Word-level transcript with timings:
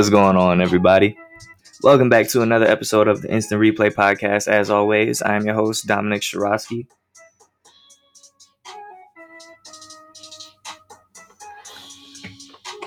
What's 0.00 0.08
going 0.08 0.38
on, 0.38 0.62
everybody? 0.62 1.14
Welcome 1.82 2.08
back 2.08 2.26
to 2.28 2.40
another 2.40 2.64
episode 2.64 3.06
of 3.06 3.20
the 3.20 3.30
Instant 3.30 3.60
Replay 3.60 3.92
Podcast. 3.92 4.48
As 4.48 4.70
always, 4.70 5.20
I 5.20 5.36
am 5.36 5.44
your 5.44 5.52
host, 5.52 5.86
Dominic 5.86 6.22
Shirosky. 6.22 6.86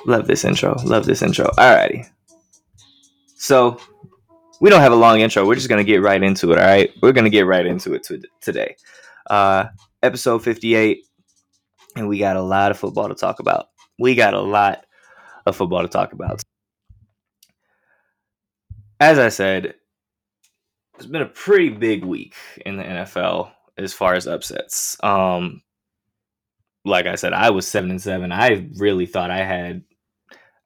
Love 0.07 0.25
this 0.25 0.43
intro. 0.43 0.75
Love 0.85 1.05
this 1.05 1.21
intro. 1.21 1.51
Alrighty. 1.55 2.09
So, 3.35 3.79
we 4.59 4.71
don't 4.71 4.81
have 4.81 4.91
a 4.91 4.95
long 4.95 5.19
intro. 5.19 5.45
We're 5.45 5.53
just 5.53 5.69
going 5.69 5.85
to 5.85 5.91
get 5.91 6.01
right 6.01 6.23
into 6.23 6.51
it, 6.51 6.57
all 6.57 6.65
right? 6.65 6.89
We're 7.03 7.13
going 7.13 7.25
to 7.25 7.29
get 7.29 7.45
right 7.45 7.67
into 7.67 7.93
it 7.93 8.07
today. 8.41 8.75
Uh, 9.29 9.65
episode 10.01 10.43
58, 10.43 11.05
and 11.95 12.07
we 12.07 12.17
got 12.17 12.37
a 12.37 12.41
lot 12.41 12.71
of 12.71 12.79
football 12.79 13.07
to 13.07 13.13
talk 13.13 13.39
about. 13.39 13.67
We 13.99 14.15
got 14.15 14.33
a 14.33 14.41
lot 14.41 14.87
of 15.45 15.55
football 15.55 15.83
to 15.83 15.87
talk 15.87 16.13
about. 16.13 16.42
As 19.03 19.19
I 19.19 19.27
said, 19.27 19.73
it's 20.95 21.05
been 21.05 21.21
a 21.23 21.25
pretty 21.25 21.67
big 21.67 22.05
week 22.05 22.35
in 22.65 22.77
the 22.77 22.83
NFL 22.83 23.51
as 23.77 23.91
far 23.91 24.13
as 24.13 24.27
upsets. 24.27 24.95
Um, 25.03 25.61
like 26.85 27.05
I 27.05 27.15
said, 27.15 27.33
I 27.33 27.49
was 27.49 27.67
seven 27.67 27.91
and 27.91 28.01
seven. 28.01 28.31
I 28.31 28.69
really 28.77 29.05
thought 29.05 29.29
I 29.29 29.43
had. 29.43 29.83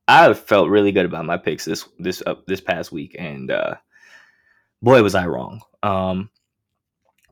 I 0.07 0.31
felt 0.35 0.69
really 0.69 0.91
good 0.91 1.07
about 1.07 1.25
my 1.25 1.37
picks 1.37 1.65
this 1.65 1.89
this 1.97 2.21
uh, 2.27 2.35
this 2.45 2.61
past 2.61 2.91
week, 2.91 3.15
and 3.17 3.49
uh, 3.49 3.77
boy, 4.83 5.01
was 5.01 5.15
I 5.15 5.25
wrong. 5.25 5.61
Um, 5.81 6.29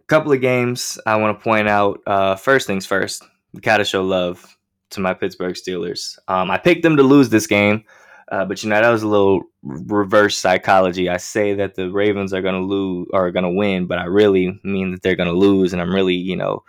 couple 0.07 0.31
of 0.31 0.41
games 0.41 0.97
I 1.05 1.17
want 1.17 1.37
to 1.37 1.43
point 1.43 1.67
out. 1.67 1.99
Uh, 2.07 2.35
first 2.35 2.65
things 2.65 2.87
first, 2.87 3.23
gotta 3.61 3.85
show 3.85 4.03
love 4.03 4.57
to 4.89 5.01
my 5.01 5.13
Pittsburgh 5.13 5.53
Steelers. 5.53 6.17
Um, 6.27 6.49
I 6.49 6.57
picked 6.57 6.81
them 6.81 6.97
to 6.97 7.03
lose 7.03 7.29
this 7.29 7.45
game, 7.45 7.83
uh, 8.29 8.45
but 8.45 8.63
you 8.63 8.69
know 8.69 8.81
that 8.81 8.89
was 8.89 9.03
a 9.03 9.07
little 9.07 9.43
reverse 9.63 10.37
psychology. 10.37 11.09
I 11.09 11.17
say 11.17 11.53
that 11.55 11.75
the 11.75 11.91
Ravens 11.91 12.33
are 12.33 12.41
going 12.41 12.55
to 12.55 12.65
lose 12.65 13.07
are 13.13 13.31
going 13.31 13.43
to 13.43 13.51
win, 13.51 13.85
but 13.85 13.99
I 13.99 14.05
really 14.05 14.59
mean 14.63 14.91
that 14.91 15.01
they're 15.01 15.15
going 15.15 15.29
to 15.29 15.37
lose, 15.37 15.73
and 15.73 15.81
I'm 15.81 15.93
really, 15.93 16.15
you 16.15 16.35
know, 16.35 16.63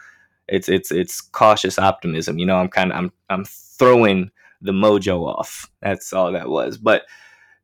it's 0.49 0.69
it's 0.69 0.91
it's 0.91 1.21
cautious 1.21 1.79
optimism. 1.79 2.39
You 2.39 2.47
know, 2.47 2.57
I'm 2.57 2.69
kind 2.69 2.93
of 2.93 2.99
I'm 2.99 3.13
I'm 3.31 3.45
throwing 3.45 4.31
the 4.61 4.73
mojo 4.73 5.27
off. 5.27 5.71
That's 5.81 6.13
all 6.13 6.33
that 6.33 6.49
was. 6.49 6.77
But 6.77 7.05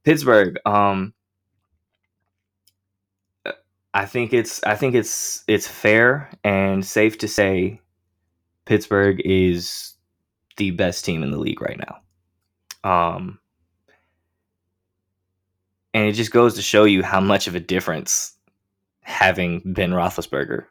Pittsburgh, 0.04 0.58
um, 0.64 1.12
I 3.94 4.06
think 4.06 4.32
it's 4.32 4.62
I 4.64 4.74
think 4.74 4.94
it's 4.94 5.44
it's 5.46 5.68
fair 5.68 6.30
and 6.44 6.84
safe 6.84 7.18
to 7.18 7.28
say 7.28 7.80
Pittsburgh 8.64 9.20
is 9.24 9.94
the 10.56 10.70
best 10.70 11.04
team 11.04 11.22
in 11.22 11.30
the 11.30 11.38
league 11.38 11.60
right 11.60 11.78
now. 11.78 11.98
Um, 12.84 13.38
and 15.94 16.06
it 16.06 16.12
just 16.12 16.30
goes 16.30 16.54
to 16.54 16.62
show 16.62 16.84
you 16.84 17.02
how 17.02 17.20
much 17.20 17.46
of 17.46 17.54
a 17.54 17.60
difference 17.60 18.36
having 19.00 19.60
Ben 19.64 19.90
Roethlisberger 19.90 20.64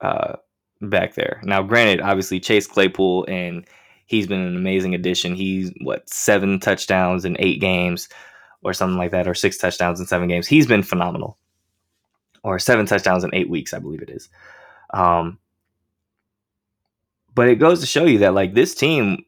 uh, 0.00 0.36
back 0.80 1.14
there. 1.14 1.40
Now, 1.44 1.62
granted, 1.62 2.00
obviously 2.00 2.40
Chase 2.40 2.66
Claypool 2.66 3.26
and 3.28 3.66
he's 4.06 4.26
been 4.26 4.40
an 4.40 4.56
amazing 4.56 4.94
addition. 4.94 5.34
He's 5.34 5.72
what 5.80 6.08
seven 6.08 6.58
touchdowns 6.58 7.24
in 7.24 7.36
eight 7.38 7.60
games, 7.60 8.08
or 8.62 8.72
something 8.72 8.98
like 8.98 9.10
that, 9.10 9.28
or 9.28 9.34
six 9.34 9.58
touchdowns 9.58 10.00
in 10.00 10.06
seven 10.06 10.28
games. 10.28 10.46
He's 10.46 10.66
been 10.66 10.82
phenomenal, 10.82 11.36
or 12.42 12.58
seven 12.58 12.86
touchdowns 12.86 13.22
in 13.22 13.34
eight 13.34 13.50
weeks, 13.50 13.74
I 13.74 13.78
believe 13.78 14.02
it 14.02 14.10
is. 14.10 14.28
Um, 14.92 15.38
but 17.34 17.48
it 17.48 17.56
goes 17.56 17.80
to 17.80 17.86
show 17.86 18.04
you 18.04 18.18
that 18.18 18.34
like 18.34 18.54
this 18.54 18.74
team, 18.74 19.24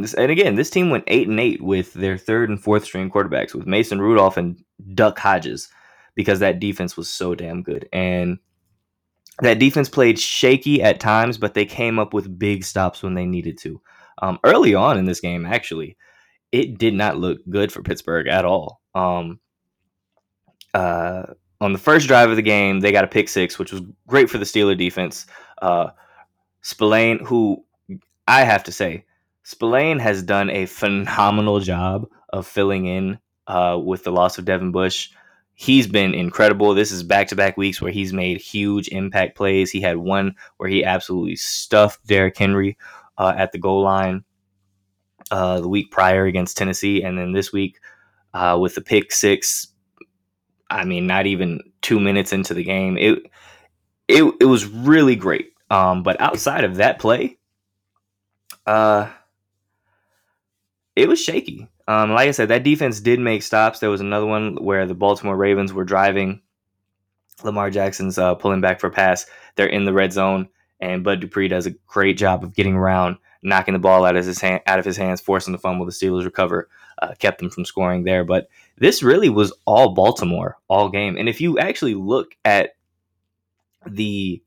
this, 0.00 0.14
and 0.14 0.30
again, 0.30 0.54
this 0.54 0.70
team 0.70 0.90
went 0.90 1.04
eight 1.06 1.28
and 1.28 1.40
eight 1.40 1.62
with 1.62 1.92
their 1.94 2.18
third 2.18 2.50
and 2.50 2.62
fourth 2.62 2.84
string 2.84 3.10
quarterbacks 3.10 3.54
with 3.54 3.66
Mason 3.66 4.00
Rudolph 4.00 4.36
and 4.36 4.62
Duck 4.94 5.18
Hodges 5.18 5.68
because 6.14 6.40
that 6.40 6.60
defense 6.60 6.96
was 6.96 7.08
so 7.08 7.34
damn 7.34 7.62
good. 7.62 7.88
And 7.92 8.38
that 9.40 9.58
defense 9.58 9.88
played 9.88 10.18
shaky 10.18 10.82
at 10.82 11.00
times, 11.00 11.38
but 11.38 11.54
they 11.54 11.64
came 11.64 11.98
up 11.98 12.12
with 12.12 12.38
big 12.38 12.64
stops 12.64 13.02
when 13.02 13.14
they 13.14 13.26
needed 13.26 13.58
to. 13.58 13.80
Um, 14.20 14.38
early 14.42 14.74
on 14.74 14.98
in 14.98 15.04
this 15.04 15.20
game, 15.20 15.46
actually, 15.46 15.96
it 16.50 16.78
did 16.78 16.94
not 16.94 17.18
look 17.18 17.38
good 17.48 17.70
for 17.70 17.82
Pittsburgh 17.82 18.26
at 18.26 18.44
all. 18.44 18.80
Um, 18.94 19.38
uh, 20.74 21.22
on 21.60 21.72
the 21.72 21.78
first 21.78 22.08
drive 22.08 22.30
of 22.30 22.36
the 22.36 22.42
game, 22.42 22.80
they 22.80 22.92
got 22.92 23.04
a 23.04 23.08
pick 23.08 23.28
six, 23.28 23.58
which 23.58 23.72
was 23.72 23.82
great 24.06 24.30
for 24.30 24.38
the 24.38 24.44
Steeler 24.44 24.76
defense. 24.76 25.26
Uh, 25.60 25.90
Spillane, 26.62 27.24
who 27.24 27.64
I 28.26 28.42
have 28.42 28.64
to 28.64 28.72
say, 28.72 29.04
Spillane 29.48 29.98
has 29.98 30.22
done 30.22 30.50
a 30.50 30.66
phenomenal 30.66 31.58
job 31.58 32.06
of 32.28 32.46
filling 32.46 32.84
in 32.84 33.18
uh, 33.46 33.80
with 33.82 34.04
the 34.04 34.12
loss 34.12 34.36
of 34.36 34.44
Devin 34.44 34.72
Bush. 34.72 35.08
He's 35.54 35.86
been 35.86 36.12
incredible. 36.12 36.74
This 36.74 36.92
is 36.92 37.02
back 37.02 37.28
to 37.28 37.34
back 37.34 37.56
weeks 37.56 37.80
where 37.80 37.90
he's 37.90 38.12
made 38.12 38.42
huge 38.42 38.88
impact 38.88 39.38
plays. 39.38 39.70
He 39.70 39.80
had 39.80 39.96
one 39.96 40.34
where 40.58 40.68
he 40.68 40.84
absolutely 40.84 41.36
stuffed 41.36 42.06
Derrick 42.06 42.36
Henry 42.36 42.76
uh, 43.16 43.32
at 43.38 43.52
the 43.52 43.58
goal 43.58 43.80
line 43.80 44.22
uh, 45.30 45.62
the 45.62 45.68
week 45.68 45.90
prior 45.90 46.26
against 46.26 46.58
Tennessee. 46.58 47.02
And 47.02 47.16
then 47.16 47.32
this 47.32 47.50
week 47.50 47.80
uh, 48.34 48.58
with 48.60 48.74
the 48.74 48.82
pick 48.82 49.12
six, 49.12 49.68
I 50.68 50.84
mean, 50.84 51.06
not 51.06 51.24
even 51.24 51.60
two 51.80 52.00
minutes 52.00 52.34
into 52.34 52.52
the 52.52 52.64
game, 52.64 52.98
it, 52.98 53.18
it, 54.08 54.30
it 54.40 54.44
was 54.44 54.66
really 54.66 55.16
great. 55.16 55.54
Um, 55.70 56.02
but 56.02 56.20
outside 56.20 56.64
of 56.64 56.76
that 56.76 56.98
play, 56.98 57.38
uh, 58.66 59.08
it 60.98 61.08
was 61.08 61.22
shaky. 61.22 61.68
Um, 61.86 62.10
like 62.10 62.28
I 62.28 62.32
said, 62.32 62.48
that 62.48 62.64
defense 62.64 63.00
did 63.00 63.20
make 63.20 63.42
stops. 63.42 63.78
There 63.78 63.88
was 63.88 64.00
another 64.00 64.26
one 64.26 64.56
where 64.56 64.84
the 64.84 64.94
Baltimore 64.94 65.36
Ravens 65.36 65.72
were 65.72 65.84
driving. 65.84 66.42
Lamar 67.44 67.70
Jackson's 67.70 68.18
uh, 68.18 68.34
pulling 68.34 68.60
back 68.60 68.80
for 68.80 68.90
pass. 68.90 69.24
They're 69.54 69.66
in 69.66 69.84
the 69.84 69.92
red 69.92 70.12
zone, 70.12 70.48
and 70.80 71.04
Bud 71.04 71.20
Dupree 71.20 71.46
does 71.46 71.66
a 71.66 71.74
great 71.86 72.18
job 72.18 72.42
of 72.42 72.52
getting 72.52 72.74
around, 72.74 73.16
knocking 73.42 73.74
the 73.74 73.78
ball 73.78 74.04
out 74.04 74.16
of 74.16 74.26
his 74.26 74.40
hand, 74.40 74.60
out 74.66 74.80
of 74.80 74.84
his 74.84 74.96
hands, 74.96 75.20
forcing 75.20 75.52
the 75.52 75.58
fumble. 75.58 75.86
The 75.86 75.92
Steelers 75.92 76.24
recover, 76.24 76.68
uh, 77.00 77.14
kept 77.20 77.38
them 77.38 77.50
from 77.50 77.64
scoring 77.64 78.02
there. 78.02 78.24
But 78.24 78.48
this 78.78 79.00
really 79.02 79.28
was 79.28 79.52
all 79.64 79.94
Baltimore 79.94 80.58
all 80.66 80.88
game. 80.88 81.16
And 81.16 81.28
if 81.28 81.40
you 81.40 81.60
actually 81.60 81.94
look 81.94 82.34
at 82.44 82.70
the 83.86 84.42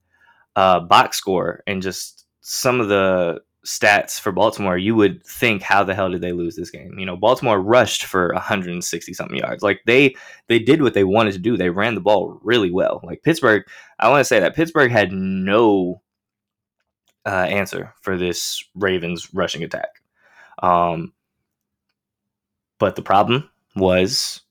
uh, 0.57 0.81
box 0.81 1.17
score 1.17 1.63
and 1.65 1.81
just 1.81 2.25
some 2.41 2.81
of 2.81 2.89
the 2.89 3.39
stats 3.65 4.19
for 4.19 4.31
Baltimore, 4.31 4.77
you 4.77 4.95
would 4.95 5.23
think, 5.25 5.61
how 5.61 5.83
the 5.83 5.93
hell 5.93 6.09
did 6.09 6.21
they 6.21 6.31
lose 6.31 6.55
this 6.55 6.71
game? 6.71 6.97
You 6.97 7.05
know, 7.05 7.15
Baltimore 7.15 7.61
rushed 7.61 8.05
for 8.05 8.33
160 8.33 9.13
something 9.13 9.37
yards. 9.37 9.63
Like 9.63 9.81
they 9.85 10.15
they 10.47 10.59
did 10.59 10.81
what 10.81 10.93
they 10.93 11.03
wanted 11.03 11.33
to 11.33 11.39
do. 11.39 11.57
They 11.57 11.69
ran 11.69 11.95
the 11.95 12.01
ball 12.01 12.39
really 12.43 12.71
well. 12.71 13.01
Like 13.03 13.23
Pittsburgh, 13.23 13.63
I 13.99 14.09
want 14.09 14.21
to 14.21 14.25
say 14.25 14.39
that 14.39 14.55
Pittsburgh 14.55 14.91
had 14.91 15.11
no 15.11 16.01
uh, 17.25 17.29
answer 17.29 17.93
for 18.01 18.17
this 18.17 18.63
Ravens 18.75 19.33
rushing 19.33 19.63
attack. 19.63 20.01
Um, 20.61 21.13
but 22.79 22.95
the 22.95 23.01
problem 23.01 23.49
was, 23.75 24.41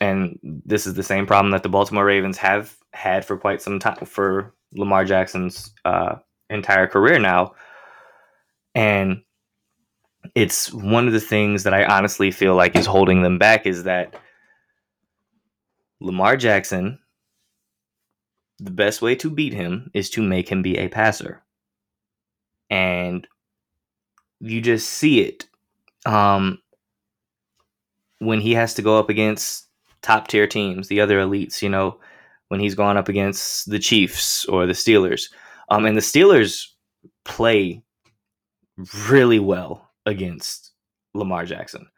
and 0.00 0.38
this 0.42 0.86
is 0.86 0.94
the 0.94 1.02
same 1.02 1.26
problem 1.26 1.50
that 1.52 1.62
the 1.62 1.68
Baltimore 1.68 2.04
Ravens 2.04 2.38
have 2.38 2.76
had 2.92 3.24
for 3.24 3.36
quite 3.36 3.62
some 3.62 3.78
time 3.78 4.04
for 4.04 4.54
Lamar 4.74 5.04
Jackson's 5.04 5.72
uh, 5.84 6.16
entire 6.50 6.86
career 6.86 7.18
now. 7.18 7.54
And 8.74 9.22
it's 10.34 10.72
one 10.72 11.06
of 11.06 11.12
the 11.12 11.20
things 11.20 11.64
that 11.64 11.74
I 11.74 11.84
honestly 11.84 12.30
feel 12.30 12.54
like 12.54 12.76
is 12.76 12.86
holding 12.86 13.22
them 13.22 13.38
back 13.38 13.66
is 13.66 13.84
that 13.84 14.14
Lamar 16.00 16.36
Jackson, 16.36 16.98
the 18.58 18.70
best 18.70 19.02
way 19.02 19.14
to 19.16 19.30
beat 19.30 19.52
him 19.52 19.90
is 19.94 20.10
to 20.10 20.22
make 20.22 20.48
him 20.48 20.62
be 20.62 20.78
a 20.78 20.88
passer. 20.88 21.42
And 22.70 23.26
you 24.40 24.60
just 24.60 24.88
see 24.88 25.20
it 25.20 25.46
um, 26.06 26.58
when 28.18 28.40
he 28.40 28.54
has 28.54 28.74
to 28.74 28.82
go 28.82 28.98
up 28.98 29.10
against 29.10 29.68
top 30.00 30.28
tier 30.28 30.46
teams, 30.46 30.88
the 30.88 31.00
other 31.00 31.20
elites, 31.20 31.62
you 31.62 31.68
know, 31.68 31.98
when 32.48 32.60
he's 32.60 32.74
gone 32.74 32.96
up 32.96 33.08
against 33.08 33.70
the 33.70 33.78
Chiefs 33.78 34.44
or 34.46 34.66
the 34.66 34.72
Steelers. 34.72 35.30
Um, 35.70 35.86
and 35.86 35.96
the 35.96 36.02
Steelers 36.02 36.66
play 37.24 37.82
really 39.08 39.38
well 39.38 39.90
against 40.06 40.72
Lamar 41.14 41.44
Jackson. 41.44 41.88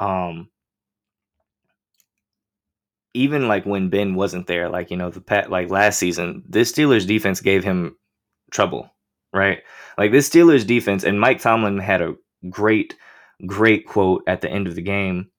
Um, 0.00 0.50
even 3.14 3.48
like 3.48 3.64
when 3.64 3.88
Ben 3.88 4.14
wasn't 4.14 4.46
there, 4.46 4.68
like 4.68 4.90
you 4.90 4.96
know 4.96 5.10
the 5.10 5.20
pet 5.20 5.50
like 5.50 5.70
last 5.70 5.98
season, 5.98 6.44
this 6.48 6.72
Steelers 6.72 7.06
defense 7.06 7.40
gave 7.40 7.64
him 7.64 7.96
trouble, 8.50 8.90
right? 9.32 9.62
Like 9.96 10.12
this 10.12 10.28
Steelers 10.28 10.66
defense, 10.66 11.04
and 11.04 11.18
Mike 11.20 11.40
Tomlin 11.40 11.78
had 11.78 12.02
a 12.02 12.14
great, 12.50 12.94
great 13.46 13.86
quote 13.86 14.22
at 14.26 14.42
the 14.42 14.50
end 14.50 14.66
of 14.66 14.74
the 14.74 14.82
game 14.82 15.30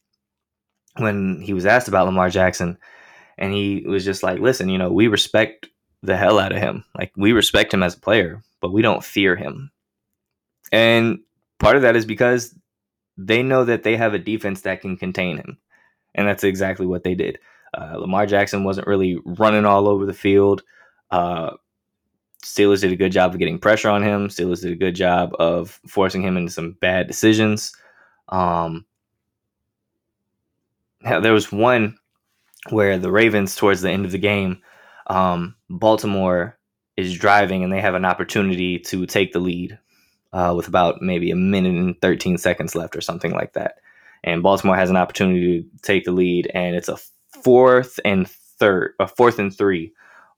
when 0.98 1.40
he 1.42 1.54
was 1.54 1.68
asked 1.68 1.88
about 1.88 2.07
Lamar 2.07 2.30
Jackson 2.30 2.78
and 3.38 3.54
he 3.54 3.83
was 3.86 4.04
just 4.04 4.24
like, 4.24 4.40
"Listen, 4.40 4.69
you 4.69 4.78
know, 4.78 4.92
we 4.92 5.07
respect 5.07 5.68
the 6.01 6.18
hell 6.18 6.40
out 6.40 6.51
of 6.51 6.60
him. 6.60 6.83
Like 6.98 7.12
we 7.16 7.31
respect 7.31 7.74
him 7.74 7.83
as 7.83 7.95
a 7.95 8.00
player, 8.00 8.42
but 8.62 8.74
we 8.74 8.81
don't 8.81 9.04
fear 9.04 9.36
him." 9.36 9.72
And 10.72 11.19
part 11.60 11.75
of 11.75 11.81
that 11.81 11.96
is 11.96 12.06
because 12.06 12.56
they 13.18 13.42
know 13.42 13.66
that 13.66 13.84
they 13.84 13.98
have 13.98 14.14
a 14.14 14.19
defense 14.19 14.62
that 14.62 14.81
can 14.81 14.98
contain 14.98 15.38
him. 15.38 15.58
And 16.16 16.28
that's 16.28 16.44
exactly 16.44 16.86
what 16.86 17.04
they 17.04 17.16
did. 17.16 17.40
Uh, 17.78 17.98
Lamar 17.98 18.25
Jackson 18.25 18.64
wasn't 18.64 18.88
really 18.88 19.18
running 19.25 19.66
all 19.66 19.88
over 19.88 20.06
the 20.06 20.14
field. 20.14 20.64
Uh, 21.12 21.52
Steelers 22.44 22.81
did 22.81 22.92
a 22.92 22.98
good 22.98 23.12
job 23.12 23.34
of 23.34 23.40
getting 23.40 23.60
pressure 23.60 23.90
on 23.90 24.04
him. 24.04 24.28
Steelers 24.28 24.62
did 24.62 24.72
a 24.72 24.75
good 24.75 24.96
job 24.96 25.36
of 25.40 25.80
forcing 25.88 26.22
him 26.22 26.38
into 26.38 26.52
some 26.52 26.74
bad 26.80 27.08
decisions. 27.08 27.75
Um, 28.30 28.86
there 31.02 31.34
was 31.34 31.52
one 31.52 31.98
where 32.69 32.98
the 32.98 33.12
Ravens, 33.12 33.56
towards 33.56 33.81
the 33.81 33.92
end 33.92 34.06
of 34.06 34.12
the 34.12 34.18
game, 34.18 34.62
um, 35.08 35.56
Baltimore 35.69 36.58
is 36.96 37.18
driving 37.18 37.64
and 37.64 37.72
they 37.72 37.81
have 37.81 37.96
an 37.96 38.06
opportunity 38.06 38.80
to 38.80 39.06
take 39.06 39.34
the 39.34 39.40
lead 39.40 39.78
uh, 40.33 40.53
with 40.56 40.68
about 40.68 41.01
maybe 41.01 41.31
a 41.31 41.35
minute 41.35 41.75
and 41.75 42.00
13 42.01 42.38
seconds 42.38 42.75
left 42.75 42.95
or 42.95 43.01
something 43.01 43.31
like 43.31 43.53
that. 43.53 43.75
And 44.24 44.44
Baltimore 44.44 44.75
has 44.75 44.89
an 44.89 44.97
opportunity 44.97 45.62
to 45.62 45.81
take 45.81 46.06
the 46.06 46.12
lead, 46.12 46.50
and 46.53 46.75
it's 46.75 46.89
a 46.89 46.97
fourth 47.44 48.00
and 48.03 48.29
third, 48.29 48.94
a 49.00 49.07
fourth 49.07 49.39
and 49.39 49.56
three 49.56 49.94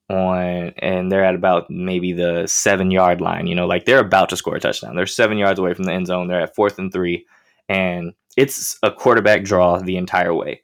on, 0.09 0.73
and 0.79 1.11
they're 1.11 1.23
at 1.23 1.35
about 1.35 1.69
maybe 1.69 2.13
the 2.13 2.45
seven 2.47 2.91
yard 2.91 3.21
line. 3.21 3.47
You 3.47 3.55
know, 3.55 3.67
like 3.67 3.85
they're 3.85 3.99
about 3.99 4.29
to 4.29 4.37
score 4.37 4.55
a 4.55 4.59
touchdown. 4.59 4.95
They're 4.95 5.05
seven 5.05 5.37
yards 5.37 5.59
away 5.59 5.73
from 5.73 5.85
the 5.85 5.93
end 5.93 6.07
zone. 6.07 6.27
They're 6.27 6.41
at 6.41 6.55
fourth 6.55 6.77
and 6.79 6.91
three, 6.91 7.25
and 7.67 8.13
it's 8.37 8.77
a 8.83 8.91
quarterback 8.91 9.43
draw 9.43 9.79
the 9.79 9.97
entire 9.97 10.33
way. 10.33 10.61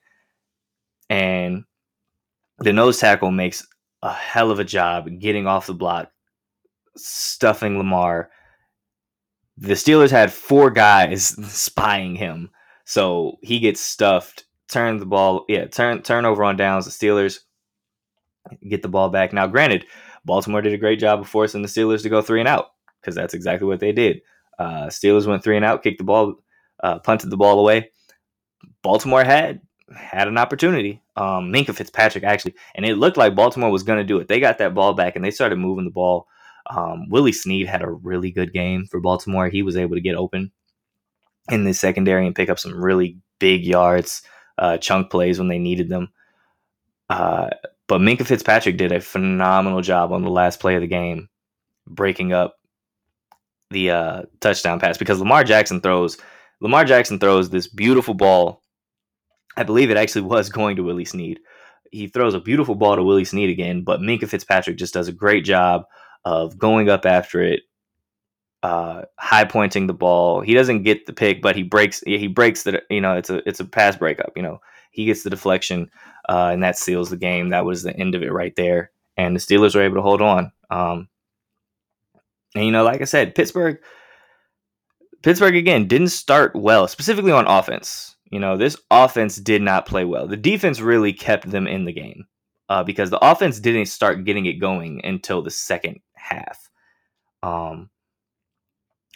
And 1.09 1.65
the 2.59 2.73
nose 2.73 2.99
tackle 2.99 3.31
makes 3.31 3.65
a 4.01 4.11
hell 4.11 4.51
of 4.51 4.59
a 4.59 4.63
job 4.63 5.09
getting 5.19 5.47
off 5.47 5.67
the 5.67 5.73
block, 5.73 6.11
stuffing 6.95 7.77
Lamar. 7.77 8.29
The 9.57 9.73
Steelers 9.73 10.11
had 10.11 10.33
four 10.33 10.69
guys 10.69 11.27
spying 11.51 12.15
him. 12.15 12.49
So 12.83 13.37
he 13.41 13.59
gets 13.59 13.81
stuffed, 13.81 14.45
turn 14.67 14.97
the 14.97 15.05
ball, 15.05 15.45
yeah, 15.47 15.65
turn 15.65 16.01
turnover 16.01 16.43
on 16.43 16.57
downs. 16.57 16.85
The 16.85 16.91
Steelers 16.91 17.39
get 18.67 18.81
the 18.81 18.87
ball 18.87 19.09
back. 19.09 19.33
Now, 19.33 19.47
granted, 19.47 19.85
Baltimore 20.23 20.61
did 20.61 20.73
a 20.73 20.77
great 20.77 20.99
job 20.99 21.19
of 21.19 21.27
forcing 21.27 21.61
the 21.61 21.67
Steelers 21.67 22.03
to 22.03 22.09
go 22.09 22.21
three 22.21 22.39
and 22.39 22.49
out 22.49 22.71
because 23.01 23.15
that's 23.15 23.33
exactly 23.33 23.67
what 23.67 23.79
they 23.79 23.91
did. 23.91 24.21
Uh, 24.57 24.87
Steelers 24.87 25.27
went 25.27 25.43
three 25.43 25.55
and 25.55 25.65
out, 25.65 25.83
kicked 25.83 25.97
the 25.97 26.03
ball, 26.03 26.35
uh, 26.83 26.99
punted 26.99 27.29
the 27.29 27.37
ball 27.37 27.59
away. 27.59 27.91
Baltimore 28.81 29.23
had 29.23 29.61
had 29.95 30.27
an 30.27 30.37
opportunity. 30.37 31.01
Um, 31.15 31.51
Minkah 31.51 31.75
Fitzpatrick 31.75 32.23
actually, 32.23 32.55
and 32.73 32.85
it 32.85 32.97
looked 32.97 33.17
like 33.17 33.35
Baltimore 33.35 33.71
was 33.71 33.83
going 33.83 33.99
to 33.99 34.03
do 34.03 34.19
it. 34.19 34.27
They 34.27 34.39
got 34.39 34.57
that 34.57 34.73
ball 34.73 34.93
back 34.93 35.15
and 35.15 35.23
they 35.23 35.31
started 35.31 35.57
moving 35.57 35.85
the 35.85 35.91
ball. 35.91 36.27
Um, 36.67 37.09
Willie 37.09 37.31
Snead 37.31 37.67
had 37.67 37.81
a 37.81 37.89
really 37.89 38.31
good 38.31 38.53
game 38.53 38.85
for 38.85 38.99
Baltimore. 38.99 39.49
He 39.49 39.63
was 39.63 39.77
able 39.77 39.95
to 39.95 40.01
get 40.01 40.15
open 40.15 40.51
in 41.49 41.63
the 41.63 41.73
secondary 41.73 42.25
and 42.25 42.35
pick 42.35 42.49
up 42.49 42.59
some 42.59 42.81
really 42.81 43.17
big 43.39 43.65
yards, 43.65 44.23
uh, 44.57 44.77
chunk 44.77 45.11
plays 45.11 45.37
when 45.37 45.47
they 45.47 45.59
needed 45.59 45.89
them. 45.89 46.09
Uh, 47.09 47.49
but 47.87 48.01
Minkah 48.01 48.25
Fitzpatrick 48.25 48.77
did 48.77 48.91
a 48.91 48.99
phenomenal 48.99 49.81
job 49.81 50.11
on 50.11 50.23
the 50.23 50.29
last 50.29 50.59
play 50.59 50.75
of 50.75 50.81
the 50.81 50.87
game, 50.87 51.29
breaking 51.85 52.33
up 52.33 52.55
the 53.69 53.91
uh, 53.91 54.21
touchdown 54.39 54.79
pass 54.79 54.97
because 54.97 55.19
Lamar 55.19 55.43
Jackson 55.43 55.81
throws 55.81 56.17
Lamar 56.61 56.85
Jackson 56.85 57.19
throws 57.19 57.49
this 57.49 57.67
beautiful 57.67 58.13
ball. 58.13 58.61
I 59.57 59.63
believe 59.63 59.89
it 59.89 59.97
actually 59.97 60.23
was 60.23 60.49
going 60.49 60.75
to 60.77 60.83
Willie 60.83 61.05
Snead. 61.05 61.39
He 61.91 62.07
throws 62.07 62.33
a 62.33 62.39
beautiful 62.39 62.75
ball 62.75 62.95
to 62.95 63.03
Willie 63.03 63.25
Snead 63.25 63.49
again, 63.49 63.83
but 63.83 63.99
Minkah 63.99 64.27
Fitzpatrick 64.27 64.77
just 64.77 64.93
does 64.93 65.07
a 65.07 65.13
great 65.13 65.45
job 65.45 65.85
of 66.25 66.57
going 66.57 66.89
up 66.89 67.05
after 67.05 67.41
it, 67.41 67.61
uh, 68.63 69.03
high 69.17 69.45
pointing 69.45 69.87
the 69.87 69.93
ball. 69.93 70.41
He 70.41 70.53
doesn't 70.53 70.83
get 70.83 71.05
the 71.05 71.13
pick, 71.13 71.41
but 71.41 71.55
he 71.55 71.63
breaks. 71.63 72.01
He 72.05 72.27
breaks 72.27 72.63
the. 72.63 72.81
You 72.89 73.01
know, 73.01 73.15
it's 73.15 73.29
a 73.29 73.47
it's 73.47 73.59
a 73.59 73.65
pass 73.65 73.95
breakup. 73.95 74.33
You 74.35 74.43
know, 74.43 74.59
he 74.91 75.05
gets 75.05 75.23
the 75.23 75.29
deflection 75.29 75.89
uh, 76.27 76.49
and 76.51 76.63
that 76.63 76.77
seals 76.77 77.09
the 77.09 77.17
game. 77.17 77.49
That 77.49 77.65
was 77.65 77.83
the 77.83 77.95
end 77.95 78.15
of 78.15 78.23
it 78.23 78.31
right 78.31 78.55
there. 78.55 78.91
And 79.17 79.35
the 79.35 79.39
Steelers 79.39 79.75
were 79.75 79.81
able 79.81 79.95
to 79.95 80.01
hold 80.01 80.21
on. 80.21 80.51
Um, 80.69 81.07
and 82.55 82.65
you 82.65 82.71
know, 82.71 82.83
like 82.83 83.01
I 83.01 83.05
said, 83.05 83.35
Pittsburgh, 83.35 83.77
Pittsburgh 85.21 85.55
again 85.55 85.87
didn't 85.87 86.09
start 86.09 86.55
well, 86.55 86.87
specifically 86.87 87.31
on 87.31 87.47
offense. 87.47 88.15
You 88.31 88.39
know, 88.39 88.57
this 88.57 88.77
offense 88.89 89.37
did 89.37 89.61
not 89.61 89.85
play 89.85 90.03
well. 90.05 90.27
The 90.27 90.37
defense 90.37 90.81
really 90.81 91.13
kept 91.13 91.49
them 91.49 91.67
in 91.67 91.85
the 91.85 91.93
game 91.93 92.25
uh, 92.69 92.83
because 92.83 93.09
the 93.09 93.23
offense 93.23 93.59
didn't 93.59 93.85
start 93.85 94.25
getting 94.25 94.45
it 94.45 94.53
going 94.53 95.01
until 95.03 95.41
the 95.41 95.51
second 95.51 95.99
half. 96.25 96.69
Um, 97.43 97.89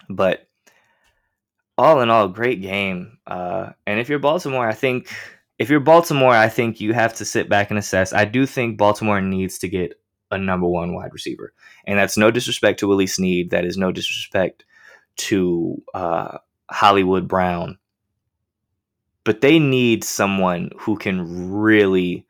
but 0.10 0.48
all 1.78 2.02
in 2.02 2.10
all, 2.10 2.28
great 2.28 2.62
game. 2.62 3.18
Uh, 3.26 3.72
and 3.88 4.00
if 4.00 4.10
you're 4.10 4.20
Baltimore, 4.20 4.68
I 4.68 4.74
think 4.74 5.10
if 5.58 5.70
you're 5.70 5.80
Baltimore, 5.80 6.34
I 6.34 6.50
think 6.50 6.82
you 6.82 6.94
have 6.94 7.16
to 7.16 7.26
sit 7.26 7.50
back 7.50 7.70
and 7.70 7.80
assess. 7.80 8.14
I 8.14 8.26
do 8.26 8.46
think 8.46 8.78
Baltimore 8.78 9.22
needs 9.22 9.60
to 9.60 9.68
get 9.68 10.00
a 10.32 10.38
number 10.38 10.68
one 10.68 10.94
wide 10.94 11.14
receiver, 11.14 11.54
and 11.86 11.98
that's 11.98 12.18
no 12.18 12.32
disrespect 12.32 12.80
to 12.80 12.88
Willie 12.88 13.08
Snead. 13.08 13.52
That 13.52 13.66
is 13.66 13.78
no 13.78 13.92
disrespect 13.92 14.66
to 15.18 15.82
uh, 15.94 16.38
Hollywood 16.70 17.28
Brown, 17.28 17.78
but 19.24 19.42
they 19.42 19.58
need 19.60 20.04
someone 20.04 20.72
who 20.78 20.98
can 20.98 21.52
really, 21.52 22.26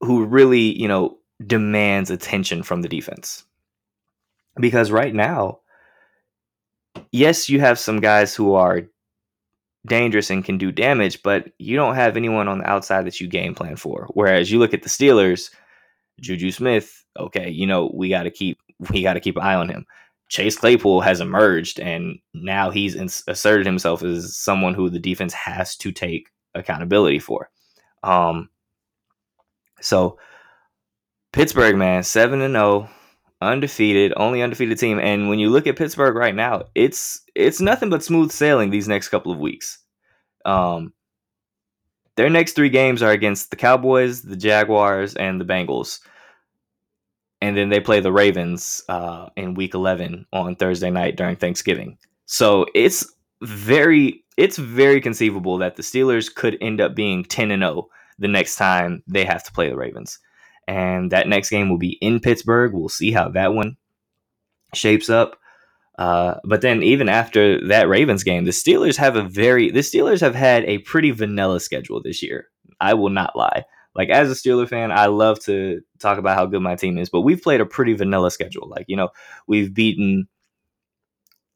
who 0.00 0.24
really, 0.24 0.80
you 0.80 0.88
know, 0.88 1.17
demands 1.46 2.10
attention 2.10 2.62
from 2.62 2.82
the 2.82 2.88
defense. 2.88 3.44
Because 4.60 4.90
right 4.90 5.14
now, 5.14 5.60
yes, 7.12 7.48
you 7.48 7.60
have 7.60 7.78
some 7.78 8.00
guys 8.00 8.34
who 8.34 8.54
are 8.54 8.82
dangerous 9.86 10.30
and 10.30 10.44
can 10.44 10.58
do 10.58 10.72
damage, 10.72 11.22
but 11.22 11.50
you 11.58 11.76
don't 11.76 11.94
have 11.94 12.16
anyone 12.16 12.48
on 12.48 12.58
the 12.58 12.68
outside 12.68 13.06
that 13.06 13.20
you 13.20 13.28
game 13.28 13.54
plan 13.54 13.76
for. 13.76 14.08
Whereas 14.14 14.50
you 14.50 14.58
look 14.58 14.74
at 14.74 14.82
the 14.82 14.88
Steelers, 14.88 15.50
Juju 16.20 16.50
Smith, 16.50 17.04
okay, 17.18 17.48
you 17.50 17.66
know, 17.66 17.90
we 17.94 18.08
got 18.08 18.24
to 18.24 18.30
keep 18.30 18.58
we 18.90 19.02
got 19.02 19.14
to 19.14 19.20
keep 19.20 19.36
an 19.36 19.42
eye 19.42 19.54
on 19.54 19.68
him. 19.68 19.86
Chase 20.28 20.56
Claypool 20.56 21.00
has 21.00 21.20
emerged 21.20 21.80
and 21.80 22.18
now 22.34 22.70
he's 22.70 22.94
ins- 22.94 23.24
asserted 23.28 23.66
himself 23.66 24.02
as 24.02 24.36
someone 24.36 24.74
who 24.74 24.90
the 24.90 24.98
defense 24.98 25.32
has 25.32 25.74
to 25.76 25.90
take 25.90 26.28
accountability 26.54 27.18
for. 27.18 27.50
Um 28.02 28.50
so 29.80 30.18
Pittsburgh 31.32 31.76
man, 31.76 32.02
7 32.02 32.40
and 32.40 32.54
0, 32.54 32.88
undefeated, 33.40 34.12
only 34.16 34.42
undefeated 34.42 34.78
team. 34.78 34.98
And 34.98 35.28
when 35.28 35.38
you 35.38 35.50
look 35.50 35.66
at 35.66 35.76
Pittsburgh 35.76 36.14
right 36.14 36.34
now, 36.34 36.64
it's 36.74 37.22
it's 37.34 37.60
nothing 37.60 37.90
but 37.90 38.02
smooth 38.02 38.30
sailing 38.30 38.70
these 38.70 38.88
next 38.88 39.08
couple 39.08 39.32
of 39.32 39.38
weeks. 39.38 39.78
Um, 40.44 40.92
their 42.16 42.30
next 42.30 42.54
three 42.54 42.70
games 42.70 43.02
are 43.02 43.12
against 43.12 43.50
the 43.50 43.56
Cowboys, 43.56 44.22
the 44.22 44.36
Jaguars, 44.36 45.14
and 45.14 45.40
the 45.40 45.44
Bengals. 45.44 46.00
And 47.40 47.56
then 47.56 47.68
they 47.68 47.78
play 47.78 48.00
the 48.00 48.10
Ravens 48.10 48.82
uh, 48.88 49.28
in 49.36 49.54
Week 49.54 49.74
11 49.74 50.26
on 50.32 50.56
Thursday 50.56 50.90
night 50.90 51.16
during 51.16 51.36
Thanksgiving. 51.36 51.98
So 52.26 52.66
it's 52.74 53.06
very 53.42 54.24
it's 54.36 54.56
very 54.56 55.00
conceivable 55.00 55.58
that 55.58 55.76
the 55.76 55.82
Steelers 55.82 56.34
could 56.34 56.56
end 56.60 56.80
up 56.80 56.94
being 56.94 57.24
10 57.24 57.50
and 57.50 57.62
0 57.62 57.88
the 58.18 58.28
next 58.28 58.56
time 58.56 59.02
they 59.06 59.24
have 59.24 59.44
to 59.44 59.52
play 59.52 59.68
the 59.68 59.76
Ravens 59.76 60.18
and 60.68 61.10
that 61.12 61.26
next 61.26 61.48
game 61.48 61.70
will 61.70 61.78
be 61.78 61.98
in 62.02 62.20
Pittsburgh. 62.20 62.74
We'll 62.74 62.90
see 62.90 63.10
how 63.10 63.30
that 63.30 63.54
one 63.54 63.78
shapes 64.74 65.08
up. 65.08 65.38
Uh, 65.98 66.34
but 66.44 66.60
then 66.60 66.82
even 66.82 67.08
after 67.08 67.66
that 67.68 67.88
Ravens 67.88 68.22
game, 68.22 68.44
the 68.44 68.50
Steelers 68.52 68.96
have 68.98 69.16
a 69.16 69.22
very 69.22 69.70
the 69.70 69.80
Steelers 69.80 70.20
have 70.20 70.34
had 70.34 70.64
a 70.66 70.78
pretty 70.78 71.10
vanilla 71.10 71.58
schedule 71.58 72.00
this 72.02 72.22
year. 72.22 72.48
I 72.80 72.94
will 72.94 73.08
not 73.08 73.34
lie. 73.34 73.64
Like 73.96 74.10
as 74.10 74.30
a 74.30 74.34
Steeler 74.34 74.68
fan, 74.68 74.92
I 74.92 75.06
love 75.06 75.40
to 75.44 75.80
talk 75.98 76.18
about 76.18 76.36
how 76.36 76.46
good 76.46 76.60
my 76.60 76.76
team 76.76 76.98
is, 76.98 77.08
but 77.08 77.22
we've 77.22 77.42
played 77.42 77.62
a 77.62 77.66
pretty 77.66 77.94
vanilla 77.94 78.30
schedule. 78.30 78.68
Like, 78.68 78.84
you 78.88 78.94
know, 78.96 79.08
we've 79.48 79.74
beaten 79.74 80.28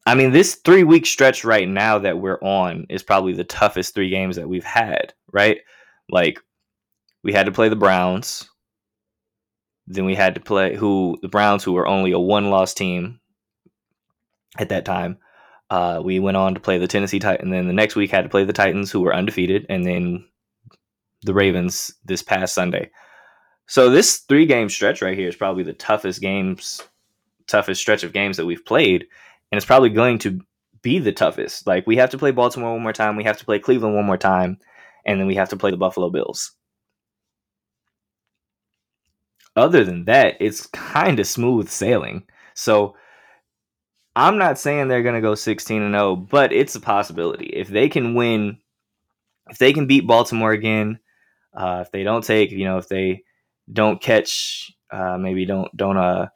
I 0.04 0.16
mean, 0.16 0.32
this 0.32 0.56
3 0.56 0.82
week 0.82 1.06
stretch 1.06 1.44
right 1.44 1.68
now 1.68 1.98
that 1.98 2.18
we're 2.18 2.40
on 2.40 2.86
is 2.88 3.04
probably 3.04 3.34
the 3.34 3.44
toughest 3.44 3.94
3 3.94 4.08
games 4.08 4.36
that 4.36 4.48
we've 4.48 4.64
had, 4.64 5.12
right? 5.32 5.58
Like 6.10 6.40
we 7.22 7.32
had 7.32 7.46
to 7.46 7.52
play 7.52 7.68
the 7.68 7.76
Browns, 7.76 8.48
then 9.86 10.04
we 10.04 10.14
had 10.14 10.34
to 10.34 10.40
play 10.40 10.76
who 10.76 11.18
the 11.22 11.28
Browns, 11.28 11.64
who 11.64 11.72
were 11.72 11.86
only 11.86 12.12
a 12.12 12.18
one 12.18 12.50
loss 12.50 12.74
team 12.74 13.20
at 14.58 14.68
that 14.68 14.84
time. 14.84 15.18
Uh, 15.70 16.00
we 16.04 16.20
went 16.20 16.36
on 16.36 16.54
to 16.54 16.60
play 16.60 16.78
the 16.78 16.86
Tennessee 16.86 17.18
Titans. 17.18 17.44
And 17.44 17.52
then 17.52 17.66
the 17.66 17.72
next 17.72 17.96
week 17.96 18.10
had 18.10 18.22
to 18.22 18.28
play 18.28 18.44
the 18.44 18.52
Titans, 18.52 18.90
who 18.90 19.00
were 19.00 19.14
undefeated, 19.14 19.66
and 19.68 19.86
then 19.86 20.26
the 21.22 21.34
Ravens 21.34 21.92
this 22.04 22.22
past 22.22 22.54
Sunday. 22.54 22.90
So 23.66 23.90
this 23.90 24.18
three 24.18 24.46
game 24.46 24.68
stretch 24.68 25.02
right 25.02 25.16
here 25.16 25.28
is 25.28 25.36
probably 25.36 25.62
the 25.62 25.72
toughest 25.72 26.20
games, 26.20 26.82
toughest 27.46 27.80
stretch 27.80 28.04
of 28.04 28.12
games 28.12 28.36
that 28.36 28.46
we've 28.46 28.64
played, 28.64 29.06
and 29.50 29.56
it's 29.56 29.64
probably 29.64 29.88
going 29.88 30.18
to 30.18 30.40
be 30.82 30.98
the 30.98 31.12
toughest. 31.12 31.66
Like 31.66 31.86
we 31.86 31.96
have 31.96 32.10
to 32.10 32.18
play 32.18 32.32
Baltimore 32.32 32.72
one 32.72 32.82
more 32.82 32.92
time, 32.92 33.16
we 33.16 33.24
have 33.24 33.38
to 33.38 33.44
play 33.44 33.58
Cleveland 33.58 33.94
one 33.94 34.04
more 34.04 34.18
time, 34.18 34.58
and 35.06 35.18
then 35.18 35.26
we 35.26 35.36
have 35.36 35.48
to 35.50 35.56
play 35.56 35.70
the 35.70 35.76
Buffalo 35.76 36.10
Bills 36.10 36.52
other 39.56 39.84
than 39.84 40.04
that, 40.06 40.36
it's 40.40 40.66
kind 40.66 41.20
of 41.20 41.26
smooth 41.26 41.68
sailing. 41.68 42.24
So 42.54 42.96
I'm 44.14 44.38
not 44.38 44.58
saying 44.58 44.88
they're 44.88 45.02
going 45.02 45.14
to 45.14 45.20
go 45.20 45.34
16 45.34 45.82
and 45.82 45.94
0, 45.94 46.16
but 46.16 46.52
it's 46.52 46.74
a 46.74 46.80
possibility. 46.80 47.46
If 47.46 47.68
they 47.68 47.88
can 47.88 48.14
win, 48.14 48.58
if 49.50 49.58
they 49.58 49.72
can 49.72 49.86
beat 49.86 50.06
Baltimore 50.06 50.52
again, 50.52 50.98
uh, 51.54 51.82
if 51.84 51.92
they 51.92 52.02
don't 52.02 52.24
take, 52.24 52.50
you 52.50 52.64
know, 52.64 52.78
if 52.78 52.88
they 52.88 53.22
don't 53.72 54.00
catch, 54.00 54.72
uh, 54.90 55.16
maybe 55.16 55.46
don't 55.46 55.74
don't 55.76 55.96
uh 55.96 56.26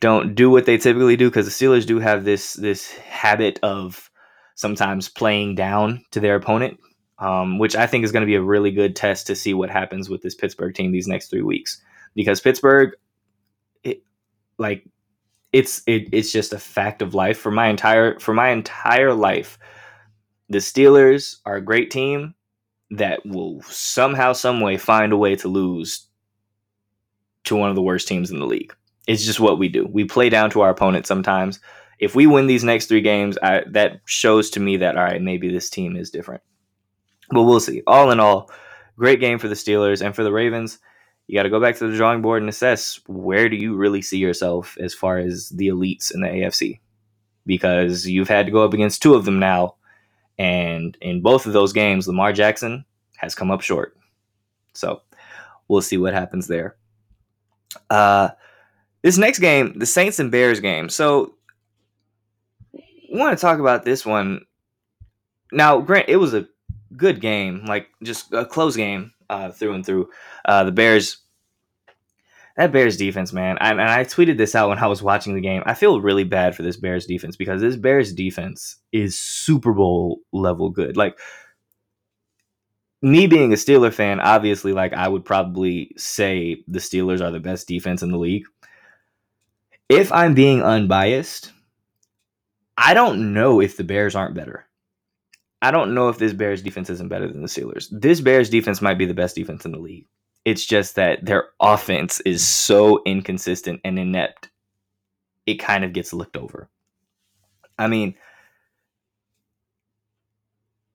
don't 0.00 0.34
do 0.34 0.50
what 0.50 0.66
they 0.66 0.78
typically 0.78 1.16
do 1.16 1.28
because 1.28 1.46
the 1.46 1.66
Steelers 1.66 1.86
do 1.86 1.98
have 1.98 2.24
this 2.24 2.54
this 2.54 2.90
habit 2.92 3.60
of 3.62 4.10
sometimes 4.54 5.08
playing 5.08 5.54
down 5.54 6.04
to 6.10 6.20
their 6.20 6.36
opponent, 6.36 6.78
um, 7.20 7.58
which 7.58 7.76
I 7.76 7.86
think 7.86 8.04
is 8.04 8.12
going 8.12 8.22
to 8.22 8.26
be 8.26 8.34
a 8.34 8.42
really 8.42 8.70
good 8.70 8.96
test 8.96 9.26
to 9.28 9.36
see 9.36 9.54
what 9.54 9.70
happens 9.70 10.08
with 10.08 10.22
this 10.22 10.34
Pittsburgh 10.34 10.74
team 10.74 10.90
these 10.90 11.06
next 11.06 11.28
three 11.28 11.42
weeks 11.42 11.80
because 12.14 12.40
Pittsburgh, 12.40 12.94
it, 13.84 14.02
like 14.58 14.84
it's 15.52 15.82
it, 15.86 16.08
it's 16.12 16.32
just 16.32 16.52
a 16.52 16.58
fact 16.58 17.02
of 17.02 17.14
life 17.14 17.38
for 17.38 17.50
my 17.50 17.68
entire 17.68 18.18
for 18.20 18.34
my 18.34 18.48
entire 18.48 19.14
life. 19.14 19.58
The 20.48 20.58
Steelers 20.58 21.36
are 21.44 21.56
a 21.56 21.64
great 21.64 21.90
team 21.90 22.34
that 22.90 23.24
will 23.24 23.62
somehow, 23.62 24.32
some 24.32 24.60
way 24.60 24.76
find 24.76 25.12
a 25.12 25.16
way 25.16 25.36
to 25.36 25.48
lose 25.48 26.08
to 27.44 27.54
one 27.54 27.70
of 27.70 27.76
the 27.76 27.82
worst 27.82 28.08
teams 28.08 28.30
in 28.30 28.40
the 28.40 28.46
league. 28.46 28.74
It's 29.06 29.24
just 29.24 29.40
what 29.40 29.58
we 29.58 29.68
do. 29.68 29.86
We 29.86 30.04
play 30.04 30.28
down 30.28 30.50
to 30.50 30.60
our 30.62 30.70
opponent 30.70 31.06
sometimes. 31.06 31.60
If 32.00 32.14
we 32.14 32.26
win 32.26 32.46
these 32.46 32.64
next 32.64 32.86
three 32.86 33.00
games, 33.00 33.38
I, 33.42 33.62
that 33.68 34.00
shows 34.06 34.50
to 34.50 34.60
me 34.60 34.78
that 34.78 34.96
all 34.96 35.04
right, 35.04 35.22
maybe 35.22 35.50
this 35.52 35.70
team 35.70 35.96
is 35.96 36.10
different. 36.10 36.42
But 37.30 37.44
we'll 37.44 37.60
see. 37.60 37.82
All 37.86 38.10
in 38.10 38.20
all, 38.20 38.50
great 38.96 39.20
game 39.20 39.38
for 39.38 39.48
the 39.48 39.54
Steelers 39.54 40.04
and 40.04 40.14
for 40.14 40.24
the 40.24 40.32
Ravens. 40.32 40.78
You 41.26 41.38
got 41.38 41.44
to 41.44 41.50
go 41.50 41.60
back 41.60 41.76
to 41.76 41.88
the 41.88 41.96
drawing 41.96 42.22
board 42.22 42.42
and 42.42 42.48
assess 42.48 43.00
where 43.06 43.48
do 43.48 43.56
you 43.56 43.76
really 43.76 44.02
see 44.02 44.18
yourself 44.18 44.76
as 44.80 44.94
far 44.94 45.18
as 45.18 45.50
the 45.50 45.68
elites 45.68 46.12
in 46.12 46.22
the 46.22 46.28
AFC, 46.28 46.80
because 47.46 48.06
you've 48.06 48.28
had 48.28 48.46
to 48.46 48.52
go 48.52 48.64
up 48.64 48.74
against 48.74 49.00
two 49.00 49.14
of 49.14 49.24
them 49.24 49.38
now 49.38 49.76
and 50.40 50.96
in 51.02 51.20
both 51.20 51.44
of 51.44 51.52
those 51.52 51.74
games, 51.74 52.08
Lamar 52.08 52.32
Jackson 52.32 52.86
has 53.18 53.34
come 53.34 53.50
up 53.50 53.60
short. 53.60 53.94
So 54.72 55.02
we'll 55.68 55.82
see 55.82 55.98
what 55.98 56.14
happens 56.14 56.46
there. 56.46 56.76
Uh, 57.90 58.30
this 59.02 59.18
next 59.18 59.40
game, 59.40 59.78
the 59.78 59.84
Saints 59.84 60.18
and 60.18 60.30
Bears 60.30 60.58
game. 60.58 60.88
So 60.88 61.34
I 62.74 62.80
want 63.10 63.36
to 63.36 63.40
talk 63.40 63.58
about 63.58 63.84
this 63.84 64.06
one. 64.06 64.46
Now, 65.52 65.78
Grant, 65.82 66.08
it 66.08 66.16
was 66.16 66.32
a 66.32 66.48
good 66.96 67.20
game, 67.20 67.64
like 67.66 67.88
just 68.02 68.32
a 68.32 68.44
close 68.44 68.76
game 68.76 69.12
uh, 69.28 69.50
through 69.50 69.74
and 69.74 69.86
through. 69.86 70.10
Uh, 70.44 70.64
the 70.64 70.72
Bears 70.72 71.18
that 72.56 72.72
Bears 72.72 72.96
defense, 72.96 73.32
man. 73.32 73.56
I, 73.60 73.70
and 73.70 73.80
I 73.80 74.04
tweeted 74.04 74.36
this 74.36 74.54
out 74.54 74.68
when 74.68 74.78
I 74.78 74.86
was 74.86 75.02
watching 75.02 75.34
the 75.34 75.40
game. 75.40 75.62
I 75.64 75.74
feel 75.74 76.00
really 76.00 76.24
bad 76.24 76.54
for 76.54 76.62
this 76.62 76.76
Bears 76.76 77.06
defense 77.06 77.36
because 77.36 77.62
this 77.62 77.76
Bears 77.76 78.12
defense 78.12 78.76
is 78.92 79.18
Super 79.18 79.72
Bowl 79.72 80.20
level 80.32 80.68
good. 80.68 80.96
Like 80.96 81.18
me 83.02 83.26
being 83.26 83.52
a 83.52 83.56
Steeler 83.56 83.92
fan, 83.92 84.20
obviously, 84.20 84.72
like 84.72 84.92
I 84.92 85.08
would 85.08 85.24
probably 85.24 85.92
say 85.96 86.62
the 86.68 86.80
Steelers 86.80 87.22
are 87.22 87.30
the 87.30 87.40
best 87.40 87.66
defense 87.66 88.02
in 88.02 88.10
the 88.10 88.18
league. 88.18 88.44
If 89.88 90.12
I'm 90.12 90.34
being 90.34 90.62
unbiased, 90.62 91.52
I 92.76 92.94
don't 92.94 93.32
know 93.32 93.60
if 93.60 93.76
the 93.76 93.84
Bears 93.84 94.14
aren't 94.14 94.34
better. 94.34 94.66
I 95.62 95.70
don't 95.70 95.94
know 95.94 96.08
if 96.08 96.18
this 96.18 96.32
Bears 96.32 96.62
defense 96.62 96.88
isn't 96.90 97.08
better 97.08 97.28
than 97.28 97.42
the 97.42 97.48
Steelers. 97.48 97.88
This 97.90 98.20
Bears 98.20 98.48
defense 98.48 98.80
might 98.80 98.98
be 98.98 99.06
the 99.06 99.14
best 99.14 99.34
defense 99.34 99.64
in 99.64 99.72
the 99.72 99.78
league. 99.78 100.06
It's 100.44 100.64
just 100.64 100.96
that 100.96 101.24
their 101.24 101.50
offense 101.60 102.20
is 102.20 102.46
so 102.46 103.02
inconsistent 103.04 103.80
and 103.84 103.98
inept, 103.98 104.48
it 105.46 105.56
kind 105.56 105.84
of 105.84 105.92
gets 105.92 106.14
looked 106.14 106.36
over. 106.36 106.70
I 107.78 107.88
mean, 107.88 108.14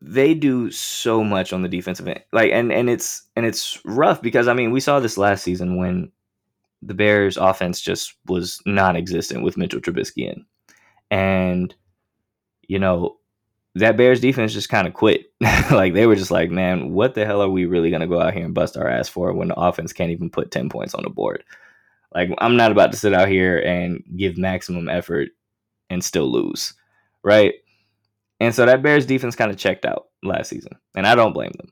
they 0.01 0.33
do 0.33 0.71
so 0.71 1.23
much 1.23 1.53
on 1.53 1.61
the 1.61 1.69
defensive 1.69 2.07
end. 2.07 2.23
Like 2.31 2.51
and 2.51 2.71
and 2.71 2.89
it's 2.89 3.23
and 3.35 3.45
it's 3.45 3.79
rough 3.85 4.21
because 4.21 4.47
I 4.47 4.53
mean, 4.53 4.71
we 4.71 4.79
saw 4.79 4.99
this 4.99 5.17
last 5.17 5.43
season 5.43 5.77
when 5.77 6.11
the 6.81 6.93
Bears 6.93 7.37
offense 7.37 7.81
just 7.81 8.13
was 8.27 8.61
non-existent 8.65 9.43
with 9.43 9.57
Mitchell 9.57 9.81
Trubisky 9.81 10.31
in. 10.31 10.45
And 11.09 11.73
you 12.67 12.79
know, 12.79 13.17
that 13.75 13.97
Bears 13.97 14.21
defense 14.21 14.53
just 14.53 14.69
kind 14.69 14.87
of 14.87 14.93
quit. 14.93 15.31
like 15.71 15.93
they 15.93 16.07
were 16.07 16.15
just 16.15 16.31
like, 16.31 16.49
man, 16.49 16.93
what 16.93 17.13
the 17.13 17.25
hell 17.25 17.41
are 17.41 17.49
we 17.49 17.65
really 17.65 17.91
gonna 17.91 18.07
go 18.07 18.21
out 18.21 18.33
here 18.33 18.45
and 18.45 18.53
bust 18.53 18.77
our 18.77 18.87
ass 18.87 19.09
for 19.09 19.33
when 19.33 19.49
the 19.49 19.59
offense 19.59 19.93
can't 19.93 20.11
even 20.11 20.29
put 20.29 20.51
ten 20.51 20.69
points 20.69 20.95
on 20.95 21.03
the 21.03 21.09
board? 21.09 21.43
Like 22.13 22.29
I'm 22.39 22.55
not 22.55 22.71
about 22.71 22.91
to 22.93 22.97
sit 22.97 23.13
out 23.13 23.27
here 23.27 23.59
and 23.59 24.03
give 24.15 24.37
maximum 24.37 24.87
effort 24.87 25.29
and 25.89 26.03
still 26.03 26.31
lose, 26.31 26.73
right? 27.23 27.53
And 28.39 28.55
so 28.55 28.65
that 28.65 28.81
Bears 28.81 29.05
defense 29.05 29.35
kind 29.35 29.51
of 29.51 29.57
checked 29.57 29.85
out 29.85 30.07
last 30.23 30.49
season, 30.49 30.73
and 30.95 31.05
I 31.05 31.15
don't 31.15 31.33
blame 31.33 31.53
them. 31.57 31.71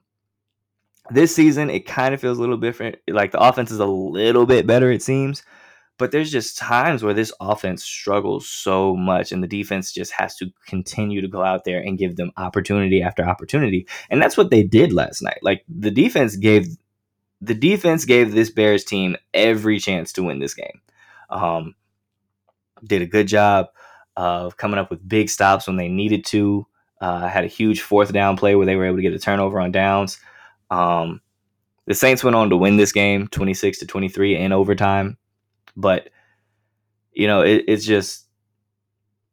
This 1.10 1.36
season, 1.36 1.70
it 1.70 1.86
kind 1.86 2.14
of 2.14 2.22
feels 2.22 2.38
a 2.38 2.42
little 2.42 2.58
different. 2.58 2.98
Like 3.10 3.32
the 3.32 3.42
offense 3.42 3.72
is 3.72 3.80
a 3.80 3.86
little 3.86 4.46
bit 4.46 4.68
better, 4.68 4.92
it 4.92 5.02
seems, 5.02 5.44
but 5.98 6.12
there's 6.12 6.32
just 6.32 6.58
times 6.58 7.04
where 7.04 7.14
this 7.14 7.32
offense 7.40 7.84
struggles 7.84 8.48
so 8.48 8.96
much, 8.96 9.32
and 9.32 9.44
the 9.44 9.48
defense 9.48 9.92
just 9.92 10.12
has 10.14 10.36
to 10.38 10.52
continue 10.68 11.22
to 11.22 11.28
go 11.28 11.44
out 11.44 11.66
there 11.66 11.80
and 11.80 11.98
give 11.98 12.16
them 12.16 12.32
opportunity 12.38 13.02
after 13.02 13.24
opportunity. 13.24 13.88
And 14.10 14.22
that's 14.22 14.38
what 14.38 14.50
they 14.50 14.64
did 14.64 14.92
last 14.92 15.22
night. 15.22 15.40
Like 15.42 15.64
the 15.70 15.92
defense 15.92 16.36
gave 16.36 16.68
the 17.42 17.54
defense 17.54 18.06
gave 18.06 18.32
this 18.32 18.50
Bears 18.50 18.86
team 18.86 19.18
every 19.34 19.78
chance 19.80 20.14
to 20.14 20.24
win 20.24 20.40
this 20.40 20.54
game. 20.54 20.82
Um, 21.30 21.76
did 22.86 23.02
a 23.02 23.08
good 23.08 23.28
job 23.28 23.68
of 24.16 24.58
coming 24.58 24.80
up 24.80 24.90
with 24.90 25.08
big 25.08 25.30
stops 25.30 25.68
when 25.68 25.78
they 25.78 25.90
needed 25.90 26.26
to. 26.26 26.66
Uh, 27.02 27.28
had 27.28 27.44
a 27.44 27.48
huge 27.48 27.82
fourth 27.82 28.14
down 28.14 28.38
play 28.38 28.56
where 28.56 28.66
they 28.66 28.78
were 28.78 28.86
able 28.86 28.96
to 28.96 29.02
get 29.02 29.14
a 29.14 29.20
turnover 29.20 29.60
on 29.60 29.74
downs. 29.74 30.20
Um, 30.72 31.20
the 31.86 31.94
Saints 31.94 32.24
went 32.24 32.36
on 32.36 32.50
to 32.50 32.58
win 32.58 32.78
this 32.78 32.94
game 32.94 33.28
26 33.28 33.80
to 33.80 33.86
23 33.86 34.38
in 34.38 34.54
overtime. 34.54 35.18
But 35.76 36.10
you 37.14 37.28
know, 37.28 37.42
it, 37.42 37.66
it's 37.68 37.86
just 37.86 38.28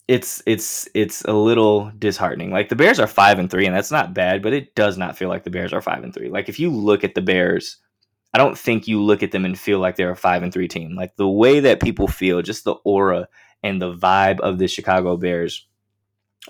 it's 0.09 0.43
it's 0.45 0.89
it's 0.95 1.23
a 1.23 1.33
little 1.33 1.93
disheartening. 1.99 2.51
Like 2.51 2.69
the 2.69 2.77
Bears 2.77 2.99
are 2.99 3.07
five 3.07 3.39
and 3.39 3.51
three, 3.51 3.67
and 3.67 3.75
that's 3.75 3.93
not 3.93 4.15
bad, 4.15 4.43
but 4.43 4.53
it 4.53 4.75
does 4.75 4.99
not 4.99 5.17
feel 5.17 5.29
like 5.29 5.45
the 5.45 5.51
Bears 5.51 5.73
are 5.73 5.81
five 5.81 6.03
and 6.03 6.13
three. 6.13 6.29
Like 6.29 6.49
if 6.49 6.59
you 6.59 6.71
look 6.71 7.05
at 7.05 7.15
the 7.15 7.23
Bears, 7.23 7.77
I 8.35 8.39
don't 8.39 8.59
think 8.59 8.89
you 8.89 9.01
look 9.03 9.23
at 9.23 9.31
them 9.31 9.45
and 9.45 9.59
feel 9.59 9.79
like 9.79 9.97
they're 9.97 10.11
a 10.11 10.17
five 10.17 10.43
and 10.43 10.53
three 10.53 10.69
team. 10.69 10.97
Like 10.97 11.17
the 11.17 11.29
way 11.29 11.61
that 11.61 11.81
people 11.81 12.09
feel, 12.09 12.43
just 12.43 12.65
the 12.65 12.75
aura 12.85 13.29
and 13.63 13.81
the 13.81 13.95
vibe 13.95 14.41
of 14.41 14.59
the 14.59 14.67
Chicago 14.67 15.17
Bears 15.17 15.67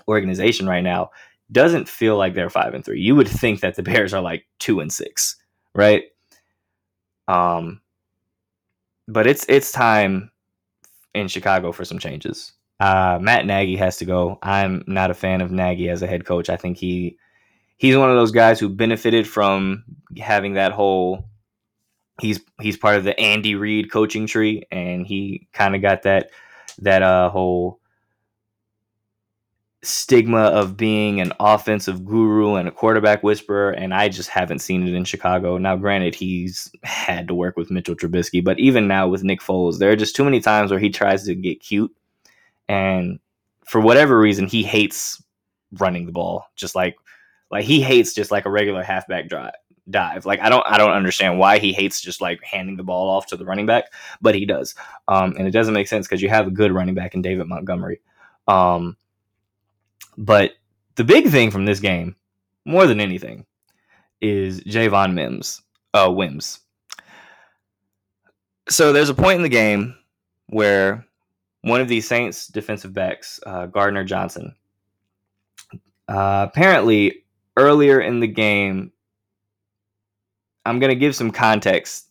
organization 0.08 0.66
right 0.66 0.82
now 0.82 1.10
doesn't 1.52 1.88
feel 1.88 2.16
like 2.16 2.34
they're 2.34 2.48
five 2.48 2.74
and 2.74 2.84
three. 2.84 3.00
You 3.00 3.16
would 3.16 3.28
think 3.28 3.60
that 3.60 3.74
the 3.74 3.82
Bears 3.82 4.14
are 4.14 4.22
like 4.22 4.46
two 4.58 4.80
and 4.80 4.92
six, 4.92 5.36
right? 5.74 6.04
Um, 7.28 7.80
but 9.08 9.26
it's 9.26 9.44
it's 9.48 9.72
time 9.72 10.30
in 11.14 11.28
Chicago 11.28 11.72
for 11.72 11.84
some 11.84 11.98
changes. 11.98 12.52
Uh, 12.78 13.18
Matt 13.20 13.46
Nagy 13.46 13.76
has 13.76 13.98
to 13.98 14.04
go. 14.04 14.38
I'm 14.42 14.84
not 14.86 15.10
a 15.10 15.14
fan 15.14 15.40
of 15.40 15.50
Nagy 15.50 15.88
as 15.88 16.02
a 16.02 16.06
head 16.06 16.24
coach. 16.24 16.48
I 16.48 16.56
think 16.56 16.78
he 16.78 17.18
he's 17.76 17.96
one 17.96 18.10
of 18.10 18.16
those 18.16 18.30
guys 18.30 18.60
who 18.60 18.68
benefited 18.68 19.26
from 19.26 19.84
having 20.18 20.54
that 20.54 20.72
whole. 20.72 21.26
He's 22.20 22.40
he's 22.60 22.76
part 22.76 22.96
of 22.96 23.04
the 23.04 23.18
Andy 23.18 23.54
Reid 23.54 23.90
coaching 23.90 24.26
tree, 24.26 24.64
and 24.70 25.06
he 25.06 25.48
kind 25.52 25.74
of 25.74 25.82
got 25.82 26.02
that 26.02 26.30
that 26.78 27.02
uh 27.02 27.30
whole 27.30 27.79
stigma 29.82 30.42
of 30.42 30.76
being 30.76 31.20
an 31.20 31.32
offensive 31.40 32.04
guru 32.04 32.54
and 32.54 32.68
a 32.68 32.72
quarterback 32.72 33.22
whisperer, 33.22 33.70
and 33.70 33.94
I 33.94 34.08
just 34.08 34.28
haven't 34.28 34.58
seen 34.58 34.86
it 34.86 34.94
in 34.94 35.04
Chicago. 35.04 35.56
Now, 35.58 35.76
granted, 35.76 36.14
he's 36.14 36.70
had 36.82 37.28
to 37.28 37.34
work 37.34 37.56
with 37.56 37.70
Mitchell 37.70 37.94
Trubisky, 37.94 38.44
but 38.44 38.58
even 38.58 38.86
now 38.86 39.08
with 39.08 39.24
Nick 39.24 39.40
Foles, 39.40 39.78
there 39.78 39.90
are 39.90 39.96
just 39.96 40.14
too 40.14 40.24
many 40.24 40.40
times 40.40 40.70
where 40.70 40.80
he 40.80 40.90
tries 40.90 41.24
to 41.24 41.34
get 41.34 41.60
cute, 41.60 41.94
and 42.68 43.18
for 43.64 43.80
whatever 43.80 44.18
reason, 44.18 44.46
he 44.46 44.62
hates 44.62 45.22
running 45.78 46.06
the 46.06 46.12
ball. 46.12 46.46
Just 46.56 46.74
like, 46.74 46.96
like 47.50 47.64
he 47.64 47.80
hates 47.80 48.12
just 48.12 48.30
like 48.30 48.46
a 48.46 48.50
regular 48.50 48.82
halfback 48.82 49.28
drive 49.28 49.54
dive. 49.90 50.26
Like 50.26 50.40
I 50.40 50.48
don't 50.48 50.64
I 50.66 50.78
don't 50.78 50.92
understand 50.92 51.38
why 51.38 51.58
he 51.58 51.72
hates 51.72 52.00
just 52.00 52.20
like 52.20 52.42
handing 52.44 52.76
the 52.76 52.82
ball 52.82 53.10
off 53.10 53.26
to 53.26 53.36
the 53.36 53.44
running 53.44 53.66
back, 53.66 53.84
but 54.20 54.34
he 54.34 54.44
does. 54.46 54.74
Um, 55.08 55.34
and 55.38 55.46
it 55.46 55.52
doesn't 55.52 55.74
make 55.74 55.88
sense 55.88 56.06
because 56.06 56.22
you 56.22 56.28
have 56.28 56.46
a 56.46 56.50
good 56.50 56.72
running 56.72 56.94
back 56.94 57.14
in 57.14 57.22
David 57.22 57.46
Montgomery. 57.46 58.00
Um, 58.46 58.96
but 60.20 60.52
the 60.96 61.04
big 61.04 61.28
thing 61.28 61.50
from 61.50 61.64
this 61.64 61.80
game, 61.80 62.14
more 62.66 62.86
than 62.86 63.00
anything, 63.00 63.46
is 64.20 64.60
Javon 64.64 65.14
Mims. 65.14 65.62
Uh, 65.94 66.12
Wims. 66.14 66.60
So 68.68 68.92
there's 68.92 69.08
a 69.08 69.14
point 69.14 69.36
in 69.36 69.42
the 69.42 69.48
game 69.48 69.96
where 70.48 71.06
one 71.62 71.80
of 71.80 71.88
these 71.88 72.06
Saints 72.06 72.46
defensive 72.46 72.92
backs, 72.92 73.40
uh, 73.46 73.66
Gardner 73.66 74.04
Johnson, 74.04 74.54
uh, 76.06 76.46
apparently 76.48 77.24
earlier 77.56 77.98
in 77.98 78.20
the 78.20 78.28
game, 78.28 78.92
I'm 80.66 80.80
going 80.80 80.90
to 80.90 81.00
give 81.00 81.16
some 81.16 81.30
context 81.30 82.08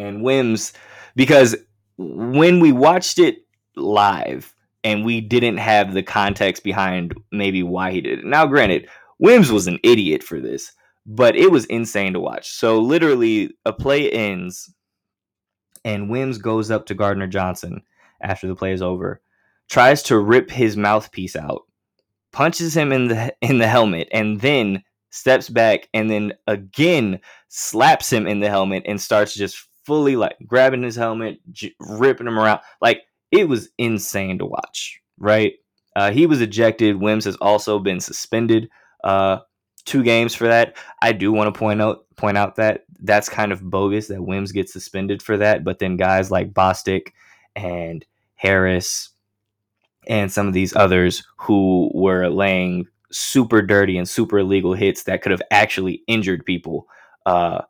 and 0.00 0.22
Wims 0.24 0.72
because 1.14 1.54
when 1.96 2.58
we 2.58 2.72
watched 2.72 3.20
it 3.20 3.46
live, 3.76 4.52
and 4.86 5.04
we 5.04 5.20
didn't 5.20 5.56
have 5.56 5.92
the 5.92 6.02
context 6.04 6.62
behind 6.62 7.12
maybe 7.32 7.60
why 7.64 7.90
he 7.90 8.00
did 8.00 8.20
it. 8.20 8.24
Now, 8.24 8.46
granted, 8.46 8.88
Wims 9.18 9.50
was 9.50 9.66
an 9.66 9.80
idiot 9.82 10.22
for 10.22 10.40
this, 10.40 10.70
but 11.04 11.34
it 11.34 11.50
was 11.50 11.64
insane 11.64 12.12
to 12.12 12.20
watch. 12.20 12.52
So 12.52 12.78
literally, 12.78 13.50
a 13.64 13.72
play 13.72 14.08
ends, 14.08 14.72
and 15.84 16.08
Wims 16.08 16.38
goes 16.38 16.70
up 16.70 16.86
to 16.86 16.94
Gardner 16.94 17.26
Johnson 17.26 17.82
after 18.20 18.46
the 18.46 18.54
play 18.54 18.72
is 18.72 18.80
over, 18.80 19.20
tries 19.68 20.04
to 20.04 20.20
rip 20.20 20.52
his 20.52 20.76
mouthpiece 20.76 21.34
out, 21.34 21.62
punches 22.30 22.76
him 22.76 22.92
in 22.92 23.08
the 23.08 23.34
in 23.42 23.58
the 23.58 23.66
helmet, 23.66 24.06
and 24.12 24.40
then 24.40 24.84
steps 25.10 25.48
back 25.48 25.88
and 25.94 26.08
then 26.08 26.32
again 26.46 27.18
slaps 27.48 28.12
him 28.12 28.28
in 28.28 28.38
the 28.38 28.50
helmet 28.50 28.84
and 28.86 29.00
starts 29.00 29.34
just 29.34 29.66
fully 29.84 30.14
like 30.14 30.36
grabbing 30.46 30.84
his 30.84 30.94
helmet, 30.94 31.40
j- 31.50 31.74
ripping 31.80 32.28
him 32.28 32.38
around. 32.38 32.60
Like 32.80 33.02
it 33.36 33.48
was 33.48 33.68
insane 33.78 34.38
to 34.38 34.46
watch, 34.46 35.00
right? 35.18 35.54
Uh, 35.94 36.10
he 36.10 36.26
was 36.26 36.40
ejected. 36.40 37.00
Wims 37.00 37.24
has 37.24 37.36
also 37.36 37.78
been 37.78 38.00
suspended 38.00 38.68
uh, 39.04 39.38
two 39.84 40.02
games 40.02 40.34
for 40.34 40.46
that. 40.46 40.76
I 41.02 41.12
do 41.12 41.32
want 41.32 41.52
to 41.52 41.58
point 41.58 41.80
out 41.80 42.04
point 42.16 42.38
out 42.38 42.56
that 42.56 42.84
that's 43.00 43.28
kind 43.28 43.52
of 43.52 43.62
bogus 43.62 44.08
that 44.08 44.22
Wims 44.22 44.52
gets 44.52 44.72
suspended 44.72 45.22
for 45.22 45.36
that, 45.36 45.64
but 45.64 45.78
then 45.78 45.96
guys 45.96 46.30
like 46.30 46.52
Bostic 46.52 47.08
and 47.54 48.04
Harris 48.36 49.10
and 50.06 50.32
some 50.32 50.46
of 50.46 50.54
these 50.54 50.74
others 50.74 51.24
who 51.36 51.90
were 51.94 52.28
laying 52.28 52.86
super 53.10 53.62
dirty 53.62 53.98
and 53.98 54.08
super 54.08 54.38
illegal 54.38 54.74
hits 54.74 55.04
that 55.04 55.22
could 55.22 55.32
have 55.32 55.42
actually 55.50 56.02
injured 56.06 56.44
people 56.44 56.86
uh, 57.26 57.62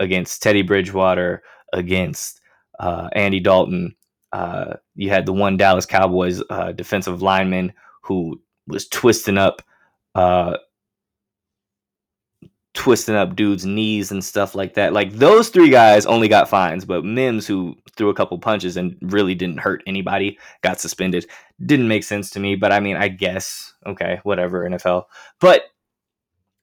against 0.00 0.42
Teddy 0.42 0.62
Bridgewater, 0.62 1.42
against 1.72 2.40
uh, 2.78 3.08
Andy 3.12 3.40
Dalton, 3.40 3.94
uh, 4.34 4.74
you 4.96 5.10
had 5.10 5.26
the 5.26 5.32
one 5.32 5.56
Dallas 5.56 5.86
Cowboys 5.86 6.42
uh, 6.50 6.72
defensive 6.72 7.22
lineman 7.22 7.72
who 8.02 8.42
was 8.66 8.88
twisting 8.88 9.38
up, 9.38 9.62
uh, 10.16 10.56
twisting 12.72 13.14
up 13.14 13.36
dudes' 13.36 13.64
knees 13.64 14.10
and 14.10 14.24
stuff 14.24 14.56
like 14.56 14.74
that. 14.74 14.92
Like 14.92 15.12
those 15.12 15.50
three 15.50 15.70
guys 15.70 16.04
only 16.04 16.26
got 16.26 16.48
fines, 16.48 16.84
but 16.84 17.04
Mims, 17.04 17.46
who 17.46 17.76
threw 17.94 18.08
a 18.08 18.14
couple 18.14 18.36
punches 18.40 18.76
and 18.76 18.96
really 19.02 19.36
didn't 19.36 19.60
hurt 19.60 19.84
anybody, 19.86 20.36
got 20.62 20.80
suspended. 20.80 21.30
Didn't 21.64 21.86
make 21.86 22.02
sense 22.02 22.28
to 22.30 22.40
me, 22.40 22.56
but 22.56 22.72
I 22.72 22.80
mean, 22.80 22.96
I 22.96 23.06
guess 23.06 23.72
okay, 23.86 24.18
whatever, 24.24 24.68
NFL. 24.68 25.04
But 25.38 25.66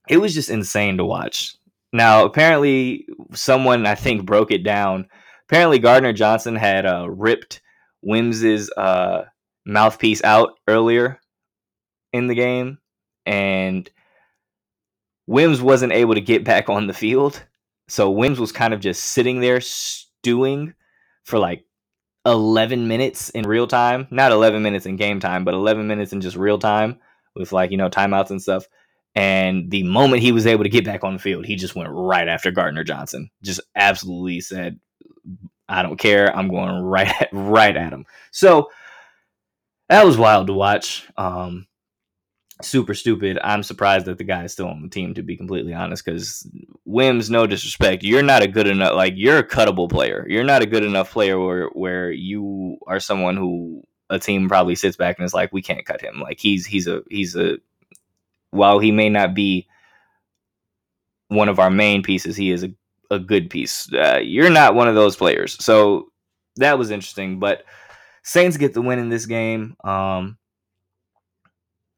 it 0.10 0.18
was 0.18 0.34
just 0.34 0.50
insane 0.50 0.98
to 0.98 1.06
watch. 1.06 1.56
Now, 1.94 2.25
apparently, 2.25 3.08
someone 3.32 3.86
I 3.86 3.96
think 3.96 4.25
broke 4.25 4.51
it 4.51 4.66
down 4.66 5.08
apparently 5.51 5.80
Gardner 5.80 6.13
Johnson 6.13 6.56
had 6.56 6.86
uh, 6.86 7.10
ripped 7.10 7.61
Wims's 8.01 8.72
uh, 8.75 9.25
mouthpiece 9.65 10.24
out 10.24 10.60
earlier 10.67 11.20
in 12.13 12.27
the 12.27 12.36
game, 12.36 12.79
and 13.25 13.89
Wims 15.27 15.62
wasn't 15.62 15.93
able 15.93 16.15
to 16.15 16.22
get 16.22 16.43
back 16.43 16.70
on 16.70 16.88
the 16.88 16.93
field. 16.93 17.43
So 17.88 18.10
Wims 18.10 18.39
was 18.39 18.51
kind 18.51 18.74
of 18.74 18.79
just 18.79 19.03
sitting 19.03 19.39
there 19.39 19.62
stewing 19.62 20.74
for 21.24 21.39
like 21.39 21.65
11 22.25 22.88
minutes 22.88 23.29
in 23.31 23.48
real 23.48 23.67
time. 23.67 24.08
Not 24.12 24.32
11 24.32 24.62
minutes 24.62 24.86
in 24.86 24.95
game 24.95 25.19
time, 25.19 25.43
but 25.43 25.54
11 25.54 25.88
minutes 25.88 26.13
in 26.13 26.21
just 26.21 26.38
real 26.38 26.60
time 26.60 26.99
with 27.36 27.52
like, 27.52 27.71
you 27.71 27.78
know, 27.78 27.89
timeouts 27.89 28.30
and 28.30 28.41
stuff. 28.41 28.65
And 29.13 29.69
the 29.69 29.84
moment 29.84 30.21
he 30.21 30.32
was 30.32 30.47
able 30.47 30.63
to 30.63 30.69
get 30.69 30.86
back 30.86 31.04
on 31.04 31.13
the 31.13 31.19
field, 31.19 31.45
he 31.45 31.56
just 31.56 31.76
went 31.76 31.89
right 31.91 32.28
after 32.28 32.49
Gardner 32.49 32.84
Johnson. 32.84 33.30
Just 33.43 33.60
absolutely 33.76 34.39
said, 34.39 34.80
I 35.71 35.81
don't 35.84 35.97
care. 35.97 36.36
I'm 36.36 36.49
going 36.49 36.84
right 36.84 37.07
at, 37.07 37.29
right 37.31 37.75
at 37.75 37.93
him. 37.93 38.05
So 38.31 38.69
that 39.89 40.05
was 40.05 40.17
wild 40.17 40.47
to 40.47 40.53
watch. 40.53 41.07
Um, 41.17 41.67
super 42.62 42.93
stupid. 42.93 43.39
I'm 43.43 43.63
surprised 43.63 44.05
that 44.05 44.17
the 44.17 44.23
guy 44.23 44.43
is 44.43 44.53
still 44.53 44.67
on 44.67 44.81
the 44.81 44.89
team, 44.89 45.13
to 45.13 45.23
be 45.23 45.38
completely 45.38 45.73
honest. 45.73 46.05
Because 46.05 46.47
Wims, 46.86 47.29
no 47.29 47.47
disrespect, 47.47 48.03
you're 48.03 48.21
not 48.21 48.43
a 48.43 48.47
good 48.47 48.67
enough. 48.67 48.95
Like 48.95 49.13
you're 49.15 49.39
a 49.39 49.47
cuttable 49.47 49.89
player. 49.89 50.25
You're 50.27 50.43
not 50.43 50.62
a 50.62 50.67
good 50.67 50.84
enough 50.84 51.12
player 51.12 51.39
where 51.39 51.67
where 51.69 52.12
you 52.12 52.77
are 52.88 52.99
someone 52.99 53.38
who 53.38 53.84
a 54.10 54.19
team 54.19 54.49
probably 54.49 54.75
sits 54.75 54.97
back 54.97 55.17
and 55.17 55.25
is 55.25 55.34
like, 55.34 55.53
we 55.53 55.62
can't 55.62 55.86
cut 55.86 56.01
him. 56.01 56.19
Like 56.19 56.39
he's 56.39 56.65
he's 56.65 56.88
a 56.88 57.01
he's 57.10 57.36
a 57.36 57.57
while 58.51 58.79
he 58.79 58.91
may 58.91 59.10
not 59.10 59.34
be 59.34 59.67
one 61.29 61.47
of 61.47 61.60
our 61.60 61.69
main 61.69 62.03
pieces, 62.03 62.36
he 62.36 62.51
is 62.51 62.63
a 62.63 62.73
a 63.12 63.19
good 63.19 63.50
piece. 63.50 63.91
Uh, 63.93 64.19
you're 64.24 64.50
not 64.50 64.74
one 64.74 64.88
of 64.88 64.95
those 64.95 65.15
players. 65.15 65.63
So 65.63 66.08
that 66.56 66.80
was 66.80 66.89
interesting. 66.89 67.39
But 67.39 67.63
Saints 68.24 68.58
get 68.58 68.74
the 68.74 68.82
win 68.82 68.97
in 68.97 69.10
this 69.10 69.28
game. 69.28 69.76
Um, 69.84 70.38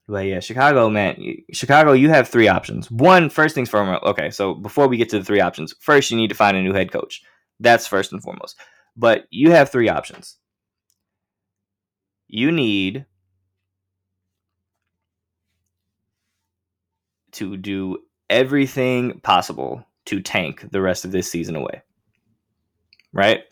but 0.07 0.25
yeah, 0.25 0.41
Chicago, 0.41 0.89
man, 0.89 1.37
Chicago, 1.53 1.93
you 1.93 2.09
have 2.09 2.27
three 2.27 2.49
options. 2.49 2.91
One, 2.91 3.29
first 3.29 3.55
things 3.55 3.69
first. 3.69 4.03
Okay, 4.03 4.31
so 4.31 4.53
before 4.53 4.87
we 4.87 4.97
get 4.97 5.09
to 5.09 5.19
the 5.19 5.25
three 5.25 5.39
options, 5.39 5.73
first 5.79 6.11
you 6.11 6.17
need 6.17 6.27
to 6.27 6.35
find 6.35 6.57
a 6.57 6.61
new 6.61 6.73
head 6.73 6.91
coach. 6.91 7.21
That's 7.59 7.87
first 7.87 8.11
and 8.11 8.21
foremost. 8.21 8.57
But 8.97 9.25
you 9.29 9.51
have 9.51 9.71
three 9.71 9.87
options. 9.87 10.37
You 12.27 12.51
need 12.51 13.05
to 17.33 17.57
do 17.57 17.99
everything 18.29 19.19
possible 19.21 19.85
to 20.05 20.21
tank 20.21 20.65
the 20.71 20.81
rest 20.81 21.05
of 21.05 21.11
this 21.11 21.29
season 21.29 21.55
away. 21.55 21.81
Right? 23.11 23.43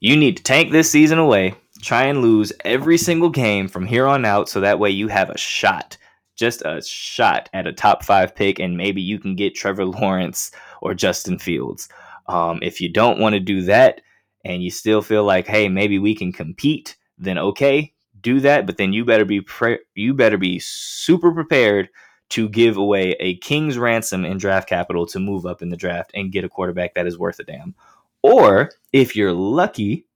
You 0.00 0.16
need 0.16 0.36
to 0.36 0.42
tank 0.42 0.70
this 0.70 0.90
season 0.90 1.18
away, 1.18 1.54
try 1.82 2.04
and 2.04 2.22
lose 2.22 2.52
every 2.64 2.98
single 2.98 3.30
game 3.30 3.68
from 3.68 3.86
here 3.86 4.06
on 4.06 4.24
out 4.24 4.48
so 4.48 4.60
that 4.60 4.78
way 4.78 4.90
you 4.90 5.08
have 5.08 5.30
a 5.30 5.38
shot, 5.38 5.96
just 6.36 6.62
a 6.64 6.80
shot 6.82 7.48
at 7.52 7.66
a 7.66 7.72
top 7.72 8.04
five 8.04 8.34
pick, 8.34 8.58
and 8.58 8.76
maybe 8.76 9.02
you 9.02 9.18
can 9.18 9.34
get 9.34 9.54
Trevor 9.54 9.84
Lawrence 9.86 10.50
or 10.80 10.94
Justin 10.94 11.38
Fields. 11.38 11.88
Um, 12.26 12.60
if 12.62 12.80
you 12.80 12.88
don't 12.88 13.18
want 13.18 13.34
to 13.34 13.40
do 13.40 13.62
that 13.62 14.02
and 14.44 14.62
you 14.62 14.70
still 14.70 15.02
feel 15.02 15.24
like, 15.24 15.46
hey, 15.46 15.68
maybe 15.68 15.98
we 15.98 16.14
can 16.14 16.32
compete, 16.32 16.96
then 17.16 17.38
okay, 17.38 17.92
do 18.20 18.40
that. 18.40 18.66
But 18.66 18.76
then 18.76 18.92
you 18.92 19.04
better 19.04 19.24
be 19.24 19.40
pre- 19.40 19.80
you 19.94 20.14
better 20.14 20.38
be 20.38 20.58
super 20.60 21.32
prepared 21.32 21.88
to 22.30 22.48
give 22.48 22.76
away 22.76 23.12
a 23.20 23.36
king's 23.38 23.78
ransom 23.78 24.24
in 24.24 24.38
draft 24.38 24.68
capital 24.68 25.06
to 25.06 25.18
move 25.18 25.46
up 25.46 25.62
in 25.62 25.70
the 25.70 25.76
draft 25.76 26.10
and 26.14 26.32
get 26.32 26.44
a 26.44 26.48
quarterback 26.48 26.94
that 26.94 27.06
is 27.06 27.18
worth 27.18 27.38
a 27.38 27.44
damn. 27.44 27.74
Or 28.22 28.70
if 28.92 29.16
you're 29.16 29.32
lucky 29.32 30.06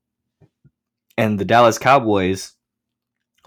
and 1.17 1.39
the 1.39 1.45
Dallas 1.45 1.79
Cowboys 1.79 2.53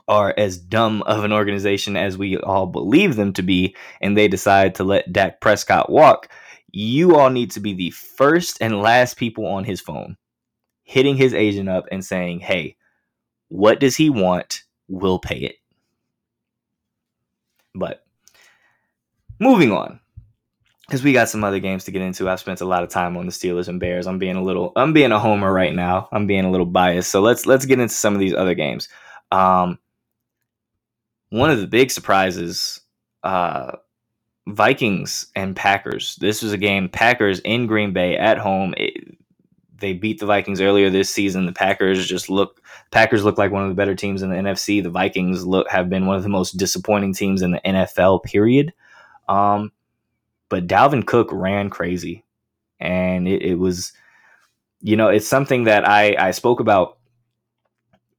are 0.07 0.33
as 0.37 0.57
dumb 0.57 1.01
of 1.03 1.23
an 1.23 1.33
organization 1.33 1.97
as 1.97 2.17
we 2.17 2.37
all 2.37 2.67
believe 2.67 3.15
them 3.15 3.33
to 3.33 3.41
be, 3.41 3.75
and 4.01 4.15
they 4.15 4.27
decide 4.27 4.75
to 4.75 4.83
let 4.83 5.11
Dak 5.11 5.41
Prescott 5.41 5.89
walk, 5.89 6.29
you 6.71 7.15
all 7.15 7.29
need 7.29 7.51
to 7.51 7.59
be 7.59 7.73
the 7.73 7.89
first 7.89 8.57
and 8.61 8.81
last 8.81 9.17
people 9.17 9.45
on 9.45 9.63
his 9.63 9.81
phone, 9.81 10.17
hitting 10.83 11.17
his 11.17 11.33
agent 11.33 11.69
up 11.69 11.85
and 11.91 12.05
saying, 12.05 12.39
hey, 12.39 12.75
what 13.47 13.79
does 13.79 13.95
he 13.95 14.09
want? 14.09 14.63
We'll 14.87 15.19
pay 15.19 15.37
it. 15.37 15.55
But 17.73 18.04
moving 19.39 19.71
on 19.71 19.99
because 20.87 21.03
we 21.03 21.13
got 21.13 21.29
some 21.29 21.43
other 21.43 21.59
games 21.59 21.83
to 21.85 21.91
get 21.91 22.01
into. 22.01 22.29
I've 22.29 22.39
spent 22.39 22.61
a 22.61 22.65
lot 22.65 22.83
of 22.83 22.89
time 22.89 23.17
on 23.17 23.25
the 23.25 23.31
Steelers 23.31 23.67
and 23.67 23.79
Bears. 23.79 24.07
I'm 24.07 24.19
being 24.19 24.35
a 24.35 24.43
little, 24.43 24.71
I'm 24.75 24.93
being 24.93 25.11
a 25.11 25.19
homer 25.19 25.51
right 25.51 25.73
now. 25.73 26.07
I'm 26.11 26.27
being 26.27 26.45
a 26.45 26.51
little 26.51 26.65
biased. 26.65 27.11
So 27.11 27.21
let's 27.21 27.45
let's 27.45 27.65
get 27.65 27.79
into 27.79 27.93
some 27.93 28.13
of 28.13 28.19
these 28.19 28.33
other 28.33 28.53
games. 28.53 28.87
Um, 29.31 29.79
one 31.29 31.49
of 31.49 31.59
the 31.59 31.67
big 31.67 31.91
surprises, 31.91 32.81
uh, 33.23 33.73
Vikings 34.47 35.27
and 35.35 35.55
Packers. 35.55 36.15
This 36.17 36.41
was 36.41 36.53
a 36.53 36.57
game. 36.57 36.87
Packers 36.87 37.39
in 37.39 37.67
Green 37.67 37.93
Bay 37.93 38.17
at 38.17 38.37
home. 38.37 38.73
It, 38.77 39.17
they 39.77 39.93
beat 39.93 40.19
the 40.19 40.25
Vikings 40.25 40.61
earlier 40.61 40.89
this 40.89 41.09
season. 41.09 41.45
The 41.45 41.51
Packers 41.51 42.07
just 42.07 42.29
look. 42.29 42.61
Packers 42.91 43.23
look 43.23 43.37
like 43.37 43.51
one 43.51 43.63
of 43.63 43.69
the 43.69 43.75
better 43.75 43.95
teams 43.95 44.21
in 44.21 44.29
the 44.29 44.35
NFC. 44.35 44.81
The 44.81 44.89
Vikings 44.89 45.45
look 45.45 45.69
have 45.69 45.89
been 45.89 46.05
one 46.05 46.15
of 46.15 46.23
the 46.23 46.29
most 46.29 46.53
disappointing 46.57 47.13
teams 47.13 47.41
in 47.41 47.51
the 47.51 47.61
NFL. 47.65 48.23
Period. 48.23 48.71
Um, 49.27 49.71
but 50.49 50.67
Dalvin 50.67 51.05
Cook 51.05 51.29
ran 51.31 51.69
crazy, 51.69 52.23
and 52.79 53.27
it, 53.27 53.41
it 53.41 53.55
was, 53.55 53.93
you 54.81 54.95
know, 54.95 55.09
it's 55.09 55.27
something 55.27 55.63
that 55.65 55.87
I 55.87 56.15
I 56.19 56.31
spoke 56.31 56.59
about 56.59 56.97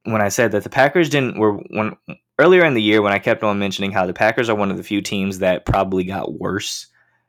when 0.05 0.23
I 0.23 0.29
said 0.29 0.53
that 0.53 0.65
the 0.65 0.71
Packers 0.71 1.09
didn't 1.09 1.39
were 1.39 1.53
when 1.53 1.97
earlier 2.39 2.65
in 2.65 2.75
the 2.75 2.83
year 2.83 3.03
when 3.03 3.13
I 3.13 3.19
kept 3.19 3.43
on 3.43 3.59
mentioning 3.59 3.93
how 3.93 4.07
the 4.07 4.13
Packers 4.13 4.49
are 4.49 4.57
one 4.57 4.71
of 4.71 4.77
the 4.77 4.83
few 4.83 5.01
teams 5.01 5.39
that 5.39 5.65
probably 5.65 6.05
got 6.05 6.39
worse 6.39 6.87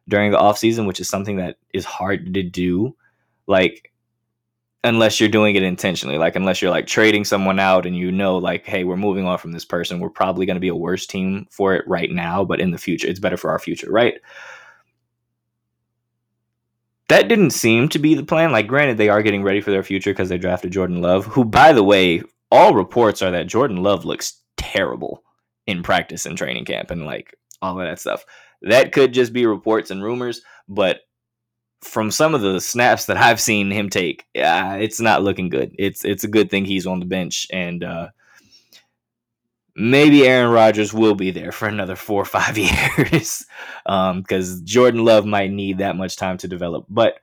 during 0.10 0.32
the 0.32 0.38
offseason, 0.38 0.88
which 0.88 1.00
is 1.00 1.10
something 1.10 1.38
that 1.38 1.58
is 1.74 1.86
hard 1.86 2.34
to 2.34 2.44
do. 2.44 2.96
Like 3.48 3.92
unless 4.84 5.20
you're 5.20 5.30
doing 5.30 5.56
it 5.56 5.64
intentionally 5.64 6.18
like 6.18 6.36
unless 6.36 6.62
you're 6.62 6.72
like 6.72 6.88
trading 6.88 7.26
someone 7.26 7.60
out 7.60 7.86
and 7.86 7.96
you 7.96 8.12
know 8.12 8.38
like 8.38 8.66
hey 8.66 8.84
we're 8.84 8.96
moving 8.96 9.26
on 9.26 9.38
from 9.38 9.52
this 9.52 9.66
person 9.66 10.00
we're 10.00 10.10
probably 10.10 10.46
going 10.46 10.56
to 10.56 10.62
be 10.62 10.68
a 10.68 10.76
worse 10.76 11.06
team 11.06 11.48
for 11.50 11.74
it 11.76 11.84
right 11.88 12.12
now 12.12 12.44
but 12.46 12.60
in 12.60 12.72
the 12.72 12.78
future 12.78 13.08
it's 13.08 13.20
better 13.20 13.38
for 13.38 13.50
our 13.50 13.60
future 13.60 13.92
right 13.92 14.20
that 17.10 17.28
didn't 17.28 17.52
seem 17.52 17.90
to 17.90 18.00
be 18.00 18.14
the 18.14 18.24
plan 18.24 18.52
like 18.52 18.68
granted 18.68 18.98
they 18.98 19.10
are 19.10 19.24
getting 19.24 19.44
ready 19.44 19.62
for 19.62 19.72
their 19.72 19.84
future 19.84 20.12
because 20.12 20.30
they 20.30 20.38
drafted 20.38 20.72
jordan 20.72 21.02
love 21.02 21.26
who 21.26 21.44
by 21.44 21.74
the 21.74 21.84
way 21.84 22.22
all 22.52 22.74
reports 22.74 23.22
are 23.22 23.32
that 23.32 23.48
jordan 23.48 23.78
love 23.78 24.06
looks 24.06 24.42
terrible 24.58 25.24
in 25.66 25.84
practice 25.84 26.26
and 26.26 26.38
training 26.38 26.66
camp 26.66 26.92
and 26.92 27.06
like 27.06 27.36
all 27.62 27.80
of 27.80 27.86
that 27.86 28.00
stuff. 28.00 28.26
That 28.62 28.92
could 28.92 29.14
just 29.14 29.34
be 29.34 29.46
reports 29.46 29.92
and 29.92 30.04
rumors, 30.04 30.42
but 30.68 31.02
from 31.82 32.12
some 32.12 32.34
of 32.34 32.42
the 32.42 32.60
snaps 32.60 33.06
that 33.06 33.18
I've 33.18 33.40
seen 33.40 33.72
him 33.72 33.90
take, 33.90 34.26
yeah, 34.34 34.76
it's 34.76 35.00
not 35.00 35.24
looking 35.24 35.50
good. 35.50 35.76
It's 35.78 36.04
it's 36.04 36.24
a 36.24 36.30
good 36.30 36.50
thing 36.50 36.66
he's 36.66 36.88
on 36.88 37.00
the 37.00 37.06
bench 37.06 37.48
and 37.52 37.84
uh, 37.84 38.10
maybe 39.78 40.28
Aaron 40.28 40.52
Rodgers 40.52 40.92
will 40.92 41.14
be 41.16 41.30
there 41.32 41.52
for 41.52 41.68
another 41.68 41.96
four 41.96 42.22
or 42.22 42.26
five 42.26 42.58
years 42.58 43.46
because 43.86 44.54
um, 44.54 44.66
Jordan 44.66 45.06
Love 45.06 45.26
might 45.26 45.52
need 45.52 45.78
that 45.78 45.96
much 45.96 46.18
time 46.18 46.38
to 46.40 46.48
develop. 46.48 46.86
But 46.90 47.20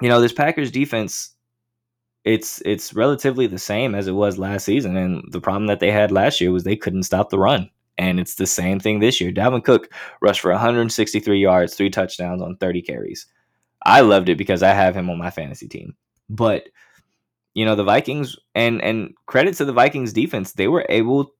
you 0.00 0.08
know, 0.08 0.20
this 0.20 0.32
Packers 0.32 0.70
defense, 0.70 1.34
it's 2.24 2.62
it's 2.64 2.94
relatively 2.94 3.46
the 3.48 3.58
same 3.58 3.94
as 3.94 4.06
it 4.06 4.12
was 4.12 4.38
last 4.38 4.64
season, 4.64 4.96
and 4.96 5.24
the 5.32 5.40
problem 5.40 5.66
that 5.66 5.80
they 5.80 5.90
had 5.90 6.12
last 6.12 6.40
year 6.40 6.52
was 6.52 6.62
they 6.62 6.76
couldn't 6.76 7.02
stop 7.02 7.30
the 7.30 7.38
run. 7.38 7.68
And 7.98 8.20
it's 8.20 8.36
the 8.36 8.46
same 8.46 8.78
thing 8.78 9.00
this 9.00 9.20
year. 9.20 9.32
Dalvin 9.32 9.64
Cook 9.64 9.92
rushed 10.22 10.40
for 10.40 10.52
163 10.52 11.40
yards, 11.40 11.74
three 11.74 11.90
touchdowns 11.90 12.40
on 12.40 12.56
30 12.56 12.82
carries. 12.82 13.26
I 13.84 14.00
loved 14.00 14.28
it 14.28 14.38
because 14.38 14.62
I 14.62 14.72
have 14.72 14.94
him 14.94 15.10
on 15.10 15.18
my 15.18 15.30
fantasy 15.30 15.68
team. 15.68 15.94
But 16.30 16.68
you 17.54 17.64
know 17.64 17.74
the 17.74 17.84
Vikings 17.84 18.36
and 18.54 18.80
and 18.82 19.14
credit 19.26 19.56
to 19.56 19.64
the 19.64 19.72
Vikings 19.72 20.12
defense, 20.12 20.52
they 20.52 20.68
were 20.68 20.86
able 20.88 21.34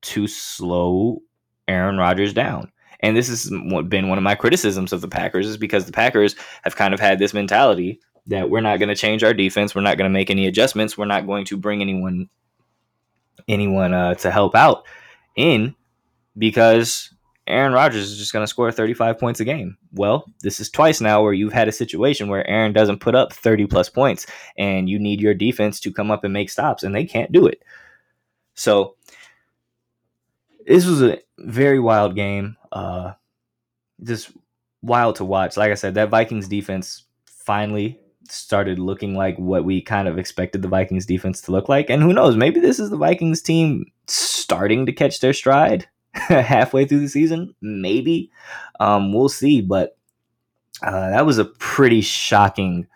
to 0.00 0.26
slow 0.26 1.20
Aaron 1.66 1.98
Rodgers 1.98 2.32
down. 2.32 2.72
And 3.00 3.16
this 3.16 3.28
has 3.28 3.50
been 3.88 4.08
one 4.08 4.18
of 4.18 4.24
my 4.24 4.34
criticisms 4.34 4.92
of 4.92 5.02
the 5.02 5.08
Packers 5.08 5.46
is 5.46 5.56
because 5.56 5.84
the 5.84 5.92
Packers 5.92 6.36
have 6.62 6.76
kind 6.76 6.94
of 6.94 7.00
had 7.00 7.18
this 7.18 7.34
mentality 7.34 8.00
that 8.26 8.50
we're 8.50 8.60
not 8.60 8.78
going 8.78 8.88
to 8.88 8.96
change 8.96 9.22
our 9.22 9.34
defense, 9.34 9.74
we're 9.74 9.82
not 9.82 9.98
going 9.98 10.10
to 10.10 10.12
make 10.12 10.30
any 10.30 10.46
adjustments, 10.46 10.96
we're 10.96 11.04
not 11.04 11.26
going 11.26 11.44
to 11.46 11.56
bring 11.56 11.80
anyone 11.80 12.28
anyone 13.46 13.94
uh, 13.94 14.14
to 14.14 14.30
help 14.30 14.54
out 14.54 14.84
in 15.36 15.74
because 16.38 17.12
Aaron 17.48 17.72
Rodgers 17.72 18.10
is 18.10 18.18
just 18.18 18.32
going 18.32 18.42
to 18.42 18.48
score 18.48 18.70
35 18.70 19.18
points 19.18 19.40
a 19.40 19.44
game. 19.44 19.78
Well, 19.92 20.26
this 20.42 20.60
is 20.60 20.70
twice 20.70 21.00
now 21.00 21.22
where 21.22 21.32
you've 21.32 21.52
had 21.52 21.66
a 21.66 21.72
situation 21.72 22.28
where 22.28 22.48
Aaron 22.48 22.72
doesn't 22.72 23.00
put 23.00 23.14
up 23.14 23.32
30 23.32 23.66
plus 23.66 23.88
points 23.88 24.26
and 24.58 24.88
you 24.88 24.98
need 24.98 25.20
your 25.20 25.34
defense 25.34 25.80
to 25.80 25.92
come 25.92 26.10
up 26.10 26.24
and 26.24 26.32
make 26.32 26.50
stops, 26.50 26.82
and 26.82 26.94
they 26.94 27.04
can't 27.04 27.32
do 27.32 27.46
it. 27.46 27.62
So, 28.54 28.96
this 30.66 30.84
was 30.84 31.02
a 31.02 31.18
very 31.38 31.80
wild 31.80 32.14
game. 32.14 32.56
Uh, 32.70 33.12
just 34.02 34.30
wild 34.82 35.16
to 35.16 35.24
watch. 35.24 35.56
Like 35.56 35.72
I 35.72 35.76
said, 35.76 35.94
that 35.94 36.10
Vikings 36.10 36.48
defense 36.48 37.04
finally 37.24 37.98
started 38.28 38.78
looking 38.78 39.14
like 39.14 39.38
what 39.38 39.64
we 39.64 39.80
kind 39.80 40.06
of 40.06 40.18
expected 40.18 40.60
the 40.60 40.68
Vikings 40.68 41.06
defense 41.06 41.40
to 41.42 41.52
look 41.52 41.70
like. 41.70 41.88
And 41.88 42.02
who 42.02 42.12
knows, 42.12 42.36
maybe 42.36 42.60
this 42.60 42.78
is 42.78 42.90
the 42.90 42.98
Vikings 42.98 43.40
team 43.40 43.86
starting 44.06 44.84
to 44.84 44.92
catch 44.92 45.20
their 45.20 45.32
stride 45.32 45.88
halfway 46.12 46.84
through 46.84 47.00
the 47.00 47.08
season. 47.08 47.54
Maybe. 47.60 48.30
Um, 48.80 49.12
we'll 49.12 49.28
see. 49.28 49.60
But 49.60 49.96
uh, 50.82 51.10
that 51.10 51.26
was 51.26 51.38
a 51.38 51.44
pretty 51.44 52.00
shocking, 52.00 52.86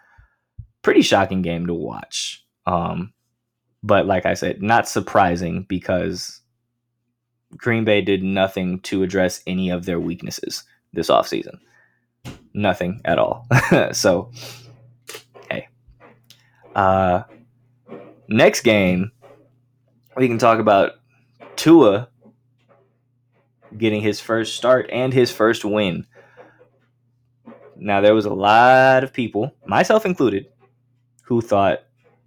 pretty 0.83 1.03
shocking 1.03 1.43
game 1.43 1.67
to 1.67 1.75
watch. 1.75 2.45
Um, 2.67 3.13
but 3.83 4.07
like 4.07 4.27
I 4.27 4.35
said, 4.35 4.63
not 4.63 4.89
surprising 4.89 5.67
because 5.69 6.41
Green 7.57 7.85
Bay 7.85 8.01
did 8.01 8.23
nothing 8.23 8.81
to 8.81 9.03
address 9.03 9.43
any 9.47 9.71
of 9.71 9.85
their 9.85 10.01
weaknesses 10.01 10.65
this 10.93 11.09
offseason. 11.09 11.59
Nothing 12.55 13.01
at 13.05 13.19
all. 13.19 13.47
so, 13.93 14.31
hey. 15.51 15.69
Uh, 16.75 17.23
next 18.29 18.61
game, 18.61 19.11
we 20.17 20.29
can 20.29 20.39
talk 20.39 20.59
about 20.59 20.93
Tua 21.57 22.09
getting 23.77 24.03
his 24.03 24.21
first 24.21 24.57
start 24.57 24.89
and 24.93 25.13
his 25.13 25.31
first 25.31 25.65
win. 25.65 26.07
Now, 27.77 28.01
there 28.01 28.15
was 28.15 28.27
a 28.27 28.33
lot 28.33 29.03
of 29.03 29.13
people, 29.13 29.55
myself 29.67 30.07
included, 30.07 30.47
who 31.25 31.41
thought 31.41 31.85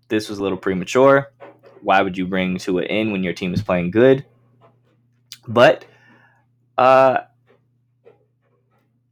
this 0.08 0.30
was 0.30 0.40
a 0.40 0.44
little 0.44 0.58
premature. 0.58 1.32
Why 1.82 2.02
would 2.02 2.18
you 2.18 2.26
bring 2.26 2.58
Tua 2.58 2.84
in 2.84 3.12
when 3.12 3.24
your 3.24 3.34
team 3.34 3.54
is 3.54 3.62
playing 3.62 3.92
good? 3.92 4.26
But 5.48 5.86
uh, 6.78 7.20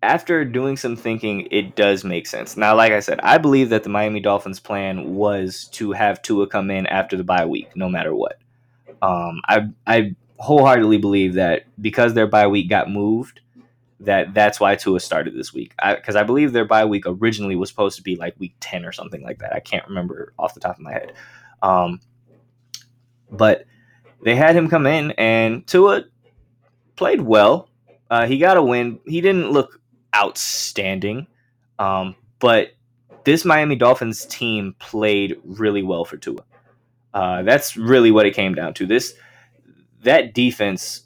after 0.02 0.44
doing 0.44 0.76
some 0.76 0.96
thinking, 0.96 1.48
it 1.52 1.76
does 1.76 2.04
make 2.04 2.28
sense. 2.28 2.58
Now, 2.58 2.76
like 2.76 2.92
I 2.92 3.00
said, 3.00 3.20
I 3.22 3.38
believe 3.38 3.70
that 3.70 3.84
the 3.84 3.90
Miami 3.90 4.20
Dolphins' 4.20 4.60
plan 4.60 5.16
was 5.16 5.70
to 5.74 5.92
have 5.94 6.22
Tua 6.22 6.48
come 6.48 6.72
in 6.72 6.86
after 6.88 7.16
the 7.16 7.24
bye 7.24 7.46
week, 7.46 7.70
no 7.76 7.88
matter 7.90 8.14
what. 8.14 8.38
Um, 9.02 9.42
I 9.48 9.68
I 9.86 10.16
wholeheartedly 10.44 10.98
believe 10.98 11.36
that 11.36 11.64
because 11.82 12.14
their 12.14 12.28
bye 12.28 12.48
week 12.48 12.70
got 12.70 12.92
moved, 12.92 13.40
that 14.02 14.34
that's 14.34 14.60
why 14.60 14.76
Tua 14.76 15.00
started 15.00 15.34
this 15.34 15.54
week. 15.54 15.74
Because 15.82 16.18
I, 16.18 16.22
I, 16.22 16.24
believe 16.24 16.52
their 16.52 16.66
bye 16.66 16.84
week 16.84 17.06
originally 17.08 17.56
was 17.56 17.70
supposed 17.70 17.96
to 17.96 18.04
be 18.04 18.18
like 18.18 18.38
week 18.40 18.54
ten 18.60 18.84
or 18.84 18.92
something 18.92 19.24
like 19.24 19.40
that. 19.40 19.54
I 19.54 19.62
can't 19.62 19.88
remember 19.88 20.34
off 20.38 20.54
the 20.54 20.60
top 20.60 20.76
of 20.76 20.82
my 20.82 20.92
head. 20.92 21.14
Um, 21.62 22.02
but 23.32 23.64
they 24.22 24.36
had 24.36 24.54
him 24.54 24.70
come 24.70 24.86
in, 24.86 25.12
and 25.12 25.66
Tua 25.66 26.04
played 26.98 27.22
well. 27.22 27.70
Uh, 28.10 28.28
he 28.28 28.38
got 28.38 28.58
a 28.58 28.62
win. 28.62 29.00
He 29.06 29.22
didn't 29.22 29.50
look 29.50 29.80
outstanding, 30.14 31.26
um, 31.80 32.16
but 32.40 32.74
this 33.24 33.46
Miami 33.46 33.78
Dolphins 33.78 34.26
team 34.26 34.76
played 34.78 35.38
really 35.46 35.84
well 35.84 36.04
for 36.04 36.18
Tua. 36.18 36.44
Uh, 37.14 37.44
that's 37.44 37.78
really 37.78 38.12
what 38.12 38.26
it 38.26 38.36
came 38.36 38.54
down 38.54 38.74
to. 38.74 38.86
This 38.86 39.14
that 40.04 40.34
defense 40.34 41.04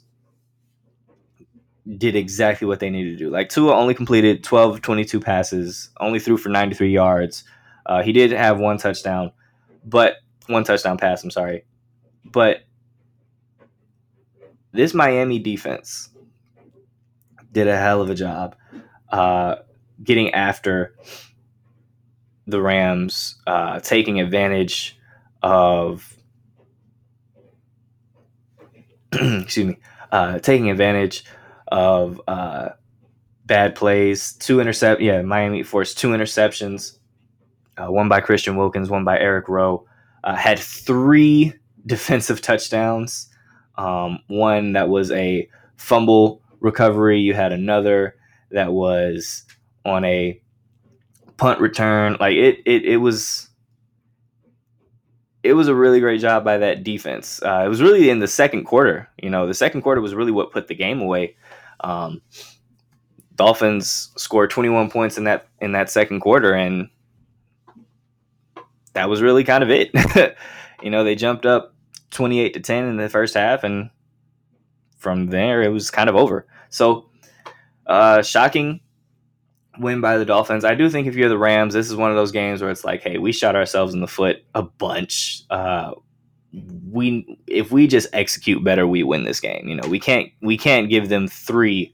did 1.96 2.14
exactly 2.14 2.66
what 2.66 2.80
they 2.80 2.90
needed 2.90 3.18
to 3.18 3.24
do. 3.24 3.30
Like 3.30 3.48
Tua 3.48 3.74
only 3.74 3.94
completed 3.94 4.44
12 4.44 4.82
22 4.82 5.20
passes, 5.20 5.90
only 6.00 6.18
threw 6.18 6.36
for 6.36 6.50
93 6.50 6.90
yards. 6.92 7.44
Uh, 7.86 8.02
he 8.02 8.12
did 8.12 8.32
have 8.32 8.58
one 8.58 8.76
touchdown, 8.76 9.32
but 9.84 10.16
one 10.46 10.64
touchdown 10.64 10.98
pass, 10.98 11.24
I'm 11.24 11.30
sorry. 11.30 11.64
But 12.24 12.64
this 14.72 14.92
Miami 14.92 15.38
defense 15.38 16.10
did 17.52 17.66
a 17.66 17.78
hell 17.78 18.02
of 18.02 18.10
a 18.10 18.14
job 18.14 18.54
uh, 19.10 19.56
getting 20.02 20.34
after 20.34 20.94
the 22.46 22.60
Rams, 22.60 23.36
uh, 23.46 23.80
taking 23.80 24.20
advantage 24.20 24.98
of 25.42 26.17
excuse 29.42 29.66
me, 29.66 29.78
uh, 30.12 30.38
taking 30.38 30.70
advantage 30.70 31.24
of 31.68 32.20
uh, 32.28 32.70
bad 33.46 33.74
plays. 33.74 34.34
Two 34.34 34.60
intercept, 34.60 35.00
yeah, 35.00 35.22
Miami 35.22 35.62
forced 35.62 35.98
two 35.98 36.08
interceptions, 36.08 36.98
uh, 37.76 37.90
one 37.90 38.08
by 38.08 38.20
Christian 38.20 38.56
Wilkins, 38.56 38.90
one 38.90 39.04
by 39.04 39.18
Eric 39.18 39.48
Rowe. 39.48 39.86
Uh, 40.24 40.36
had 40.36 40.58
three 40.58 41.54
defensive 41.86 42.40
touchdowns. 42.40 43.28
Um, 43.76 44.18
one 44.26 44.72
that 44.72 44.88
was 44.88 45.12
a 45.12 45.48
fumble 45.76 46.42
recovery. 46.60 47.20
You 47.20 47.34
had 47.34 47.52
another 47.52 48.16
that 48.50 48.72
was 48.72 49.44
on 49.84 50.04
a 50.04 50.40
punt 51.36 51.60
return. 51.60 52.16
Like 52.18 52.34
it, 52.34 52.58
it, 52.66 52.84
it 52.84 52.96
was 52.98 53.47
it 55.42 55.52
was 55.52 55.68
a 55.68 55.74
really 55.74 56.00
great 56.00 56.20
job 56.20 56.44
by 56.44 56.58
that 56.58 56.84
defense. 56.84 57.40
Uh, 57.42 57.62
it 57.64 57.68
was 57.68 57.80
really 57.80 58.10
in 58.10 58.18
the 58.18 58.28
second 58.28 58.64
quarter. 58.64 59.08
You 59.22 59.30
know, 59.30 59.46
the 59.46 59.54
second 59.54 59.82
quarter 59.82 60.00
was 60.00 60.14
really 60.14 60.32
what 60.32 60.52
put 60.52 60.68
the 60.68 60.74
game 60.74 61.00
away. 61.00 61.36
Um, 61.80 62.22
Dolphins 63.36 64.10
scored 64.16 64.50
21 64.50 64.90
points 64.90 65.16
in 65.16 65.24
that 65.24 65.46
in 65.60 65.72
that 65.72 65.90
second 65.90 66.20
quarter, 66.20 66.52
and 66.52 66.88
that 68.94 69.08
was 69.08 69.22
really 69.22 69.44
kind 69.44 69.62
of 69.62 69.70
it. 69.70 69.90
you 70.82 70.90
know, 70.90 71.04
they 71.04 71.14
jumped 71.14 71.46
up 71.46 71.74
28 72.10 72.54
to 72.54 72.60
10 72.60 72.84
in 72.86 72.96
the 72.96 73.08
first 73.08 73.34
half, 73.34 73.62
and 73.62 73.90
from 74.96 75.28
there 75.28 75.62
it 75.62 75.68
was 75.68 75.90
kind 75.90 76.08
of 76.08 76.16
over. 76.16 76.46
So, 76.68 77.08
uh, 77.86 78.22
shocking 78.22 78.80
win 79.78 80.00
by 80.00 80.18
the 80.18 80.24
Dolphins. 80.24 80.64
I 80.64 80.74
do 80.74 80.88
think 80.90 81.06
if 81.06 81.14
you're 81.14 81.28
the 81.28 81.38
Rams, 81.38 81.74
this 81.74 81.88
is 81.88 81.96
one 81.96 82.10
of 82.10 82.16
those 82.16 82.32
games 82.32 82.60
where 82.60 82.70
it's 82.70 82.84
like, 82.84 83.02
hey, 83.02 83.18
we 83.18 83.32
shot 83.32 83.56
ourselves 83.56 83.94
in 83.94 84.00
the 84.00 84.06
foot 84.06 84.44
a 84.54 84.62
bunch. 84.62 85.42
Uh, 85.50 85.92
we 86.90 87.38
if 87.46 87.70
we 87.70 87.86
just 87.86 88.08
execute 88.12 88.64
better, 88.64 88.86
we 88.86 89.02
win 89.02 89.24
this 89.24 89.40
game. 89.40 89.68
You 89.68 89.76
know, 89.76 89.88
we 89.88 90.00
can't 90.00 90.30
we 90.40 90.56
can't 90.56 90.88
give 90.88 91.08
them 91.08 91.28
three 91.28 91.92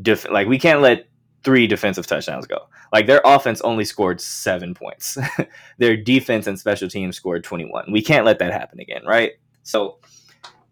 def- 0.00 0.30
like 0.30 0.48
we 0.48 0.58
can't 0.58 0.80
let 0.80 1.06
three 1.42 1.66
defensive 1.66 2.06
touchdowns 2.06 2.46
go. 2.46 2.58
Like 2.92 3.06
their 3.06 3.22
offense 3.24 3.60
only 3.62 3.84
scored 3.84 4.20
seven 4.20 4.74
points. 4.74 5.16
their 5.78 5.96
defense 5.96 6.46
and 6.46 6.58
special 6.58 6.88
teams 6.88 7.16
scored 7.16 7.44
21. 7.44 7.90
We 7.92 8.02
can't 8.02 8.26
let 8.26 8.38
that 8.40 8.52
happen 8.52 8.80
again, 8.80 9.02
right? 9.06 9.32
So 9.62 9.98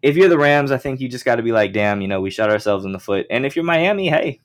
if 0.01 0.15
you're 0.15 0.29
the 0.29 0.37
Rams, 0.37 0.71
I 0.71 0.77
think 0.77 0.99
you 0.99 1.09
just 1.09 1.25
got 1.25 1.37
to 1.37 1.43
be 1.43 1.51
like, 1.51 1.73
damn, 1.73 2.01
you 2.01 2.07
know, 2.07 2.21
we 2.21 2.29
shot 2.29 2.49
ourselves 2.49 2.85
in 2.85 2.91
the 2.91 2.99
foot. 2.99 3.25
And 3.29 3.45
if 3.45 3.55
you're 3.55 3.65
Miami, 3.65 4.09
hey, 4.09 4.41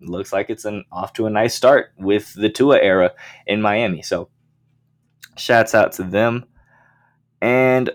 looks 0.00 0.32
like 0.32 0.50
it's 0.50 0.64
an 0.64 0.84
off 0.92 1.12
to 1.14 1.26
a 1.26 1.30
nice 1.30 1.54
start 1.54 1.92
with 1.98 2.32
the 2.34 2.50
Tua 2.50 2.78
era 2.78 3.12
in 3.46 3.62
Miami. 3.62 4.02
So 4.02 4.28
shouts 5.36 5.74
out 5.74 5.92
to 5.92 6.02
them. 6.02 6.44
And 7.40 7.90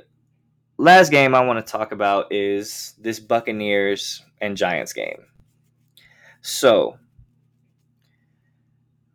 last 0.78 1.10
game 1.10 1.36
I 1.36 1.46
want 1.46 1.66
to 1.66 1.72
talk 1.72 1.92
about 1.92 2.32
is 2.32 2.96
this 3.00 3.20
Buccaneers 3.20 4.24
and 4.42 4.58
Giants 4.58 4.94
game. 4.94 5.26
So, 6.42 6.98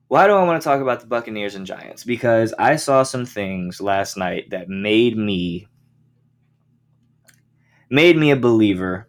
why 0.09 0.27
do 0.27 0.33
I 0.33 0.44
want 0.44 0.61
to 0.61 0.64
talk 0.64 0.81
about 0.81 1.01
the 1.01 1.07
Buccaneers 1.07 1.55
and 1.55 1.66
Giants? 1.66 2.05
Because 2.05 2.55
I 2.59 2.77
saw 2.77 3.03
some 3.03 3.27
things 3.27 3.81
last 3.81 4.16
night 4.16 4.51
that 4.51 4.68
made 4.68 5.16
me 5.16 5.68
made 7.90 8.16
me 8.16 8.31
a 8.31 8.37
believer. 8.37 9.08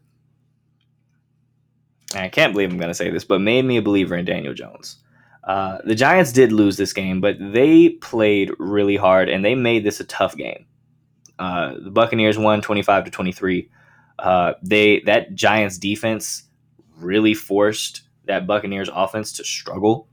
And 2.14 2.24
I 2.24 2.30
can't 2.30 2.54
believe 2.54 2.72
I'm 2.72 2.78
going 2.78 2.90
to 2.90 2.96
say 2.96 3.10
this, 3.10 3.24
but 3.24 3.40
made 3.42 3.66
me 3.66 3.78
a 3.78 3.82
believer 3.82 4.16
in 4.16 4.26
Daniel 4.26 4.54
Jones. 4.54 4.98
Uh, 5.44 5.80
the 5.84 5.96
Giants 5.96 6.32
did 6.32 6.52
lose 6.52 6.78
this 6.78 6.94
game, 6.94 7.22
but 7.22 7.38
they 7.40 7.90
played 7.90 8.52
really 8.60 8.96
hard 8.96 9.30
and 9.30 9.44
they 9.44 9.56
made 9.56 9.84
this 9.84 10.00
a 10.00 10.04
tough 10.04 10.36
game. 10.36 10.66
Uh, 11.38 11.76
the 11.80 11.92
Buccaneers 11.92 12.38
won 12.38 12.62
25 12.62 13.06
to 13.06 13.12
23. 13.12 13.70
Uh, 14.20 14.54
they 14.62 15.00
that 15.02 15.34
Giants 15.34 15.78
defense 15.78 16.44
really 16.98 17.34
forced 17.34 18.02
that 18.26 18.46
Buccaneers 18.46 18.90
offense 18.94 19.32
to 19.34 19.46
struggle. 19.46 20.08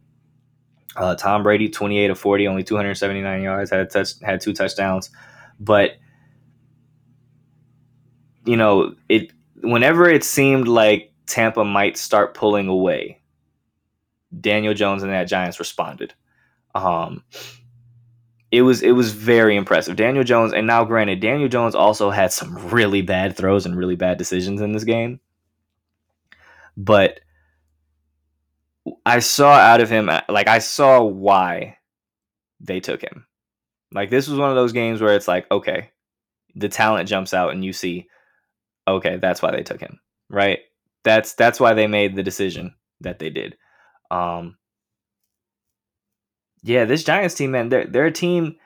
Uh, 0.95 1.15
Tom 1.17 1.43
Brady, 1.43 1.69
28 1.69 2.11
of 2.11 2.19
40, 2.19 2.49
only 2.49 2.63
279 2.63 3.43
yards, 3.43 3.71
had 3.71 3.91
touch, 3.91 4.19
had 4.23 4.41
two 4.41 4.55
touchdowns, 4.55 5.11
but 5.59 5.97
you 8.45 8.57
know 8.57 8.95
it. 9.09 9.33
Whenever 9.63 10.09
it 10.09 10.23
seemed 10.23 10.69
like 10.69 11.13
Tampa 11.27 11.65
might 11.65 11.97
start 11.97 12.35
pulling 12.35 12.69
away, 12.69 13.21
Daniel 14.41 14.75
Jones 14.75 15.03
and 15.03 15.12
that 15.12 15.25
Giants 15.25 15.59
responded. 15.59 16.15
Um, 16.75 17.25
it 18.51 18.62
was 18.62 18.83
it 18.83 18.93
was 18.93 19.12
very 19.12 19.57
impressive. 19.57 19.97
Daniel 19.97 20.25
Jones, 20.25 20.53
and 20.53 20.67
now 20.67 20.85
granted, 20.85 21.21
Daniel 21.21 21.49
Jones 21.49 21.75
also 21.75 22.11
had 22.11 22.33
some 22.33 22.57
really 22.71 23.03
bad 23.03 23.37
throws 23.37 23.67
and 23.67 23.77
really 23.77 23.97
bad 23.97 24.19
decisions 24.19 24.61
in 24.61 24.73
this 24.73 24.85
game. 24.85 25.21
But 26.77 27.21
I 29.05 29.19
saw 29.19 29.53
out 29.53 29.81
of 29.81 29.91
him 29.91 30.11
like 30.29 30.49
I 30.49 30.59
saw 30.59 31.03
why 31.03 31.79
they 32.61 32.81
took 32.81 33.03
him. 33.03 33.27
Like 33.93 34.11
this 34.11 34.29
was 34.29 34.39
one 34.39 34.51
of 34.51 34.57
those 34.57 34.73
games 34.73 35.01
where 35.01 35.15
it's 35.15 35.29
like, 35.29 35.51
okay, 35.51 35.91
the 36.55 36.69
talent 36.69 37.09
jumps 37.09 37.35
out 37.35 37.53
and 37.53 37.65
you 37.65 37.73
see, 37.73 38.09
okay, 38.87 39.17
that's 39.17 39.43
why 39.43 39.51
they 39.51 39.62
took 39.62 39.81
him. 39.81 39.99
Right? 40.29 40.61
That's 41.07 41.35
that's 41.35 41.61
why 41.61 41.73
they 41.73 41.87
made 41.87 42.16
the 42.16 42.25
decision 42.25 42.75
that 43.01 43.21
they 43.21 43.31
did. 43.31 43.57
Um 44.11 44.57
yeah, 46.64 46.85
this 46.85 47.05
Giants 47.05 47.37
team, 47.37 47.53
man, 47.53 47.69
they're 47.69 47.87
they're 47.87 48.07
a 48.07 48.12
team. 48.12 48.57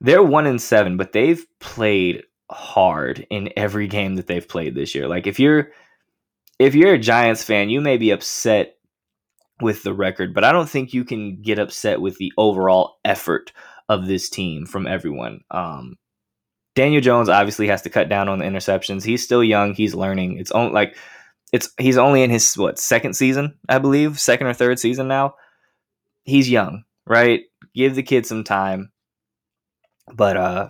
They're 0.00 0.22
one 0.22 0.48
in 0.48 0.58
seven, 0.58 0.96
but 0.96 1.12
they've 1.12 1.46
played 1.60 2.24
hard 2.50 3.24
in 3.30 3.50
every 3.56 3.86
game 3.86 4.16
that 4.16 4.26
they've 4.26 4.46
played 4.46 4.74
this 4.74 4.96
year. 4.96 5.06
Like 5.06 5.28
if 5.28 5.38
you're 5.38 5.70
if 6.58 6.74
you're 6.74 6.94
a 6.94 6.98
Giants 6.98 7.44
fan, 7.44 7.70
you 7.70 7.80
may 7.80 7.98
be 7.98 8.10
upset 8.10 8.76
with 9.60 9.84
the 9.84 9.94
record, 9.94 10.34
but 10.34 10.42
I 10.42 10.50
don't 10.50 10.68
think 10.68 10.92
you 10.92 11.04
can 11.04 11.40
get 11.40 11.60
upset 11.60 12.00
with 12.00 12.16
the 12.16 12.32
overall 12.36 12.98
effort 13.04 13.52
of 13.88 14.08
this 14.08 14.28
team 14.28 14.66
from 14.66 14.88
everyone. 14.88 15.42
Um, 15.52 15.94
Daniel 16.74 17.00
Jones 17.00 17.28
obviously 17.28 17.68
has 17.68 17.82
to 17.82 17.90
cut 17.90 18.08
down 18.08 18.28
on 18.28 18.40
the 18.40 18.44
interceptions. 18.44 19.04
He's 19.04 19.22
still 19.22 19.44
young. 19.44 19.72
He's 19.72 19.94
learning. 19.94 20.38
It's 20.38 20.50
only 20.50 20.72
like 20.72 20.96
it's 21.52 21.70
he's 21.78 21.98
only 21.98 22.22
in 22.22 22.30
his 22.30 22.54
what 22.56 22.78
second 22.78 23.14
season, 23.14 23.58
I 23.68 23.78
believe, 23.78 24.18
second 24.20 24.46
or 24.46 24.54
third 24.54 24.78
season 24.78 25.08
now. 25.08 25.34
He's 26.24 26.50
young 26.50 26.84
right? 27.06 27.42
Give 27.74 27.94
the 27.94 28.02
kid 28.02 28.26
some 28.26 28.44
time. 28.44 28.90
But 30.12 30.36
uh 30.36 30.68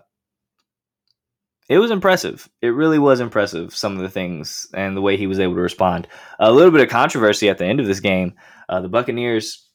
it 1.69 1.79
was 1.79 1.91
impressive. 1.91 2.49
It 2.63 2.69
really 2.69 3.01
was 3.01 3.19
impressive, 3.19 3.75
some 3.75 3.97
of 3.97 4.03
the 4.03 4.09
things 4.09 4.69
and 4.73 4.97
the 4.97 5.01
way 5.01 5.17
he 5.17 5.27
was 5.27 5.41
able 5.41 5.57
to 5.57 5.61
respond. 5.61 6.07
A 6.39 6.53
little 6.53 6.71
bit 6.71 6.81
of 6.81 6.89
controversy 6.89 7.49
at 7.49 7.59
the 7.59 7.65
end 7.65 7.81
of 7.81 7.87
this 7.87 7.99
game. 7.99 8.35
Uh, 8.69 8.81
the 8.81 8.89
Buccaneers, 8.89 9.69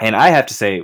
and 0.00 0.16
I 0.16 0.30
have 0.30 0.46
to 0.46 0.54
say, 0.54 0.82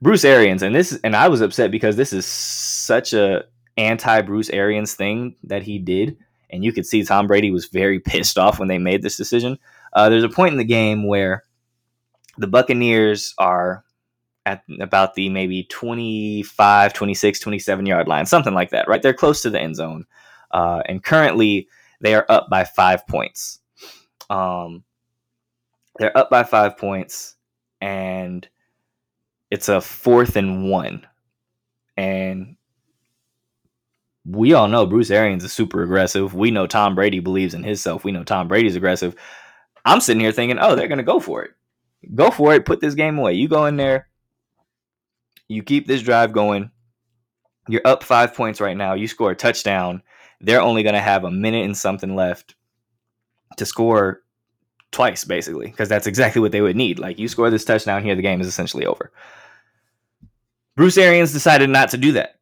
Bruce 0.00 0.24
Arians, 0.24 0.62
and 0.62 0.74
this, 0.74 0.98
and 1.04 1.14
I 1.14 1.28
was 1.28 1.42
upset 1.42 1.70
because 1.70 1.96
this 1.96 2.14
is 2.14 2.24
such 2.24 3.12
a 3.12 3.44
anti 3.76 4.22
Bruce 4.22 4.48
Arians 4.48 4.94
thing 4.94 5.36
that 5.44 5.62
he 5.62 5.78
did, 5.78 6.16
and 6.52 6.64
you 6.64 6.72
could 6.72 6.86
see 6.86 7.02
Tom 7.02 7.26
Brady 7.26 7.50
was 7.50 7.66
very 7.66 8.00
pissed 8.04 8.38
off 8.38 8.58
when 8.58 8.68
they 8.68 8.78
made 8.78 9.02
this 9.02 9.16
decision. 9.16 9.58
Uh, 9.92 10.08
there's 10.08 10.24
a 10.24 10.28
point 10.28 10.52
in 10.52 10.58
the 10.58 10.64
game 10.64 11.06
where 11.06 11.42
the 12.38 12.46
Buccaneers 12.46 13.34
are 13.38 13.84
at 14.46 14.62
about 14.80 15.14
the 15.14 15.28
maybe 15.28 15.64
25, 15.64 16.92
26, 16.92 17.40
27 17.40 17.86
yard 17.86 18.08
line, 18.08 18.26
something 18.26 18.54
like 18.54 18.70
that, 18.70 18.88
right? 18.88 19.02
They're 19.02 19.12
close 19.12 19.42
to 19.42 19.50
the 19.50 19.60
end 19.60 19.76
zone. 19.76 20.06
Uh, 20.50 20.82
and 20.86 21.02
currently 21.02 21.68
they 22.00 22.14
are 22.14 22.26
up 22.28 22.48
by 22.48 22.64
five 22.64 23.06
points. 23.06 23.60
Um, 24.28 24.84
they're 25.98 26.16
up 26.16 26.30
by 26.30 26.44
five 26.44 26.78
points, 26.78 27.36
and 27.80 28.48
it's 29.50 29.68
a 29.68 29.80
fourth 29.80 30.36
and 30.36 30.70
one. 30.70 31.06
And 31.96 32.56
we 34.30 34.52
all 34.54 34.68
know 34.68 34.86
Bruce 34.86 35.10
Arians 35.10 35.44
is 35.44 35.52
super 35.52 35.82
aggressive. 35.82 36.34
We 36.34 36.50
know 36.50 36.66
Tom 36.66 36.94
Brady 36.94 37.20
believes 37.20 37.54
in 37.54 37.64
himself. 37.64 38.04
We 38.04 38.12
know 38.12 38.24
Tom 38.24 38.48
Brady's 38.48 38.76
aggressive. 38.76 39.14
I'm 39.84 40.00
sitting 40.00 40.20
here 40.20 40.32
thinking, 40.32 40.58
oh, 40.58 40.74
they're 40.76 40.88
going 40.88 40.98
to 40.98 41.04
go 41.04 41.20
for 41.20 41.42
it 41.42 41.52
go 42.14 42.30
for 42.30 42.54
it. 42.54 42.66
Put 42.66 42.80
this 42.80 42.94
game 42.94 43.18
away. 43.18 43.34
You 43.34 43.48
go 43.48 43.66
in 43.66 43.76
there. 43.76 44.08
You 45.48 45.62
keep 45.62 45.86
this 45.86 46.02
drive 46.02 46.32
going. 46.32 46.70
You're 47.68 47.86
up 47.86 48.02
five 48.02 48.34
points 48.34 48.60
right 48.60 48.76
now. 48.76 48.94
You 48.94 49.08
score 49.08 49.32
a 49.32 49.36
touchdown. 49.36 50.02
They're 50.40 50.60
only 50.60 50.82
going 50.82 50.94
to 50.94 51.00
have 51.00 51.24
a 51.24 51.30
minute 51.30 51.64
and 51.64 51.76
something 51.76 52.16
left 52.16 52.54
to 53.56 53.66
score 53.66 54.22
twice, 54.90 55.24
basically, 55.24 55.66
because 55.66 55.88
that's 55.88 56.06
exactly 56.06 56.40
what 56.40 56.52
they 56.52 56.62
would 56.62 56.76
need. 56.76 56.98
Like, 56.98 57.18
you 57.18 57.28
score 57.28 57.50
this 57.50 57.64
touchdown 57.64 58.02
here, 58.02 58.14
the 58.14 58.22
game 58.22 58.40
is 58.40 58.46
essentially 58.46 58.86
over. 58.86 59.12
Bruce 60.76 60.96
Arians 60.96 61.32
decided 61.32 61.68
not 61.68 61.90
to 61.90 61.98
do 61.98 62.12
that. 62.12 62.39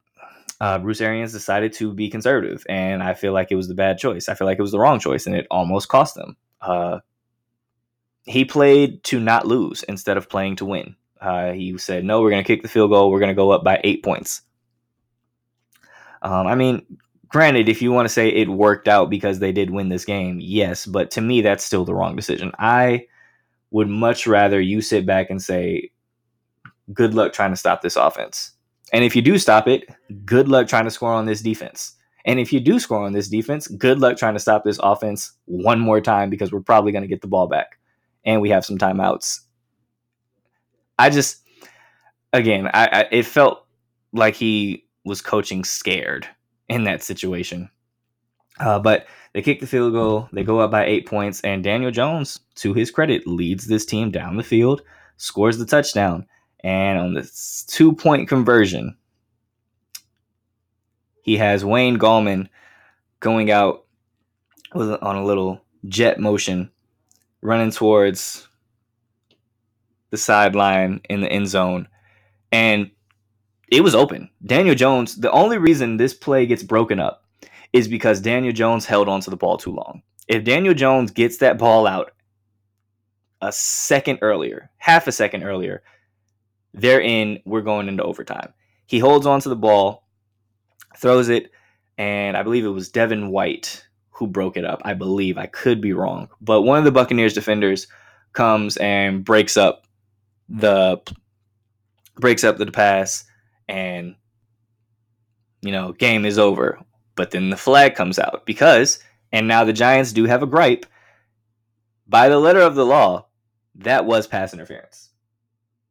Uh, 0.61 0.77
Bruce 0.77 0.99
Arians 0.99 1.31
decided 1.31 1.71
to 1.73 1.93
be 1.93 2.09
conservative, 2.09 2.65
and 2.67 3.01
I 3.01 3.13
feel 3.13 3.31
like 3.31 3.51
it 3.51 3.55
was 3.55 3.69
the 3.69 3.75
bad 3.75 3.97
choice. 3.97 4.27
I 4.27 4.33
feel 4.33 4.45
like 4.45 4.59
it 4.59 4.63
was 4.63 4.71
the 4.71 4.79
wrong 4.79 4.99
choice, 4.99 5.25
and 5.25 5.35
it 5.35 5.47
almost 5.49 5.87
cost 5.87 6.15
them. 6.15 6.35
Uh, 6.61 6.99
he 8.23 8.43
played 8.43 9.03
to 9.05 9.19
not 9.19 9.47
lose 9.47 9.83
instead 9.83 10.17
of 10.17 10.29
playing 10.29 10.57
to 10.57 10.65
win. 10.65 10.95
Uh, 11.21 11.53
he 11.53 11.77
said, 11.77 12.03
"No, 12.03 12.21
we're 12.21 12.29
going 12.29 12.43
to 12.43 12.47
kick 12.47 12.61
the 12.61 12.67
field 12.67 12.91
goal. 12.91 13.09
We're 13.09 13.19
going 13.19 13.29
to 13.29 13.35
go 13.35 13.51
up 13.51 13.63
by 13.63 13.79
eight 13.83 14.03
points." 14.03 14.41
Um, 16.21 16.47
I 16.47 16.55
mean, 16.55 16.85
granted, 17.29 17.69
if 17.69 17.81
you 17.81 17.93
want 17.93 18.07
to 18.07 18.13
say 18.13 18.27
it 18.27 18.49
worked 18.49 18.89
out 18.89 19.09
because 19.09 19.39
they 19.39 19.53
did 19.53 19.69
win 19.69 19.87
this 19.87 20.03
game, 20.03 20.39
yes, 20.41 20.85
but 20.85 21.11
to 21.11 21.21
me, 21.21 21.41
that's 21.41 21.63
still 21.63 21.85
the 21.85 21.95
wrong 21.95 22.17
decision. 22.17 22.51
I 22.59 23.07
would 23.71 23.87
much 23.87 24.27
rather 24.27 24.59
you 24.59 24.81
sit 24.81 25.05
back 25.05 25.29
and 25.29 25.41
say, 25.41 25.91
"Good 26.93 27.13
luck 27.13 27.31
trying 27.31 27.51
to 27.51 27.57
stop 27.57 27.81
this 27.81 27.95
offense." 27.95 28.51
And 28.93 29.03
if 29.03 29.15
you 29.15 29.21
do 29.21 29.37
stop 29.37 29.67
it, 29.67 29.83
good 30.25 30.47
luck 30.47 30.67
trying 30.67 30.85
to 30.85 30.91
score 30.91 31.13
on 31.13 31.25
this 31.25 31.41
defense. 31.41 31.95
And 32.25 32.39
if 32.39 32.51
you 32.51 32.59
do 32.59 32.79
score 32.79 33.05
on 33.05 33.13
this 33.13 33.29
defense, 33.29 33.67
good 33.67 33.99
luck 33.99 34.17
trying 34.17 34.33
to 34.33 34.39
stop 34.39 34.63
this 34.63 34.79
offense 34.83 35.31
one 35.45 35.79
more 35.79 36.01
time 36.01 36.29
because 36.29 36.51
we're 36.51 36.61
probably 36.61 36.91
going 36.91 37.03
to 37.03 37.07
get 37.07 37.21
the 37.21 37.27
ball 37.27 37.47
back 37.47 37.79
and 38.25 38.41
we 38.41 38.49
have 38.49 38.65
some 38.65 38.77
timeouts. 38.77 39.39
I 40.97 41.09
just, 41.09 41.41
again, 42.33 42.67
I, 42.67 42.87
I 42.87 43.07
it 43.11 43.25
felt 43.25 43.65
like 44.11 44.35
he 44.35 44.85
was 45.05 45.21
coaching 45.21 45.63
scared 45.63 46.27
in 46.67 46.83
that 46.83 47.03
situation. 47.03 47.69
Uh, 48.59 48.79
but 48.79 49.07
they 49.33 49.41
kick 49.41 49.61
the 49.61 49.67
field 49.67 49.93
goal. 49.93 50.27
They 50.33 50.43
go 50.43 50.59
up 50.59 50.71
by 50.71 50.85
eight 50.85 51.05
points, 51.05 51.39
and 51.41 51.63
Daniel 51.63 51.91
Jones, 51.91 52.39
to 52.55 52.73
his 52.73 52.91
credit, 52.91 53.25
leads 53.25 53.67
this 53.67 53.85
team 53.85 54.11
down 54.11 54.35
the 54.35 54.43
field, 54.43 54.81
scores 55.17 55.57
the 55.57 55.65
touchdown, 55.65 56.25
and 56.61 56.99
on 56.99 57.13
this 57.13 57.65
two 57.67 57.93
point 57.93 58.27
conversion, 58.27 58.97
he 61.21 61.37
has 61.37 61.63
Wayne 61.63 61.97
Gallman 61.97 62.49
going 63.19 63.51
out 63.51 63.85
with 64.73 64.91
on 65.01 65.15
a 65.15 65.25
little 65.25 65.61
jet 65.87 66.19
motion 66.19 66.69
running 67.41 67.71
towards 67.71 68.47
the 70.09 70.17
sideline 70.17 71.01
in 71.09 71.21
the 71.21 71.31
end 71.31 71.47
zone. 71.47 71.87
And 72.51 72.89
it 73.71 73.81
was 73.81 73.95
open. 73.95 74.29
Daniel 74.45 74.75
Jones, 74.75 75.15
the 75.15 75.31
only 75.31 75.57
reason 75.57 75.97
this 75.97 76.13
play 76.13 76.45
gets 76.45 76.63
broken 76.63 76.99
up 76.99 77.23
is 77.73 77.87
because 77.87 78.19
Daniel 78.19 78.53
Jones 78.53 78.85
held 78.85 79.07
onto 79.07 79.29
the 79.29 79.37
ball 79.37 79.57
too 79.57 79.71
long. 79.71 80.01
If 80.27 80.43
Daniel 80.43 80.73
Jones 80.73 81.11
gets 81.11 81.37
that 81.37 81.57
ball 81.57 81.85
out 81.85 82.11
a 83.41 83.51
second 83.51 84.19
earlier, 84.21 84.69
half 84.77 85.07
a 85.07 85.11
second 85.11 85.43
earlier, 85.43 85.83
they're 86.73 87.01
in, 87.01 87.39
we're 87.45 87.61
going 87.61 87.87
into 87.87 88.03
overtime. 88.03 88.53
He 88.85 88.99
holds 88.99 89.25
onto 89.25 89.49
the 89.49 89.55
ball, 89.55 90.07
throws 90.97 91.29
it, 91.29 91.51
and 91.97 92.35
I 92.35 92.43
believe 92.43 92.65
it 92.65 92.69
was 92.69 92.89
Devin 92.89 93.29
White 93.29 93.85
who 94.11 94.27
broke 94.27 94.57
it 94.57 94.65
up. 94.65 94.81
I 94.83 94.93
believe 94.93 95.37
I 95.37 95.45
could 95.45 95.81
be 95.81 95.93
wrong, 95.93 96.29
but 96.41 96.61
one 96.63 96.77
of 96.77 96.85
the 96.85 96.91
Buccaneers 96.91 97.33
defenders 97.33 97.87
comes 98.33 98.77
and 98.77 99.23
breaks 99.23 99.57
up 99.57 99.85
the 100.49 101.01
breaks 102.15 102.43
up 102.43 102.57
the 102.57 102.65
pass, 102.71 103.23
and 103.67 104.15
you 105.61 105.71
know, 105.71 105.93
game 105.93 106.25
is 106.25 106.37
over. 106.37 106.79
But 107.15 107.31
then 107.31 107.49
the 107.49 107.57
flag 107.57 107.95
comes 107.95 108.17
out 108.17 108.45
because, 108.45 108.99
and 109.31 109.47
now 109.47 109.63
the 109.63 109.73
Giants 109.73 110.13
do 110.13 110.25
have 110.25 110.43
a 110.43 110.47
gripe. 110.47 110.85
By 112.07 112.29
the 112.29 112.39
letter 112.39 112.61
of 112.61 112.75
the 112.75 112.85
law, 112.85 113.27
that 113.75 114.05
was 114.05 114.25
pass 114.25 114.53
interference. 114.53 115.08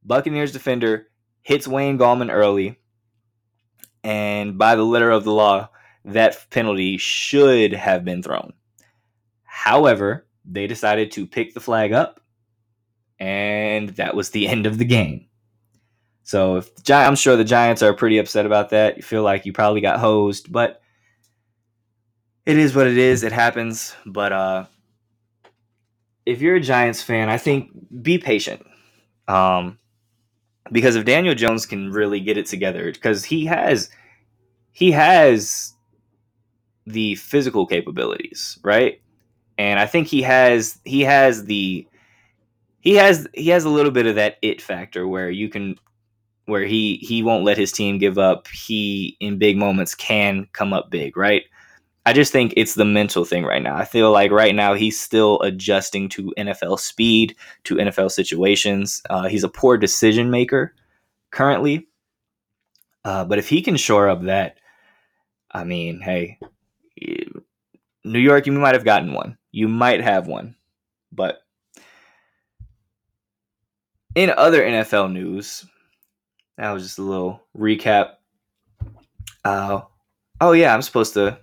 Buccaneers 0.08 0.52
defender 0.52 1.08
hits 1.42 1.68
Wayne 1.68 1.98
Gallman 1.98 2.32
early, 2.32 2.78
and 4.02 4.56
by 4.58 4.74
the 4.74 4.82
letter 4.82 5.10
of 5.10 5.24
the 5.24 5.32
law, 5.32 5.68
that 6.06 6.46
penalty 6.50 6.96
should 6.96 7.74
have 7.74 8.04
been 8.04 8.22
thrown. 8.22 8.54
However, 9.44 10.26
they 10.44 10.66
decided 10.66 11.12
to 11.12 11.26
pick 11.26 11.52
the 11.52 11.60
flag 11.60 11.92
up, 11.92 12.20
and 13.20 13.90
that 13.90 14.16
was 14.16 14.30
the 14.30 14.48
end 14.48 14.64
of 14.66 14.78
the 14.78 14.86
game. 14.86 15.26
So 16.22 16.56
if 16.56 16.70
I'm 16.90 17.14
sure 17.14 17.36
the 17.36 17.44
Giants 17.44 17.82
are 17.82 17.94
pretty 17.94 18.18
upset 18.18 18.44
about 18.44 18.70
that. 18.70 18.96
You 18.96 19.02
feel 19.02 19.22
like 19.22 19.46
you 19.46 19.52
probably 19.52 19.80
got 19.80 19.98
hosed, 19.98 20.52
but 20.52 20.82
it 22.44 22.58
is 22.58 22.74
what 22.74 22.86
it 22.86 22.98
is. 22.98 23.22
It 23.22 23.32
happens. 23.32 23.94
But 24.04 24.32
uh, 24.32 24.64
if 26.26 26.42
you're 26.42 26.56
a 26.56 26.60
Giants 26.60 27.02
fan, 27.02 27.30
I 27.30 27.38
think 27.38 27.70
be 28.02 28.18
patient. 28.18 28.66
Um, 29.26 29.78
because 30.72 30.96
if 30.96 31.04
Daniel 31.04 31.34
Jones 31.34 31.66
can 31.66 31.90
really 31.90 32.20
get 32.20 32.38
it 32.38 32.46
together, 32.46 32.92
because 32.92 33.24
he 33.24 33.46
has 33.46 33.90
he 34.72 34.92
has 34.92 35.74
the 36.86 37.14
physical 37.16 37.66
capabilities, 37.66 38.58
right? 38.62 39.00
And 39.58 39.78
I 39.80 39.86
think 39.86 40.06
he 40.06 40.22
has 40.22 40.78
he 40.84 41.02
has 41.02 41.44
the 41.44 41.86
he 42.80 42.94
has 42.94 43.26
he 43.34 43.48
has 43.48 43.64
a 43.64 43.70
little 43.70 43.90
bit 43.90 44.06
of 44.06 44.14
that 44.16 44.36
it 44.42 44.62
factor 44.62 45.06
where 45.06 45.30
you 45.30 45.48
can 45.48 45.76
where 46.46 46.64
he 46.64 46.96
he 46.96 47.22
won't 47.22 47.44
let 47.44 47.58
his 47.58 47.72
team 47.72 47.98
give 47.98 48.18
up. 48.18 48.48
He 48.48 49.16
in 49.20 49.38
big 49.38 49.56
moments 49.56 49.94
can 49.94 50.46
come 50.52 50.72
up 50.72 50.90
big, 50.90 51.16
right? 51.16 51.42
I 52.08 52.14
just 52.14 52.32
think 52.32 52.54
it's 52.56 52.72
the 52.72 52.86
mental 52.86 53.26
thing 53.26 53.44
right 53.44 53.62
now. 53.62 53.76
I 53.76 53.84
feel 53.84 54.10
like 54.10 54.30
right 54.30 54.54
now 54.54 54.72
he's 54.72 54.98
still 54.98 55.38
adjusting 55.42 56.08
to 56.08 56.32
NFL 56.38 56.80
speed, 56.80 57.36
to 57.64 57.74
NFL 57.74 58.10
situations. 58.10 59.02
Uh, 59.10 59.28
he's 59.28 59.44
a 59.44 59.48
poor 59.50 59.76
decision 59.76 60.30
maker 60.30 60.74
currently. 61.30 61.86
Uh, 63.04 63.26
but 63.26 63.38
if 63.38 63.46
he 63.46 63.60
can 63.60 63.76
shore 63.76 64.08
up 64.08 64.22
that, 64.22 64.56
I 65.52 65.64
mean, 65.64 66.00
hey, 66.00 66.38
New 68.06 68.18
York, 68.18 68.46
you 68.46 68.52
might 68.52 68.74
have 68.74 68.86
gotten 68.86 69.12
one. 69.12 69.36
You 69.52 69.68
might 69.68 70.00
have 70.00 70.26
one. 70.26 70.56
But 71.12 71.42
in 74.14 74.30
other 74.30 74.62
NFL 74.62 75.12
news, 75.12 75.66
that 76.56 76.70
was 76.70 76.84
just 76.84 76.98
a 76.98 77.02
little 77.02 77.42
recap. 77.54 78.12
Uh, 79.44 79.82
oh 80.40 80.52
yeah, 80.52 80.72
I'm 80.72 80.80
supposed 80.80 81.12
to 81.12 81.38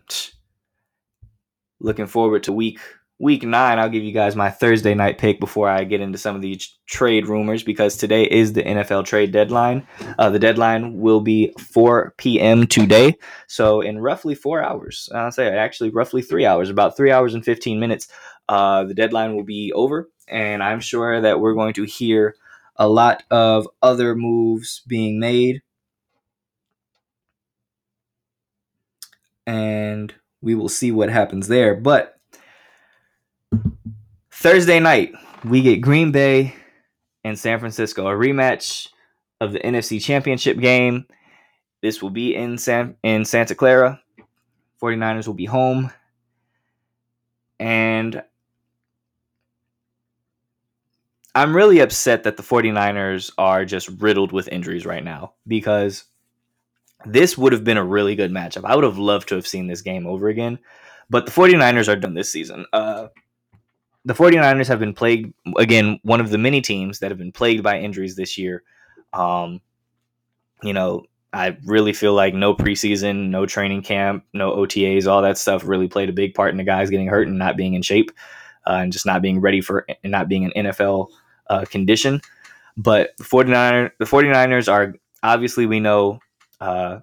looking 1.86 2.08
forward 2.08 2.44
to 2.44 2.52
week 2.52 2.80
week 3.20 3.44
nine. 3.44 3.80
I'll 3.80 3.90
give 3.90 4.04
you 4.04 4.12
guys 4.12 4.36
my 4.36 4.50
Thursday 4.50 4.94
night 4.94 5.18
pick 5.18 5.40
before 5.40 5.70
I 5.70 5.84
get 5.86 6.02
into 6.02 6.18
some 6.18 6.36
of 6.36 6.42
these 6.42 6.78
trade 6.86 7.28
rumors 7.28 7.64
because 7.64 7.96
today 7.96 8.26
is 8.26 8.54
the 8.54 8.64
NFL 8.64 9.06
trade 9.06 9.32
deadline. 9.32 9.88
Uh, 10.20 10.30
the 10.30 10.40
deadline 10.40 10.98
will 10.98 11.22
be 11.22 11.54
4 11.60 12.14
p.m. 12.18 12.68
today. 12.68 13.14
So 13.48 13.80
in 13.82 14.00
roughly 14.00 14.36
four 14.36 14.62
hours, 14.62 15.10
I'll 15.16 15.32
say 15.32 15.48
actually 15.48 15.92
roughly 15.92 16.22
three 16.22 16.46
hours, 16.46 16.70
about 16.70 16.98
three 16.98 17.12
hours 17.12 17.34
and 17.34 17.46
15 17.46 17.80
minutes, 17.80 18.10
uh, 18.50 18.84
the 18.84 18.94
deadline 18.94 19.36
will 19.36 19.46
be 19.46 19.72
over. 19.74 20.10
And 20.28 20.62
I'm 20.62 20.82
sure 20.82 21.22
that 21.22 21.40
we're 21.40 21.54
going 21.54 21.74
to 21.76 21.84
hear 21.86 22.36
a 22.76 22.90
lot 22.90 23.24
of 23.32 23.68
other 23.82 24.16
moves 24.16 24.82
being 24.88 25.20
made. 25.20 25.62
And 29.48 30.14
we 30.46 30.54
will 30.56 30.70
see 30.70 30.92
what 30.92 31.10
happens 31.10 31.48
there. 31.48 31.76
But 31.76 32.18
Thursday 34.32 34.80
night, 34.80 35.12
we 35.44 35.64
get 35.64 35.82
Green 35.82 36.12
Bay 36.12 36.56
and 37.24 37.38
San 37.38 37.60
Francisco, 37.60 38.08
a 38.08 38.12
rematch 38.12 38.90
of 39.42 39.52
the 39.52 39.60
NFC 39.60 40.02
Championship 40.02 40.60
game. 40.60 41.08
This 41.82 42.02
will 42.02 42.12
be 42.12 42.36
in 42.36 42.60
San 42.60 42.96
in 43.04 43.26
Santa 43.26 43.56
Clara. 43.56 44.00
49ers 44.82 45.26
will 45.26 45.34
be 45.34 45.46
home. 45.46 45.92
And 47.60 48.22
I'm 51.34 51.56
really 51.56 51.80
upset 51.80 52.24
that 52.24 52.38
the 52.38 52.44
49ers 52.44 53.32
are 53.38 53.66
just 53.66 53.90
riddled 54.00 54.32
with 54.32 54.48
injuries 54.50 54.86
right 54.86 55.04
now 55.04 55.34
because 55.48 56.04
this 57.06 57.38
would 57.38 57.54
have 57.54 57.64
been 57.64 57.78
a 57.78 57.84
really 57.84 58.16
good 58.16 58.32
matchup. 58.32 58.66
I 58.66 58.76
would 58.76 58.84
have 58.84 58.98
loved 58.98 59.30
to 59.30 59.36
have 59.36 59.48
seen 59.48 59.68
this 59.68 59.82
game 59.82 60.08
over 60.08 60.28
again, 60.28 60.60
but 61.10 61.26
the 61.26 61.32
49ers 61.32 61.88
are 61.88 61.96
done 61.96 62.14
this 62.14 62.32
season. 62.32 62.66
Uh, 62.74 63.08
the 64.06 64.14
49ers 64.14 64.68
have 64.68 64.80
been 64.80 64.94
plagued 64.94 65.34
again, 65.58 66.00
one 66.04 66.22
of 66.22 66.30
the 66.30 66.38
many 66.38 66.62
teams 66.62 67.00
that 67.00 67.12
have 67.12 67.18
been 67.18 67.32
plagued 67.32 67.64
by 67.64 67.80
injuries 67.80 68.16
this 68.16 68.38
year. 68.38 68.64
Um, 69.14 69.62
you 70.62 70.74
know, 70.74 71.06
I 71.34 71.58
really 71.66 71.92
feel 71.92 72.14
like 72.14 72.34
no 72.34 72.56
preseason, 72.56 73.30
no 73.30 73.46
training 73.46 73.82
camp, 73.82 74.24
no 74.34 74.56
OTAs, 74.56 75.08
all 75.08 75.22
that 75.24 75.38
stuff 75.38 75.66
really 75.66 75.88
played 75.88 76.10
a 76.10 76.14
big 76.14 76.34
part 76.34 76.52
in 76.52 76.58
the 76.58 76.64
guys 76.64 76.90
getting 76.90 77.08
hurt 77.08 77.28
and 77.28 77.38
not 77.38 77.58
being 77.58 77.74
in 77.74 77.82
shape 77.82 78.12
uh, 78.68 78.80
and 78.82 78.94
just 78.94 79.06
not 79.06 79.22
being 79.22 79.42
ready 79.42 79.62
for 79.62 79.86
and 80.04 80.12
not 80.12 80.30
being 80.30 80.46
an 80.46 80.68
NFL 80.68 81.10
uh, 81.50 81.66
condition. 81.66 82.22
But 82.78 83.18
the 83.18 83.24
49 83.24 83.92
the 84.00 84.06
49ers 84.06 84.72
are 84.72 84.96
obviously 85.24 85.66
we 85.66 85.80
know 85.80 86.20
uh, 86.66 87.00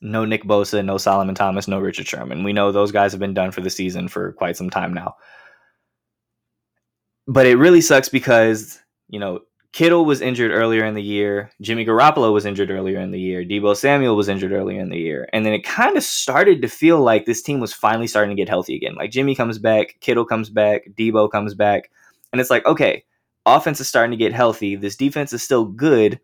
no 0.00 0.24
Nick 0.24 0.44
Bosa, 0.44 0.84
no 0.84 0.98
Solomon 0.98 1.34
Thomas, 1.34 1.68
no 1.68 1.78
Richard 1.78 2.06
Sherman. 2.06 2.44
We 2.44 2.52
know 2.52 2.70
those 2.70 2.92
guys 2.92 3.12
have 3.12 3.20
been 3.20 3.34
done 3.34 3.50
for 3.50 3.60
the 3.60 3.70
season 3.70 4.08
for 4.08 4.32
quite 4.32 4.56
some 4.56 4.70
time 4.70 4.94
now. 4.94 5.16
But 7.26 7.46
it 7.46 7.56
really 7.56 7.80
sucks 7.80 8.08
because, 8.08 8.80
you 9.08 9.20
know, 9.20 9.40
Kittle 9.72 10.06
was 10.06 10.22
injured 10.22 10.50
earlier 10.50 10.84
in 10.84 10.94
the 10.94 11.02
year. 11.02 11.50
Jimmy 11.60 11.84
Garoppolo 11.84 12.32
was 12.32 12.46
injured 12.46 12.70
earlier 12.70 13.00
in 13.00 13.10
the 13.10 13.20
year. 13.20 13.44
Deebo 13.44 13.76
Samuel 13.76 14.16
was 14.16 14.28
injured 14.28 14.52
earlier 14.52 14.80
in 14.80 14.88
the 14.88 14.96
year. 14.96 15.28
And 15.32 15.44
then 15.44 15.52
it 15.52 15.62
kind 15.62 15.96
of 15.96 16.02
started 16.02 16.62
to 16.62 16.68
feel 16.68 17.00
like 17.00 17.26
this 17.26 17.42
team 17.42 17.60
was 17.60 17.72
finally 17.72 18.06
starting 18.06 18.34
to 18.34 18.40
get 18.40 18.48
healthy 18.48 18.76
again. 18.76 18.94
Like 18.94 19.10
Jimmy 19.10 19.34
comes 19.34 19.58
back, 19.58 19.96
Kittle 20.00 20.24
comes 20.24 20.48
back, 20.48 20.88
Deebo 20.96 21.30
comes 21.30 21.54
back. 21.54 21.90
And 22.32 22.40
it's 22.40 22.50
like, 22.50 22.64
okay, 22.64 23.04
offense 23.44 23.80
is 23.80 23.88
starting 23.88 24.12
to 24.12 24.16
get 24.16 24.32
healthy. 24.32 24.74
This 24.74 24.96
defense 24.96 25.32
is 25.32 25.42
still 25.42 25.66
good 25.66 26.18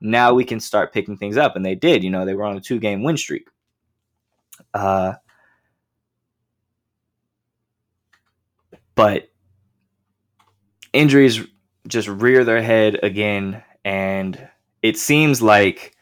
now 0.00 0.34
we 0.34 0.44
can 0.44 0.60
start 0.60 0.92
picking 0.92 1.16
things 1.16 1.36
up. 1.36 1.56
And 1.56 1.64
they 1.64 1.74
did. 1.74 2.04
You 2.04 2.10
know, 2.10 2.24
they 2.24 2.34
were 2.34 2.44
on 2.44 2.56
a 2.56 2.60
two 2.60 2.78
game 2.78 3.02
win 3.02 3.16
streak. 3.16 3.48
Uh, 4.74 5.14
but 8.94 9.30
injuries 10.92 11.40
just 11.86 12.08
rear 12.08 12.44
their 12.44 12.62
head 12.62 12.98
again. 13.02 13.62
And 13.84 14.48
it 14.82 14.96
seems 14.96 15.40
like 15.40 15.94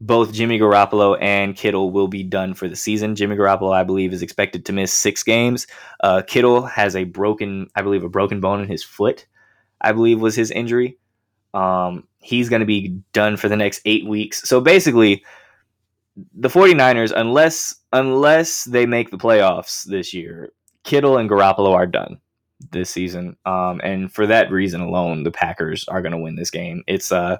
both 0.00 0.32
Jimmy 0.32 0.58
Garoppolo 0.58 1.18
and 1.20 1.56
Kittle 1.56 1.90
will 1.90 2.08
be 2.08 2.22
done 2.22 2.54
for 2.54 2.68
the 2.68 2.76
season. 2.76 3.16
Jimmy 3.16 3.36
Garoppolo, 3.36 3.72
I 3.72 3.82
believe, 3.82 4.12
is 4.12 4.22
expected 4.22 4.64
to 4.66 4.72
miss 4.72 4.92
six 4.92 5.22
games. 5.22 5.66
Uh, 6.02 6.22
Kittle 6.26 6.62
has 6.66 6.94
a 6.94 7.04
broken, 7.04 7.68
I 7.74 7.82
believe, 7.82 8.04
a 8.04 8.08
broken 8.08 8.40
bone 8.40 8.60
in 8.60 8.68
his 8.68 8.84
foot. 8.84 9.26
I 9.80 9.92
believe 9.92 10.20
was 10.20 10.36
his 10.36 10.50
injury. 10.50 10.98
Um, 11.54 12.06
he's 12.20 12.48
going 12.48 12.60
to 12.60 12.66
be 12.66 13.00
done 13.12 13.36
for 13.36 13.48
the 13.48 13.56
next 13.56 13.80
eight 13.84 14.06
weeks. 14.06 14.48
So 14.48 14.60
basically, 14.60 15.24
the 16.34 16.48
49ers, 16.48 17.12
unless 17.14 17.74
unless 17.92 18.64
they 18.64 18.86
make 18.86 19.10
the 19.10 19.18
playoffs 19.18 19.84
this 19.84 20.12
year, 20.12 20.52
Kittle 20.84 21.18
and 21.18 21.30
Garoppolo 21.30 21.72
are 21.74 21.86
done 21.86 22.20
this 22.72 22.90
season. 22.90 23.36
Um, 23.46 23.80
and 23.84 24.12
for 24.12 24.26
that 24.26 24.50
reason 24.50 24.80
alone, 24.80 25.22
the 25.22 25.30
Packers 25.30 25.86
are 25.88 26.02
going 26.02 26.12
to 26.12 26.18
win 26.18 26.36
this 26.36 26.50
game. 26.50 26.82
It's 26.86 27.12
uh, 27.12 27.38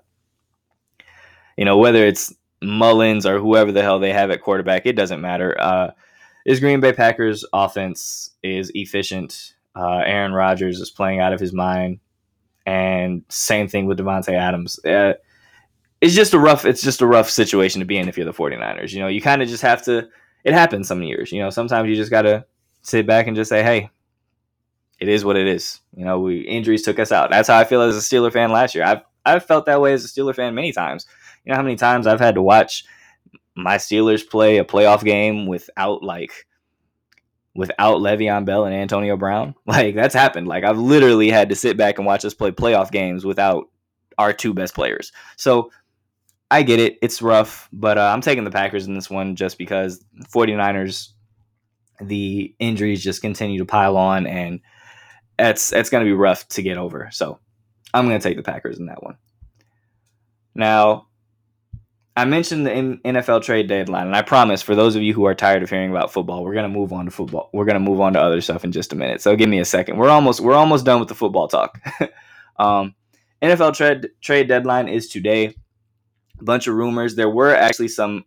you 1.56 1.64
know, 1.64 1.76
whether 1.76 2.06
it's 2.06 2.32
Mullens 2.62 3.26
or 3.26 3.38
whoever 3.38 3.72
the 3.72 3.82
hell 3.82 3.98
they 3.98 4.12
have 4.12 4.30
at 4.30 4.42
quarterback, 4.42 4.86
it 4.86 4.96
doesn't 4.96 5.20
matter. 5.20 5.60
Uh, 5.60 5.90
this 6.46 6.60
Green 6.60 6.80
Bay 6.80 6.92
Packers 6.92 7.44
offense 7.52 8.30
is 8.42 8.70
efficient. 8.74 9.54
Uh, 9.74 9.98
Aaron 9.98 10.32
Rodgers 10.32 10.80
is 10.80 10.90
playing 10.90 11.20
out 11.20 11.32
of 11.32 11.40
his 11.40 11.52
mind 11.52 12.00
and 12.68 13.24
same 13.30 13.66
thing 13.66 13.86
with 13.86 13.98
Davante 13.98 14.34
Adams. 14.34 14.78
Uh, 14.84 15.14
it's 16.02 16.14
just 16.14 16.34
a 16.34 16.38
rough 16.38 16.66
it's 16.66 16.82
just 16.82 17.00
a 17.00 17.06
rough 17.06 17.30
situation 17.30 17.80
to 17.80 17.86
be 17.86 17.96
in 17.96 18.08
if 18.08 18.16
you're 18.18 18.26
the 18.26 18.32
49ers. 18.32 18.92
You 18.92 19.00
know, 19.00 19.08
you 19.08 19.22
kind 19.22 19.42
of 19.42 19.48
just 19.48 19.62
have 19.62 19.82
to 19.84 20.06
it 20.44 20.52
happens 20.52 20.86
some 20.86 21.02
years. 21.02 21.32
You 21.32 21.40
know, 21.40 21.48
sometimes 21.48 21.88
you 21.88 21.96
just 21.96 22.10
got 22.10 22.22
to 22.22 22.44
sit 22.82 23.06
back 23.06 23.26
and 23.26 23.34
just 23.34 23.48
say, 23.48 23.62
"Hey, 23.62 23.90
it 25.00 25.08
is 25.08 25.24
what 25.24 25.36
it 25.36 25.46
is." 25.46 25.80
You 25.96 26.04
know, 26.04 26.20
we 26.20 26.40
injuries 26.40 26.82
took 26.82 26.98
us 26.98 27.10
out. 27.10 27.30
That's 27.30 27.48
how 27.48 27.58
I 27.58 27.64
feel 27.64 27.80
as 27.80 27.96
a 27.96 28.00
Steeler 28.00 28.32
fan 28.32 28.52
last 28.52 28.74
year. 28.74 28.84
I've 28.84 29.00
I've 29.24 29.46
felt 29.46 29.64
that 29.66 29.80
way 29.80 29.94
as 29.94 30.04
a 30.04 30.08
Steeler 30.08 30.36
fan 30.36 30.54
many 30.54 30.72
times. 30.72 31.06
You 31.44 31.50
know 31.50 31.56
how 31.56 31.62
many 31.62 31.76
times 31.76 32.06
I've 32.06 32.20
had 32.20 32.34
to 32.34 32.42
watch 32.42 32.84
my 33.56 33.76
Steelers 33.76 34.28
play 34.28 34.58
a 34.58 34.64
playoff 34.64 35.02
game 35.02 35.46
without 35.46 36.02
like 36.02 36.46
without 37.59 37.98
Le'Veon 37.98 38.44
Bell 38.44 38.66
and 38.66 38.74
Antonio 38.74 39.16
Brown. 39.16 39.52
Like 39.66 39.96
that's 39.96 40.14
happened. 40.14 40.46
Like 40.46 40.62
I've 40.62 40.78
literally 40.78 41.28
had 41.28 41.48
to 41.48 41.56
sit 41.56 41.76
back 41.76 41.98
and 41.98 42.06
watch 42.06 42.24
us 42.24 42.32
play 42.32 42.52
playoff 42.52 42.92
games 42.92 43.24
without 43.24 43.68
our 44.16 44.32
two 44.32 44.54
best 44.54 44.74
players. 44.74 45.11
So 45.36 45.70
I 46.52 46.62
get 46.62 46.78
it. 46.78 46.98
It's 47.02 47.20
rough, 47.20 47.68
but 47.72 47.98
uh, 47.98 48.12
I'm 48.14 48.20
taking 48.20 48.44
the 48.44 48.52
Packers 48.52 48.86
in 48.86 48.94
this 48.94 49.11
one 49.11 49.34
just 49.34 49.59
because 49.59 50.02
49ers, 50.32 51.09
the 52.00 52.54
injuries 52.61 53.02
just 53.02 53.22
continue 53.22 53.59
to 53.59 53.66
pile 53.66 53.96
on, 53.96 54.28
and 54.28 54.61
it's 55.36 55.72
it's 55.72 55.90
going 55.90 56.04
to 56.04 56.09
be 56.09 56.14
rough 56.14 56.46
to 56.50 56.62
get 56.62 56.78
over. 56.78 57.09
So 57.11 57.40
I'm 57.92 58.06
going 58.06 58.20
to 58.20 58.22
take 58.26 58.36
the 58.36 58.42
Packers 58.44 58.78
in 58.78 58.86
that 58.86 59.02
one. 59.02 59.18
Now, 60.54 61.07
I 62.18 62.24
mentioned 62.24 62.66
the 62.66 62.70
NFL 63.04 63.44
trade 63.44 63.68
deadline, 63.68 64.08
and 64.08 64.16
I 64.16 64.22
promise 64.22 64.60
for 64.60 64.74
those 64.74 64.96
of 64.96 65.02
you 65.02 65.14
who 65.14 65.24
are 65.26 65.36
tired 65.36 65.62
of 65.62 65.70
hearing 65.70 65.92
about 65.92 66.12
football, 66.12 66.42
we're 66.42 66.52
gonna 66.54 66.68
move 66.68 66.92
on 66.92 67.04
to 67.04 67.12
football. 67.12 67.48
We're 67.52 67.64
gonna 67.64 67.78
move 67.78 68.00
on 68.00 68.14
to 68.14 68.20
other 68.20 68.40
stuff 68.40 68.64
in 68.64 68.72
just 68.72 68.92
a 68.92 68.96
minute. 68.96 69.22
So 69.22 69.36
give 69.36 69.48
me 69.48 69.60
a 69.60 69.64
second. 69.64 69.98
We're 69.98 70.08
almost 70.08 70.40
we're 70.40 70.54
almost 70.54 70.84
done 70.84 70.98
with 70.98 71.08
the 71.08 71.14
football 71.14 71.46
talk. 71.46 71.80
um, 72.58 72.96
NFL 73.40 73.76
trade 73.76 74.08
trade 74.20 74.48
deadline 74.48 74.88
is 74.88 75.08
today. 75.08 75.54
A 76.40 76.44
bunch 76.44 76.66
of 76.66 76.74
rumors. 76.74 77.14
There 77.14 77.30
were 77.30 77.54
actually 77.54 77.86
some 77.86 78.24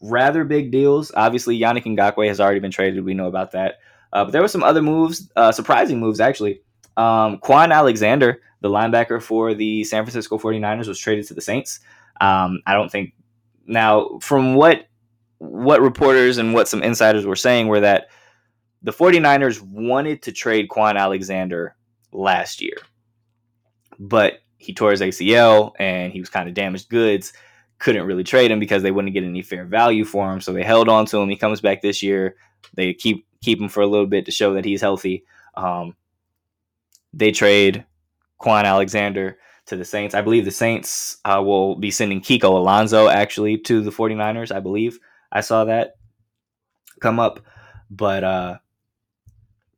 rather 0.00 0.44
big 0.44 0.70
deals. 0.70 1.10
Obviously, 1.16 1.58
Yannick 1.58 1.84
Ngakoue 1.84 2.28
has 2.28 2.40
already 2.40 2.60
been 2.60 2.70
traded. 2.70 3.04
We 3.04 3.14
know 3.14 3.26
about 3.26 3.50
that. 3.52 3.78
Uh, 4.12 4.24
but 4.24 4.30
there 4.30 4.42
were 4.42 4.46
some 4.46 4.62
other 4.62 4.82
moves, 4.82 5.32
uh, 5.34 5.50
surprising 5.50 5.98
moves 5.98 6.20
actually. 6.20 6.62
Um, 6.96 7.38
Kwon 7.38 7.74
Alexander, 7.74 8.40
the 8.60 8.68
linebacker 8.68 9.20
for 9.20 9.52
the 9.52 9.82
San 9.82 10.04
Francisco 10.04 10.38
49ers, 10.38 10.86
was 10.86 11.00
traded 11.00 11.26
to 11.26 11.34
the 11.34 11.40
Saints. 11.40 11.80
Um, 12.20 12.60
I 12.66 12.74
don't 12.74 12.90
think 12.90 13.14
now 13.66 14.18
from 14.20 14.54
what 14.54 14.86
what 15.38 15.80
reporters 15.80 16.38
and 16.38 16.54
what 16.54 16.68
some 16.68 16.82
insiders 16.82 17.26
were 17.26 17.36
saying 17.36 17.68
were 17.68 17.80
that 17.80 18.08
the 18.82 18.92
49ers 18.92 19.60
wanted 19.60 20.22
to 20.22 20.32
trade 20.32 20.68
Kwon 20.68 20.96
Alexander 20.96 21.76
last 22.12 22.60
year 22.60 22.76
but 23.98 24.40
he 24.58 24.72
tore 24.72 24.90
his 24.90 25.00
ACL 25.00 25.72
and 25.78 26.12
he 26.12 26.20
was 26.20 26.30
kind 26.30 26.48
of 26.48 26.54
damaged 26.54 26.88
goods. 26.88 27.32
Couldn't 27.78 28.06
really 28.06 28.24
trade 28.24 28.50
him 28.50 28.60
because 28.60 28.82
they 28.82 28.90
wouldn't 28.90 29.14
get 29.14 29.24
any 29.24 29.42
fair 29.42 29.64
value 29.64 30.04
for 30.04 30.32
him. 30.32 30.40
So 30.40 30.52
they 30.52 30.62
held 30.62 30.88
on 30.88 31.06
to 31.06 31.18
him. 31.18 31.28
He 31.28 31.36
comes 31.36 31.60
back 31.60 31.82
this 31.82 32.02
year. 32.02 32.36
They 32.74 32.94
keep 32.94 33.26
keep 33.42 33.60
him 33.60 33.68
for 33.68 33.82
a 33.82 33.86
little 33.86 34.06
bit 34.06 34.24
to 34.24 34.30
show 34.30 34.54
that 34.54 34.64
he's 34.64 34.80
healthy. 34.80 35.24
Um, 35.54 35.96
they 37.12 37.30
trade 37.30 37.84
Kwon 38.40 38.64
Alexander 38.64 39.38
to 39.66 39.76
the 39.76 39.84
Saints. 39.84 40.14
I 40.14 40.20
believe 40.20 40.44
the 40.44 40.50
Saints 40.50 41.18
uh, 41.24 41.42
will 41.44 41.76
be 41.76 41.90
sending 41.90 42.20
Kiko 42.20 42.50
Alonso 42.50 43.08
actually 43.08 43.58
to 43.58 43.80
the 43.80 43.90
49ers. 43.90 44.54
I 44.54 44.60
believe 44.60 44.98
I 45.32 45.40
saw 45.40 45.64
that 45.64 45.96
come 47.00 47.18
up. 47.18 47.40
But 47.90 48.24
a 48.24 48.26
uh, 48.26 48.58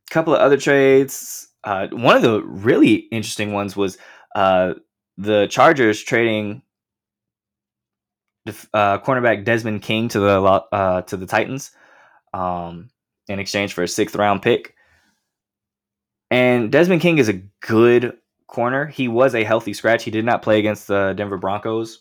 couple 0.09 0.33
of 0.33 0.41
other 0.41 0.57
trades. 0.57 1.49
Uh, 1.63 1.87
one 1.91 2.15
of 2.15 2.21
the 2.21 2.41
really 2.43 2.93
interesting 3.11 3.53
ones 3.53 3.75
was 3.75 3.97
uh, 4.35 4.73
the 5.17 5.47
Chargers 5.47 6.01
trading 6.01 6.61
uh, 8.73 8.97
cornerback 8.99 9.43
Desmond 9.43 9.81
King 9.81 10.07
to 10.09 10.19
the 10.19 10.41
uh, 10.41 11.01
to 11.01 11.17
the 11.17 11.25
Titans 11.25 11.71
um, 12.33 12.89
in 13.27 13.39
exchange 13.39 13.73
for 13.73 13.83
a 13.83 13.87
sixth 13.87 14.15
round 14.15 14.41
pick. 14.41 14.75
And 16.31 16.71
Desmond 16.71 17.01
King 17.01 17.17
is 17.17 17.29
a 17.29 17.41
good 17.61 18.17
corner. 18.47 18.85
He 18.85 19.07
was 19.07 19.35
a 19.35 19.43
healthy 19.43 19.73
scratch. 19.73 20.03
He 20.03 20.11
did 20.11 20.25
not 20.25 20.41
play 20.41 20.59
against 20.59 20.87
the 20.87 21.13
Denver 21.15 21.37
Broncos. 21.37 21.99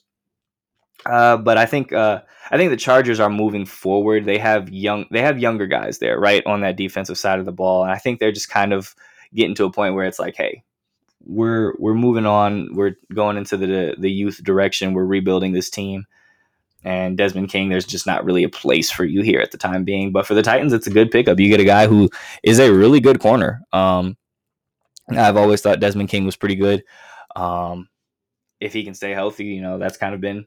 Uh, 1.04 1.36
but 1.36 1.58
I 1.58 1.66
think 1.66 1.92
uh, 1.92 2.22
I 2.50 2.56
think 2.56 2.70
the 2.70 2.76
Chargers 2.76 3.20
are 3.20 3.30
moving 3.30 3.66
forward. 3.66 4.24
They 4.24 4.38
have 4.38 4.70
young 4.70 5.06
they 5.10 5.20
have 5.20 5.38
younger 5.38 5.66
guys 5.66 5.98
there, 5.98 6.18
right, 6.18 6.44
on 6.46 6.62
that 6.62 6.76
defensive 6.76 7.18
side 7.18 7.38
of 7.38 7.44
the 7.44 7.52
ball. 7.52 7.82
And 7.82 7.92
I 7.92 7.98
think 7.98 8.18
they're 8.18 8.32
just 8.32 8.48
kind 8.48 8.72
of 8.72 8.94
getting 9.34 9.54
to 9.56 9.64
a 9.64 9.72
point 9.72 9.94
where 9.94 10.06
it's 10.06 10.18
like, 10.18 10.36
hey, 10.36 10.64
we're 11.24 11.74
we're 11.78 11.94
moving 11.94 12.26
on. 12.26 12.74
We're 12.74 12.96
going 13.14 13.36
into 13.36 13.56
the 13.56 13.94
the 13.98 14.10
youth 14.10 14.42
direction. 14.42 14.94
We're 14.94 15.04
rebuilding 15.04 15.52
this 15.52 15.70
team. 15.70 16.06
And 16.82 17.18
Desmond 17.18 17.48
King, 17.48 17.68
there's 17.68 17.84
just 17.84 18.06
not 18.06 18.24
really 18.24 18.44
a 18.44 18.48
place 18.48 18.92
for 18.92 19.04
you 19.04 19.22
here 19.22 19.40
at 19.40 19.50
the 19.50 19.58
time 19.58 19.82
being. 19.82 20.12
But 20.12 20.24
for 20.24 20.34
the 20.34 20.42
Titans, 20.42 20.72
it's 20.72 20.86
a 20.86 20.90
good 20.90 21.10
pickup. 21.10 21.40
You 21.40 21.48
get 21.48 21.60
a 21.60 21.64
guy 21.64 21.88
who 21.88 22.08
is 22.44 22.60
a 22.60 22.72
really 22.72 23.00
good 23.00 23.18
corner. 23.18 23.60
Um, 23.72 24.16
I've 25.10 25.36
always 25.36 25.60
thought 25.60 25.80
Desmond 25.80 26.08
King 26.08 26.24
was 26.24 26.36
pretty 26.36 26.56
good. 26.56 26.84
Um, 27.34 27.88
if 28.60 28.72
he 28.72 28.84
can 28.84 28.94
stay 28.94 29.12
healthy, 29.12 29.44
you 29.44 29.62
know, 29.62 29.78
that's 29.78 29.98
kind 29.98 30.14
of 30.14 30.20
been 30.20 30.46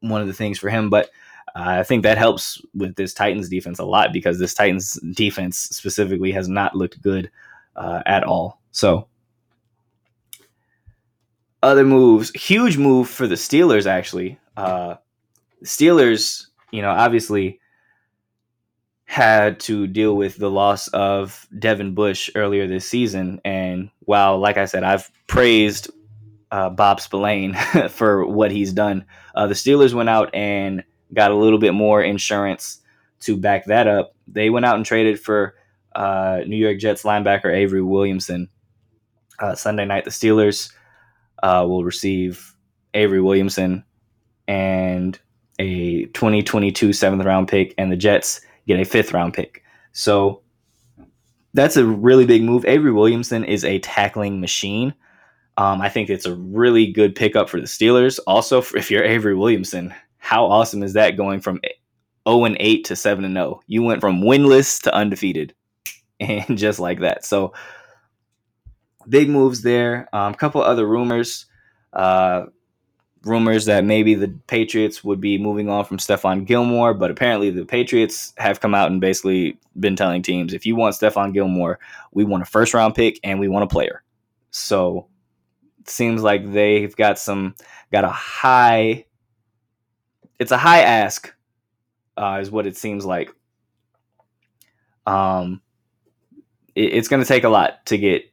one 0.00 0.20
of 0.20 0.26
the 0.26 0.32
things 0.32 0.58
for 0.58 0.70
him. 0.70 0.90
But 0.90 1.10
uh, 1.54 1.80
I 1.80 1.82
think 1.82 2.02
that 2.02 2.18
helps 2.18 2.60
with 2.74 2.94
this 2.96 3.14
Titans 3.14 3.48
defense 3.48 3.78
a 3.78 3.84
lot 3.84 4.12
because 4.12 4.38
this 4.38 4.54
Titans 4.54 4.94
defense 5.14 5.58
specifically 5.58 6.32
has 6.32 6.48
not 6.48 6.74
looked 6.74 7.02
good 7.02 7.30
uh, 7.76 8.02
at 8.06 8.24
all. 8.24 8.60
So, 8.70 9.08
other 11.62 11.84
moves, 11.84 12.30
huge 12.30 12.76
move 12.76 13.08
for 13.08 13.26
the 13.26 13.34
Steelers 13.34 13.86
actually. 13.86 14.38
Uh, 14.56 14.96
Steelers, 15.64 16.46
you 16.70 16.82
know, 16.82 16.90
obviously 16.90 17.60
had 19.14 19.60
to 19.60 19.86
deal 19.86 20.16
with 20.16 20.38
the 20.38 20.50
loss 20.50 20.88
of 20.88 21.46
Devin 21.56 21.94
Bush 21.94 22.28
earlier 22.34 22.66
this 22.66 22.84
season. 22.84 23.40
And 23.44 23.90
while, 24.00 24.40
like 24.40 24.56
I 24.56 24.64
said, 24.64 24.82
I've 24.82 25.08
praised 25.28 25.88
uh, 26.50 26.70
Bob 26.70 27.00
Spillane 27.00 27.54
for 27.90 28.26
what 28.26 28.50
he's 28.50 28.72
done, 28.72 29.04
uh, 29.36 29.46
the 29.46 29.54
Steelers 29.54 29.94
went 29.94 30.08
out 30.08 30.34
and 30.34 30.82
got 31.12 31.30
a 31.30 31.36
little 31.36 31.60
bit 31.60 31.74
more 31.74 32.02
insurance 32.02 32.80
to 33.20 33.36
back 33.36 33.66
that 33.66 33.86
up. 33.86 34.16
They 34.26 34.50
went 34.50 34.66
out 34.66 34.74
and 34.74 34.84
traded 34.84 35.20
for 35.20 35.54
uh, 35.94 36.40
New 36.44 36.56
York 36.56 36.80
Jets 36.80 37.04
linebacker 37.04 37.54
Avery 37.54 37.82
Williamson. 37.82 38.48
Uh, 39.38 39.54
Sunday 39.54 39.84
night, 39.84 40.04
the 40.04 40.10
Steelers 40.10 40.72
uh, 41.40 41.64
will 41.68 41.84
receive 41.84 42.52
Avery 42.94 43.20
Williamson 43.22 43.84
and 44.48 45.20
a 45.60 46.06
2022 46.06 46.92
seventh 46.92 47.24
round 47.24 47.46
pick, 47.46 47.74
and 47.78 47.92
the 47.92 47.96
Jets 47.96 48.40
get 48.66 48.80
a 48.80 48.84
fifth 48.84 49.12
round 49.12 49.34
pick. 49.34 49.62
So 49.92 50.42
that's 51.52 51.76
a 51.76 51.84
really 51.84 52.26
big 52.26 52.42
move. 52.42 52.64
Avery 52.64 52.92
Williamson 52.92 53.44
is 53.44 53.64
a 53.64 53.78
tackling 53.78 54.40
machine. 54.40 54.94
Um, 55.56 55.80
I 55.80 55.88
think 55.88 56.10
it's 56.10 56.26
a 56.26 56.34
really 56.34 56.90
good 56.90 57.14
pickup 57.14 57.48
for 57.48 57.60
the 57.60 57.66
Steelers. 57.66 58.18
Also, 58.26 58.60
if 58.74 58.90
you're 58.90 59.04
Avery 59.04 59.36
Williamson, 59.36 59.94
how 60.18 60.46
awesome 60.46 60.82
is 60.82 60.94
that 60.94 61.16
going 61.16 61.40
from 61.40 61.60
0 62.28 62.44
and 62.44 62.56
8 62.58 62.84
to 62.86 62.96
7 62.96 63.24
and 63.24 63.36
0? 63.36 63.60
You 63.68 63.82
went 63.84 64.00
from 64.00 64.20
winless 64.20 64.82
to 64.82 64.94
undefeated, 64.94 65.54
and 66.20 66.58
just 66.58 66.80
like 66.80 67.00
that. 67.00 67.24
So 67.24 67.52
big 69.08 69.28
moves 69.28 69.62
there. 69.62 70.08
A 70.12 70.18
um, 70.18 70.34
couple 70.34 70.60
other 70.62 70.86
rumors. 70.86 71.46
Uh, 71.92 72.46
rumors 73.24 73.64
that 73.66 73.84
maybe 73.84 74.14
the 74.14 74.28
Patriots 74.46 75.02
would 75.02 75.20
be 75.20 75.38
moving 75.38 75.68
on 75.68 75.84
from 75.84 75.98
Stephon 75.98 76.44
Gilmore, 76.44 76.94
but 76.94 77.10
apparently 77.10 77.50
the 77.50 77.64
Patriots 77.64 78.32
have 78.36 78.60
come 78.60 78.74
out 78.74 78.90
and 78.90 79.00
basically 79.00 79.58
been 79.78 79.96
telling 79.96 80.22
teams 80.22 80.52
if 80.52 80.66
you 80.66 80.76
want 80.76 80.94
Stephon 80.94 81.32
Gilmore, 81.32 81.78
we 82.12 82.24
want 82.24 82.42
a 82.42 82.46
first 82.46 82.74
round 82.74 82.94
pick 82.94 83.18
and 83.22 83.40
we 83.40 83.48
want 83.48 83.64
a 83.64 83.68
player. 83.68 84.02
So 84.50 85.08
it 85.80 85.88
seems 85.88 86.22
like 86.22 86.52
they've 86.52 86.94
got 86.94 87.18
some 87.18 87.54
got 87.92 88.04
a 88.04 88.08
high 88.08 89.06
it's 90.38 90.52
a 90.52 90.58
high 90.58 90.82
ask 90.82 91.32
uh, 92.16 92.38
is 92.40 92.50
what 92.50 92.66
it 92.66 92.76
seems 92.76 93.04
like. 93.04 93.34
Um 95.06 95.60
it, 96.74 96.94
it's 96.94 97.08
going 97.08 97.22
to 97.22 97.28
take 97.28 97.44
a 97.44 97.48
lot 97.48 97.86
to 97.86 97.98
get 97.98 98.24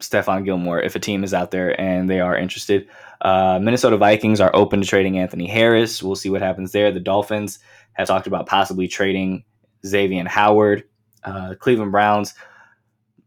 Stephon 0.00 0.44
Gilmore 0.44 0.80
if 0.80 0.96
a 0.96 1.00
team 1.00 1.24
is 1.24 1.32
out 1.34 1.50
there 1.50 1.78
and 1.80 2.08
they 2.08 2.20
are 2.20 2.36
interested. 2.36 2.88
Uh, 3.20 3.58
Minnesota 3.62 3.96
Vikings 3.96 4.40
are 4.40 4.54
open 4.54 4.80
to 4.80 4.86
trading 4.86 5.18
Anthony 5.18 5.46
Harris. 5.46 6.02
We'll 6.02 6.16
see 6.16 6.30
what 6.30 6.42
happens 6.42 6.72
there. 6.72 6.90
The 6.90 7.00
Dolphins 7.00 7.58
have 7.92 8.08
talked 8.08 8.26
about 8.26 8.46
possibly 8.46 8.88
trading 8.88 9.44
Xavier 9.86 10.26
Howard. 10.28 10.84
Uh, 11.22 11.54
Cleveland 11.58 11.92
Browns 11.92 12.34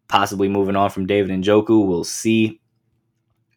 possibly 0.07 0.47
moving 0.47 0.75
on 0.75 0.89
from 0.89 1.05
David 1.05 1.31
Njoku. 1.31 1.87
We'll 1.87 2.03
see. 2.03 2.59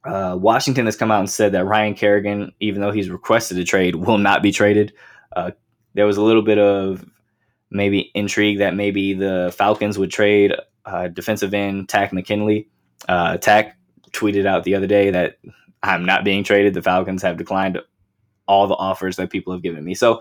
Uh, 0.05 0.37
Washington 0.41 0.87
has 0.87 0.97
come 0.97 1.11
out 1.11 1.21
and 1.21 1.31
said 1.31 1.53
that 1.53 1.67
Ryan 1.67 1.95
Kerrigan, 1.95 2.53
even 2.61 2.81
though 2.81 2.93
he's 2.93 3.11
requested 3.11 3.59
a 3.59 3.65
trade, 3.65 3.97
will 3.97 4.19
not 4.19 4.43
be 4.43 4.53
traded. 4.53 4.93
Uh, 5.35 5.51
there 5.95 6.07
was 6.07 6.17
a 6.17 6.23
little 6.23 6.43
bit 6.43 6.59
of 6.59 7.05
maybe 7.71 8.11
intrigue 8.15 8.59
that 8.59 8.75
maybe 8.75 9.15
the 9.15 9.53
Falcons 9.57 9.99
would 9.99 10.11
trade 10.11 10.55
uh, 10.85 11.09
defensive 11.09 11.53
end 11.53 11.89
Takk 11.89 12.13
McKinley. 12.13 12.69
Uh, 13.09 13.37
Takk 13.39 13.77
tweeted 14.13 14.47
out 14.47 14.65
the 14.65 14.75
other 14.75 14.87
day 14.87 15.11
that 15.11 15.39
I'm 15.83 16.05
not 16.05 16.25
being 16.25 16.45
traded. 16.45 16.75
The 16.75 16.83
Falcons 16.83 17.23
have 17.23 17.37
declined 17.37 17.81
all 18.49 18.67
the 18.67 18.75
offers 18.75 19.17
that 19.17 19.31
people 19.31 19.53
have 19.53 19.63
given 19.63 19.85
me. 19.85 19.95
So 19.95 20.21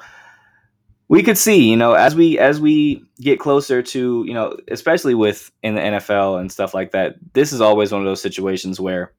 we 1.08 1.22
could 1.22 1.38
see, 1.38 1.70
you 1.70 1.78
know, 1.78 1.94
as 1.94 2.16
we 2.16 2.40
as 2.40 2.60
we 2.60 3.04
get 3.20 3.40
closer 3.40 3.82
to, 3.82 4.24
you 4.26 4.34
know, 4.34 4.58
especially 4.70 5.14
with 5.14 5.52
in 5.62 5.76
the 5.76 5.82
NFL 5.82 6.40
and 6.40 6.52
stuff 6.52 6.74
like 6.74 6.92
that, 6.92 7.16
this 7.34 7.54
is 7.54 7.62
always 7.62 7.92
one 7.92 8.02
of 8.02 8.06
those 8.06 8.22
situations 8.22 8.80
where 8.80 9.14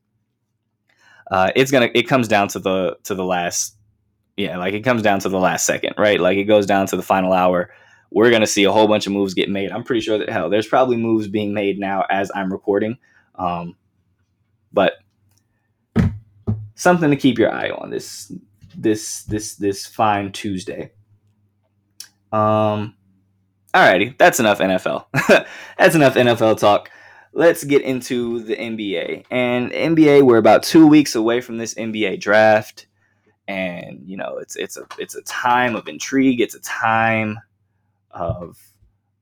uh, 1.31 1.51
it's 1.55 1.71
gonna 1.71 1.91
it 1.95 2.05
comes 2.05 2.29
down 2.29 2.49
to 2.49 2.59
the 2.59 2.97
to 3.05 3.15
the 3.15 3.25
last 3.25 3.77
yeah, 4.37 4.59
like 4.59 4.75
it 4.75 4.83
comes 4.83 5.03
down 5.03 5.21
to 5.21 5.29
the 5.29 5.39
last 5.39 5.65
second, 5.65 5.95
right? 5.97 6.21
Like 6.21 6.37
it 6.37 6.45
goes 6.45 6.67
down 6.67 6.87
to 6.89 6.97
the 6.97 7.03
final 7.03 7.33
hour. 7.33 7.71
We're 8.11 8.31
gonna 8.31 8.47
see 8.47 8.65
a 8.65 8.73
whole 8.73 8.89
bunch 8.89 9.07
of 9.07 9.13
moves 9.13 9.35
get 9.35 9.49
made. 9.49 9.71
I'm 9.71 9.85
pretty 9.85 10.01
sure 10.01 10.19
that 10.19 10.29
hell, 10.29 10.51
there's 10.51 10.67
probably 10.67 10.97
moves 10.97 11.29
being 11.29 11.55
made 11.55 11.79
now 11.79 12.05
as 12.11 12.31
I'm 12.35 12.53
recording. 12.53 12.99
Um, 13.39 13.77
but 14.73 14.95
something 16.75 17.11
to 17.11 17.17
keep 17.17 17.39
your 17.39 17.53
eye 17.53 17.71
on 17.71 17.91
this 17.91 18.33
this 18.77 19.25
this 19.25 19.55
this 19.57 19.87
fine 19.87 20.33
Tuesday. 20.33 20.93
Um, 22.33 22.95
alrighty, 23.75 24.17
that's 24.19 24.41
enough 24.41 24.59
NFL. 24.59 25.07
that's 25.79 25.95
enough 25.95 26.15
NFL 26.15 26.59
talk. 26.59 26.91
Let's 27.33 27.65
get 27.65 27.83
into 27.83 28.41
the 28.43 28.57
NBA. 28.57 29.25
And 29.31 29.71
NBA, 29.71 30.23
we're 30.23 30.39
about 30.39 30.63
two 30.63 30.87
weeks 30.87 31.15
away 31.15 31.41
from 31.41 31.59
this 31.59 31.75
NBA 31.75 32.21
draft, 32.21 32.87
and 33.49 34.03
you 34.05 34.17
know 34.17 34.39
it's 34.39 34.57
it's 34.57 34.77
a 34.77 34.87
it's 34.99 35.15
a 35.15 35.23
time 35.23 35.75
of 35.75 35.89
intrigue. 35.89 36.41
It's 36.41 36.55
a 36.55 36.61
time 36.61 37.39
of 38.11 38.59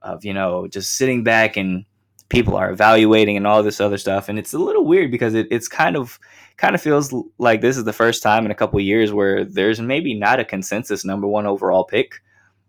of 0.02 0.24
you 0.24 0.34
know 0.34 0.66
just 0.66 0.96
sitting 0.96 1.24
back 1.24 1.56
and 1.56 1.84
people 2.28 2.56
are 2.56 2.70
evaluating 2.70 3.36
and 3.36 3.46
all 3.46 3.62
this 3.62 3.80
other 3.80 3.98
stuff 3.98 4.28
and 4.28 4.38
it's 4.38 4.54
a 4.54 4.58
little 4.58 4.84
weird 4.84 5.10
because 5.10 5.34
it, 5.34 5.46
it's 5.50 5.68
kind 5.68 5.96
of 5.96 6.18
kind 6.56 6.74
of 6.74 6.80
feels 6.80 7.14
like 7.38 7.60
this 7.60 7.76
is 7.76 7.84
the 7.84 7.92
first 7.92 8.22
time 8.22 8.44
in 8.44 8.50
a 8.50 8.54
couple 8.54 8.80
years 8.80 9.12
where 9.12 9.44
there's 9.44 9.80
maybe 9.80 10.14
not 10.14 10.40
a 10.40 10.44
consensus 10.44 11.04
number 11.04 11.26
one 11.26 11.46
overall 11.46 11.84
pick 11.84 12.20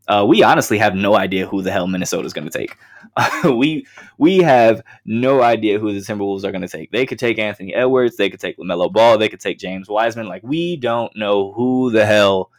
uh, 0.07 0.23
we 0.27 0.43
honestly 0.43 0.77
have 0.77 0.95
no 0.95 1.15
idea 1.15 1.47
who 1.47 1.61
the 1.61 1.71
hell 1.71 1.87
Minnesota 1.87 2.25
is 2.25 2.33
going 2.33 2.47
to 2.47 2.57
take. 2.57 2.77
we 3.57 3.85
we 4.17 4.37
have 4.37 4.83
no 5.05 5.41
idea 5.41 5.79
who 5.79 5.93
the 5.93 5.99
Timberwolves 5.99 6.43
are 6.43 6.51
going 6.51 6.61
to 6.61 6.67
take. 6.67 6.91
They 6.91 7.05
could 7.05 7.17
take 7.17 7.39
Anthony 7.39 7.73
Edwards, 7.73 8.15
they 8.15 8.29
could 8.29 8.39
take 8.39 8.57
Lamelo 8.57 8.91
Ball, 8.91 9.17
they 9.17 9.29
could 9.29 9.39
take 9.39 9.57
James 9.57 9.89
Wiseman. 9.89 10.27
Like 10.27 10.43
we 10.43 10.77
don't 10.77 11.15
know 11.15 11.53
who 11.53 11.91
the 11.91 12.05
hell 12.05 12.51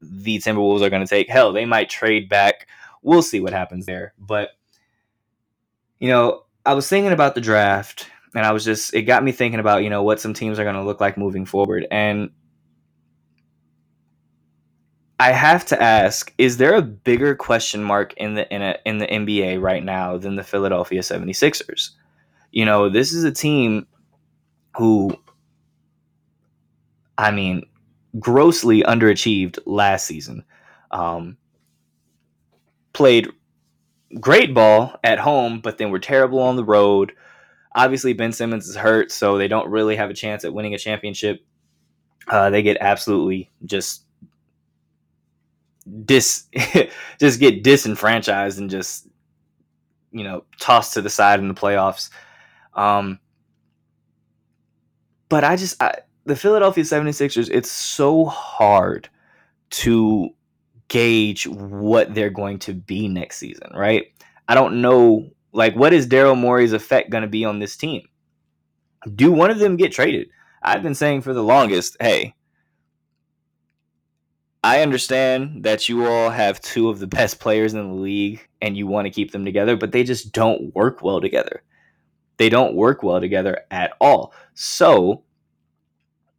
the 0.00 0.38
Timberwolves 0.38 0.80
are 0.80 0.90
going 0.90 1.04
to 1.04 1.08
take. 1.08 1.28
Hell, 1.28 1.52
they 1.52 1.66
might 1.66 1.90
trade 1.90 2.28
back. 2.28 2.66
We'll 3.02 3.22
see 3.22 3.40
what 3.40 3.52
happens 3.52 3.84
there. 3.84 4.14
But 4.18 4.50
you 5.98 6.08
know, 6.08 6.44
I 6.64 6.74
was 6.74 6.88
thinking 6.88 7.12
about 7.12 7.34
the 7.34 7.40
draft 7.40 8.08
and 8.34 8.44
I 8.44 8.52
was 8.52 8.64
just 8.64 8.94
it 8.94 9.02
got 9.02 9.24
me 9.24 9.32
thinking 9.32 9.60
about, 9.60 9.82
you 9.82 9.90
know, 9.90 10.02
what 10.02 10.20
some 10.20 10.34
teams 10.34 10.58
are 10.58 10.64
going 10.64 10.76
to 10.76 10.84
look 10.84 11.00
like 11.00 11.18
moving 11.18 11.44
forward. 11.44 11.86
And 11.90 12.30
I 15.20 15.32
have 15.32 15.64
to 15.66 15.82
ask, 15.82 16.32
is 16.38 16.58
there 16.58 16.74
a 16.74 16.82
bigger 16.82 17.34
question 17.34 17.82
mark 17.82 18.14
in 18.16 18.34
the 18.34 18.52
in, 18.54 18.62
a, 18.62 18.76
in 18.84 18.98
the 18.98 19.06
NBA 19.06 19.60
right 19.60 19.82
now 19.82 20.16
than 20.16 20.36
the 20.36 20.44
Philadelphia 20.44 21.00
76ers? 21.00 21.90
You 22.52 22.64
know, 22.64 22.88
this 22.88 23.12
is 23.12 23.24
a 23.24 23.32
team 23.32 23.86
who 24.76 25.16
I 27.18 27.32
mean, 27.32 27.64
grossly 28.20 28.82
underachieved 28.82 29.58
last 29.66 30.06
season. 30.06 30.44
Um, 30.92 31.36
played 32.92 33.28
great 34.20 34.54
ball 34.54 34.98
at 35.04 35.18
home, 35.18 35.60
but 35.60 35.78
then 35.78 35.90
were 35.90 35.98
terrible 35.98 36.40
on 36.40 36.56
the 36.56 36.64
road. 36.64 37.12
Obviously, 37.74 38.12
Ben 38.12 38.32
Simmons 38.32 38.68
is 38.68 38.76
hurt, 38.76 39.12
so 39.12 39.38
they 39.38 39.48
don't 39.48 39.70
really 39.70 39.96
have 39.96 40.10
a 40.10 40.14
chance 40.14 40.44
at 40.44 40.52
winning 40.52 40.74
a 40.74 40.78
championship. 40.78 41.44
Uh, 42.26 42.50
they 42.50 42.62
get 42.62 42.76
absolutely 42.80 43.50
just 43.64 44.04
dis, 46.04 46.46
just 47.20 47.40
get 47.40 47.62
disenfranchised 47.62 48.58
and 48.58 48.70
just 48.70 49.08
you 50.10 50.24
know 50.24 50.44
tossed 50.58 50.94
to 50.94 51.02
the 51.02 51.10
side 51.10 51.40
in 51.40 51.48
the 51.48 51.54
playoffs. 51.54 52.10
Um, 52.74 53.18
but 55.28 55.44
I 55.44 55.56
just 55.56 55.80
I, 55.82 55.94
the 56.24 56.36
Philadelphia 56.36 56.84
76ers, 56.84 57.48
it's 57.50 57.70
so 57.70 58.24
hard 58.26 59.08
to 59.70 60.30
gauge 60.88 61.46
what 61.46 62.14
they're 62.14 62.30
going 62.30 62.58
to 62.60 62.74
be 62.74 63.08
next 63.08 63.38
season, 63.38 63.70
right? 63.74 64.06
I 64.48 64.54
don't 64.54 64.80
know 64.80 65.30
like 65.52 65.74
what 65.74 65.92
is 65.92 66.06
Daryl 66.06 66.38
Morey's 66.38 66.72
effect 66.72 67.10
going 67.10 67.22
to 67.22 67.28
be 67.28 67.44
on 67.44 67.58
this 67.58 67.76
team? 67.76 68.02
Do 69.14 69.32
one 69.32 69.50
of 69.50 69.58
them 69.58 69.76
get 69.76 69.92
traded? 69.92 70.28
I've 70.62 70.82
been 70.82 70.94
saying 70.94 71.22
for 71.22 71.32
the 71.32 71.42
longest, 71.42 71.96
hey, 72.00 72.34
I 74.64 74.82
understand 74.82 75.64
that 75.64 75.88
you 75.88 76.06
all 76.06 76.30
have 76.30 76.60
two 76.60 76.88
of 76.88 76.98
the 76.98 77.06
best 77.06 77.38
players 77.40 77.74
in 77.74 77.88
the 77.88 77.94
league 77.94 78.46
and 78.60 78.76
you 78.76 78.86
want 78.86 79.06
to 79.06 79.10
keep 79.10 79.30
them 79.30 79.44
together, 79.44 79.76
but 79.76 79.92
they 79.92 80.02
just 80.02 80.32
don't 80.32 80.74
work 80.74 81.02
well 81.02 81.20
together. 81.20 81.62
They 82.38 82.48
don't 82.48 82.74
work 82.74 83.02
well 83.02 83.20
together 83.20 83.60
at 83.70 83.92
all. 84.00 84.32
So, 84.54 85.22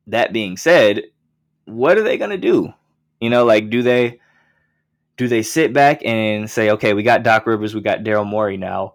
that 0.08 0.34
being 0.34 0.58
said, 0.58 1.04
what 1.66 1.98
are 1.98 2.04
they 2.04 2.18
going 2.18 2.32
to 2.32 2.38
do? 2.38 2.74
You 3.20 3.30
know, 3.30 3.46
like 3.46 3.70
do 3.70 3.82
they 3.84 4.20
do 5.20 5.28
they 5.28 5.42
sit 5.42 5.74
back 5.74 6.00
and 6.06 6.50
say, 6.50 6.70
"Okay, 6.72 6.94
we 6.94 7.04
got 7.04 7.24
Doc 7.24 7.46
Rivers, 7.46 7.76
we 7.76 7.82
got 7.82 8.04
Daryl 8.06 8.26
Morey 8.26 8.56
now. 8.56 8.94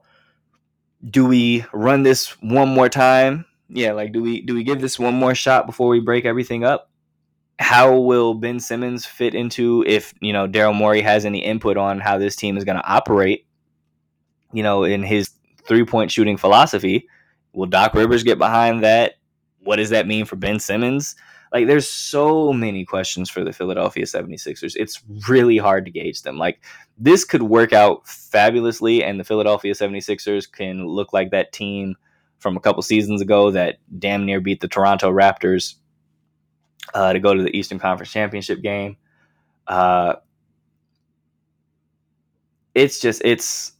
Do 1.08 1.26
we 1.26 1.66
run 1.74 2.02
this 2.02 2.30
one 2.40 2.70
more 2.70 2.88
time? 2.88 3.44
Yeah, 3.68 3.92
like 3.92 4.12
do 4.12 4.22
we 4.22 4.40
do 4.40 4.54
we 4.54 4.64
give 4.64 4.80
this 4.80 4.98
one 4.98 5.12
more 5.12 5.34
shot 5.34 5.66
before 5.66 5.88
we 5.88 6.00
break 6.00 6.24
everything 6.24 6.64
up? 6.64 6.90
How 7.58 7.98
will 7.98 8.32
Ben 8.32 8.58
Simmons 8.58 9.04
fit 9.04 9.34
into 9.34 9.84
if, 9.86 10.14
you 10.20 10.32
know, 10.32 10.48
Daryl 10.48 10.74
Morey 10.74 11.02
has 11.02 11.26
any 11.26 11.44
input 11.44 11.76
on 11.76 12.00
how 12.00 12.16
this 12.16 12.36
team 12.36 12.56
is 12.56 12.64
going 12.64 12.78
to 12.78 12.84
operate, 12.88 13.46
you 14.50 14.62
know, 14.62 14.82
in 14.84 15.02
his 15.02 15.30
three-point 15.68 16.10
shooting 16.10 16.38
philosophy? 16.38 17.06
Will 17.52 17.66
Doc 17.66 17.94
Rivers 17.94 18.24
get 18.24 18.38
behind 18.38 18.82
that? 18.82 19.16
what 19.64 19.76
does 19.76 19.90
that 19.90 20.06
mean 20.06 20.24
for 20.24 20.36
Ben 20.36 20.60
Simmons? 20.60 21.16
Like 21.54 21.68
there's 21.68 21.88
so 21.88 22.52
many 22.52 22.84
questions 22.84 23.30
for 23.30 23.44
the 23.44 23.52
Philadelphia 23.52 24.04
76ers. 24.04 24.74
It's 24.74 25.00
really 25.28 25.56
hard 25.56 25.84
to 25.84 25.92
gauge 25.92 26.22
them. 26.22 26.36
Like 26.36 26.60
this 26.98 27.24
could 27.24 27.44
work 27.44 27.72
out 27.72 28.08
fabulously 28.08 29.04
and 29.04 29.20
the 29.20 29.24
Philadelphia 29.24 29.72
76ers 29.72 30.50
can 30.50 30.84
look 30.84 31.12
like 31.12 31.30
that 31.30 31.52
team 31.52 31.94
from 32.40 32.56
a 32.56 32.60
couple 32.60 32.82
seasons 32.82 33.22
ago 33.22 33.52
that 33.52 33.76
damn 34.00 34.26
near 34.26 34.40
beat 34.40 34.60
the 34.60 34.68
Toronto 34.68 35.12
Raptors 35.12 35.76
uh, 36.92 37.12
to 37.12 37.20
go 37.20 37.32
to 37.32 37.42
the 37.44 37.56
Eastern 37.56 37.78
Conference 37.78 38.10
Championship 38.10 38.60
game. 38.60 38.96
Uh, 39.68 40.16
it's 42.74 42.98
just 42.98 43.22
it's 43.24 43.74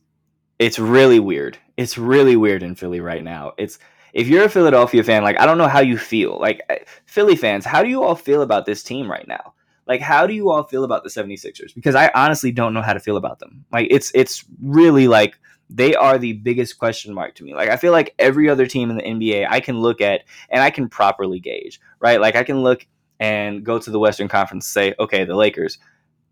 it's 0.61 0.79
really 0.79 1.19
weird. 1.19 1.59
It's 1.77 1.99
really 1.99 2.37
weird 2.37 2.63
in 2.63 2.77
Philly 2.77 3.01
right 3.01 3.25
now. 3.25 3.53
It's 3.59 3.81
if 4.15 4.29
you're 4.29 4.45
a 4.45 4.49
Philadelphia 4.49 5.03
fan, 5.03 5.25
like 5.25 5.39
I 5.39 5.45
don't 5.45 5.59
know 5.59 5.69
how 5.69 5.81
you 5.81 5.99
feel. 5.99 6.39
Like 6.41 6.63
uh, 6.71 6.77
Philly 7.05 7.37
fans, 7.37 7.67
how 7.67 7.83
do 7.83 7.91
you 7.91 8.03
all 8.03 8.15
feel 8.15 8.43
about 8.43 8.65
this 8.65 8.83
team 8.83 9.11
right 9.11 9.27
now? 9.27 9.55
Like 9.87 10.01
how 10.01 10.27
do 10.27 10.33
you 10.33 10.51
all 10.51 10.63
feel 10.63 10.85
about 10.85 11.03
the 11.03 11.11
76ers? 11.11 11.75
Because 11.75 11.95
I 11.95 12.11
honestly 12.15 12.53
don't 12.53 12.73
know 12.73 12.81
how 12.81 12.95
to 12.95 13.01
feel 13.01 13.19
about 13.19 13.41
them. 13.41 13.65
Like 13.73 13.89
it's 13.91 14.13
it's 14.15 14.45
really 14.63 15.09
like 15.09 15.37
they 15.69 15.95
are 15.95 16.17
the 16.17 16.35
biggest 16.35 16.79
question 16.79 17.13
mark 17.13 17.35
to 17.35 17.45
me. 17.45 17.55
Like 17.55 17.69
I 17.69 17.77
feel 17.77 17.93
like 17.93 18.15
every 18.19 18.49
other 18.49 18.67
team 18.67 18.89
in 18.89 18.97
the 18.97 19.03
NBA 19.03 19.49
I 19.51 19.61
can 19.61 19.81
look 19.81 20.01
at 20.01 20.23
and 20.49 20.63
I 20.63 20.71
can 20.71 20.89
properly 20.89 21.41
gauge, 21.41 21.81
right? 21.99 22.21
Like 22.21 22.37
I 22.37 22.45
can 22.45 22.63
look 22.63 22.87
and 23.19 23.65
go 23.65 23.79
to 23.79 23.91
the 23.91 23.99
Western 23.99 24.29
Conference 24.29 24.65
and 24.67 24.85
say, 24.85 24.95
okay, 25.01 25.25
the 25.25 25.37
Lakers, 25.37 25.79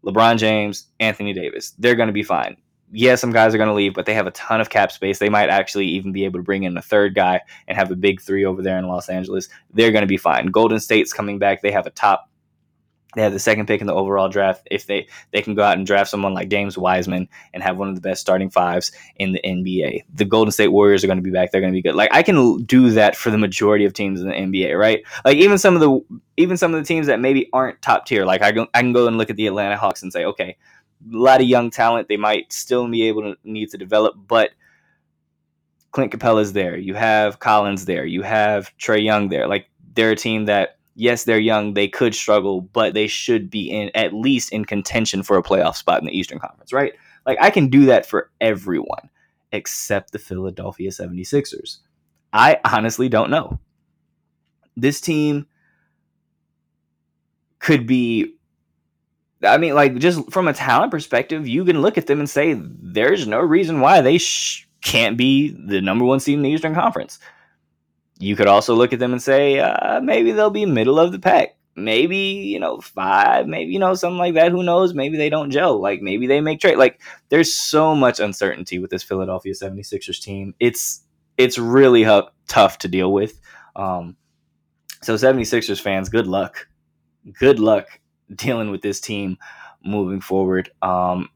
LeBron 0.05 0.39
James, 0.39 0.87
Anthony 1.01 1.33
Davis, 1.33 1.75
they're 1.79 1.95
going 1.95 2.09
to 2.09 2.13
be 2.13 2.23
fine 2.23 2.57
yeah, 2.93 3.15
some 3.15 3.33
guys 3.33 3.55
are 3.55 3.59
going 3.59 3.69
to 3.69 3.75
leave, 3.75 3.95
but 3.95 4.05
they 4.05 4.15
have 4.15 4.27
a 4.27 4.33
ton 4.33 4.61
of 4.61 4.69
cap 4.69 4.93
space. 4.93 5.19
They 5.19 5.31
might 5.31 5.49
actually 5.49 5.87
even 5.87 6.13
be 6.13 6.25
able 6.25 6.39
to 6.39 6.45
bring 6.45 6.65
in 6.65 6.77
a 6.77 6.83
third 6.83 7.15
guy 7.15 7.41
and 7.67 7.77
have 7.77 7.91
a 7.91 7.97
big 7.97 8.21
three 8.21 8.45
over 8.45 8.63
there 8.63 8.79
in 8.79 8.87
Los 8.87 9.09
Angeles. 9.09 9.49
They're 9.73 9.93
going 9.93 10.03
to 10.03 10.07
be 10.07 10.19
fine. 10.19 10.47
Golden 10.47 10.79
State's 10.79 11.13
coming 11.13 11.39
back. 11.39 11.63
They 11.63 11.73
have 11.73 11.87
a 11.87 11.91
top. 11.91 12.29
They 13.15 13.23
have 13.23 13.33
the 13.33 13.39
second 13.39 13.67
pick 13.67 13.83
in 13.83 13.87
the 13.87 13.95
overall 13.95 14.29
draft. 14.29 14.67
If 14.71 14.87
they 14.87 15.07
they 15.33 15.43
can 15.43 15.55
go 15.55 15.63
out 15.63 15.77
and 15.77 15.87
draft 15.87 16.11
someone 16.11 16.33
like 16.33 16.49
James 16.49 16.79
Wiseman 16.79 17.29
and 17.53 17.63
have 17.63 17.77
one 17.77 17.91
of 17.91 17.95
the 17.95 18.01
best 18.01 18.23
starting 18.23 18.49
fives 18.49 18.91
in 19.17 19.33
the 19.33 19.41
NBA, 19.45 20.05
the 20.15 20.25
Golden 20.25 20.51
State 20.51 20.69
Warriors 20.69 21.05
are 21.05 21.09
going 21.09 21.19
to 21.19 21.23
be 21.23 21.31
back. 21.31 21.51
They're 21.51 21.61
going 21.61 21.75
to 21.75 21.77
be 21.77 21.83
good. 21.83 21.95
Like 21.95 22.09
I 22.13 22.23
can 22.23 22.63
do 22.65 22.91
that 22.91 23.15
for 23.15 23.31
the 23.31 23.37
majority 23.37 23.85
of 23.85 23.93
teams 23.93 24.23
in 24.23 24.29
the 24.29 24.35
NBA, 24.35 24.79
right? 24.79 25.03
Like 25.27 25.37
even 25.37 25.59
some 25.59 25.75
of 25.75 25.81
the 25.81 26.01
even 26.39 26.57
some 26.57 26.73
of 26.73 26.81
the 26.81 26.87
teams 26.87 27.07
that 27.07 27.21
maybe 27.21 27.51
aren't 27.53 27.83
top 27.83 28.07
tier. 28.07 28.25
Like 28.25 28.41
I 28.41 28.51
can 28.51 28.67
I 28.73 28.81
can 28.81 28.95
go 28.95 29.07
and 29.07 29.19
look 29.19 29.29
at 29.29 29.37
the 29.37 29.47
Atlanta 29.47 29.77
Hawks 29.77 30.03
and 30.03 30.11
say, 30.11 30.25
okay, 30.25 30.57
a 31.13 31.17
lot 31.17 31.41
of 31.41 31.47
young 31.47 31.71
talent. 31.71 32.09
They 32.09 32.17
might 32.17 32.53
still 32.53 32.89
be 32.89 33.03
able 33.09 33.23
to 33.23 33.37
need 33.45 33.71
to 33.71 33.79
develop, 33.79 34.15
but 34.27 34.51
Clint 35.93 36.13
Capela's 36.13 36.53
there. 36.53 36.77
You 36.77 36.95
have 36.95 37.39
Collins 37.39 37.85
there. 37.85 38.05
You 38.05 38.23
have 38.23 38.71
Trae 38.79 39.05
Young 39.05 39.29
there. 39.29 39.47
Like 39.47 39.69
they're 39.95 40.11
a 40.11 40.17
team 40.17 40.47
that 40.47 40.79
yes, 40.95 41.25
they're 41.25 41.39
young. 41.39 41.75
They 41.75 41.89
could 41.89 42.15
struggle, 42.15 42.61
but 42.61 42.95
they 42.95 43.07
should 43.07 43.51
be 43.51 43.71
in 43.71 43.91
at 43.95 44.13
least 44.13 44.53
in 44.53 44.65
contention 44.65 45.23
for 45.23 45.37
a 45.37 45.43
playoff 45.43 45.77
spot 45.77 46.01
in 46.01 46.07
the 46.07 46.17
Eastern 46.17 46.39
Conference, 46.39 46.73
right? 46.73 46.93
Like 47.27 47.39
I 47.41 47.51
can 47.51 47.69
do 47.69 47.87
that 47.87 48.07
for 48.07 48.31
everyone 48.41 49.11
except 49.53 50.13
the 50.13 50.19
Philadelphia 50.19 50.91
76ers. 50.91 51.79
I 52.33 52.59
honestly 52.65 53.09
don't 53.09 53.31
know. 53.31 53.61
This 54.77 55.01
team 55.01 55.47
could 57.59 57.87
be 57.87 58.35
I 59.45 59.59
mean, 59.59 59.75
like 59.75 59.97
just 59.99 60.31
from 60.31 60.49
a 60.49 60.53
talent 60.53 60.91
perspective, 60.91 61.47
you 61.49 61.65
can 61.65 61.81
look 61.83 61.99
at 61.99 62.07
them 62.07 62.21
and 62.21 62.31
say 62.31 62.55
there's 62.55 63.27
no 63.27 63.41
reason 63.41 63.81
why 63.81 64.01
they 64.01 64.19
sh- 64.19 64.69
can't 64.83 65.17
be 65.17 65.49
the 65.67 65.81
number 65.81 66.05
one 66.05 66.21
seed 66.21 66.37
in 66.37 66.43
the 66.43 66.51
Eastern 66.51 66.75
Conference. 66.75 67.19
You 68.19 68.37
could 68.37 68.47
also 68.47 68.75
look 68.75 68.93
at 68.93 68.99
them 69.01 69.13
and 69.13 69.23
say 69.23 69.59
uh, 69.59 70.01
maybe 70.01 70.33
they'll 70.33 70.51
be 70.51 70.67
middle 70.67 71.01
of 71.01 71.13
the 71.13 71.19
pack. 71.19 71.57
Maybe 71.75 72.17
you 72.17 72.61
know 72.61 72.81
five, 72.81 73.47
maybe 73.47 73.73
you 73.73 73.79
know 73.79 73.95
something 73.95 74.19
like 74.19 74.35
that. 74.35 74.53
Who 74.53 74.63
knows? 74.63 74.95
Maybe 74.95 75.17
they 75.17 75.31
don't 75.31 75.51
gel. 75.51 75.81
Like 75.81 76.03
maybe 76.03 76.27
they 76.27 76.41
make 76.41 76.61
trade. 76.61 76.77
Like 76.79 77.01
there's 77.31 77.53
so 77.53 77.95
much 77.97 78.21
uncertainty 78.21 78.79
with 78.79 78.91
this 78.91 79.03
Philadelphia 79.03 79.55
76ers 79.55 80.21
team. 80.21 80.55
It's 80.61 81.03
it's 81.39 81.59
really 81.59 82.05
tough 82.47 82.79
to 82.79 82.89
deal 82.89 83.13
with. 83.13 83.41
Um, 83.75 84.17
So 85.03 85.15
76ers 85.15 85.81
fans, 85.81 86.09
good 86.11 86.27
luck. 86.27 86.69
Good 87.39 87.59
luck 87.59 87.87
dealing 88.37 88.71
with 88.71 88.83
this 88.83 89.01
team 89.01 89.39
moving 89.85 90.21
forward. 90.21 90.71
Um, 90.83 91.29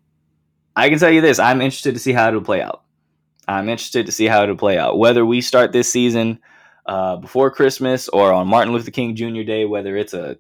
I 0.75 0.89
can 0.89 0.99
tell 0.99 1.11
you 1.11 1.21
this: 1.21 1.39
I'm 1.39 1.61
interested 1.61 1.95
to 1.95 2.01
see 2.01 2.13
how 2.13 2.29
it'll 2.29 2.41
play 2.41 2.63
out. 2.63 2.83
I'm 3.49 3.69
interested 3.69 4.07
to 4.07 4.13
see 4.13 4.27
how 4.27 4.43
it'll 4.43 4.57
play 4.57 4.79
out. 4.79 4.99
Whether 4.99 5.25
we 5.25 5.41
start 5.41 5.73
this 5.73 5.91
season 5.91 6.41
uh, 6.87 7.17
before 7.17 7.51
Christmas 7.51 8.09
or 8.09 8.33
on 8.33 8.49
Martin 8.49 8.73
Luther 8.73 8.91
King 8.91 9.15
Jr. 9.15 9.43
Day, 9.43 9.65
whether 9.65 9.97
it's 9.97 10.15
a 10.15 10.37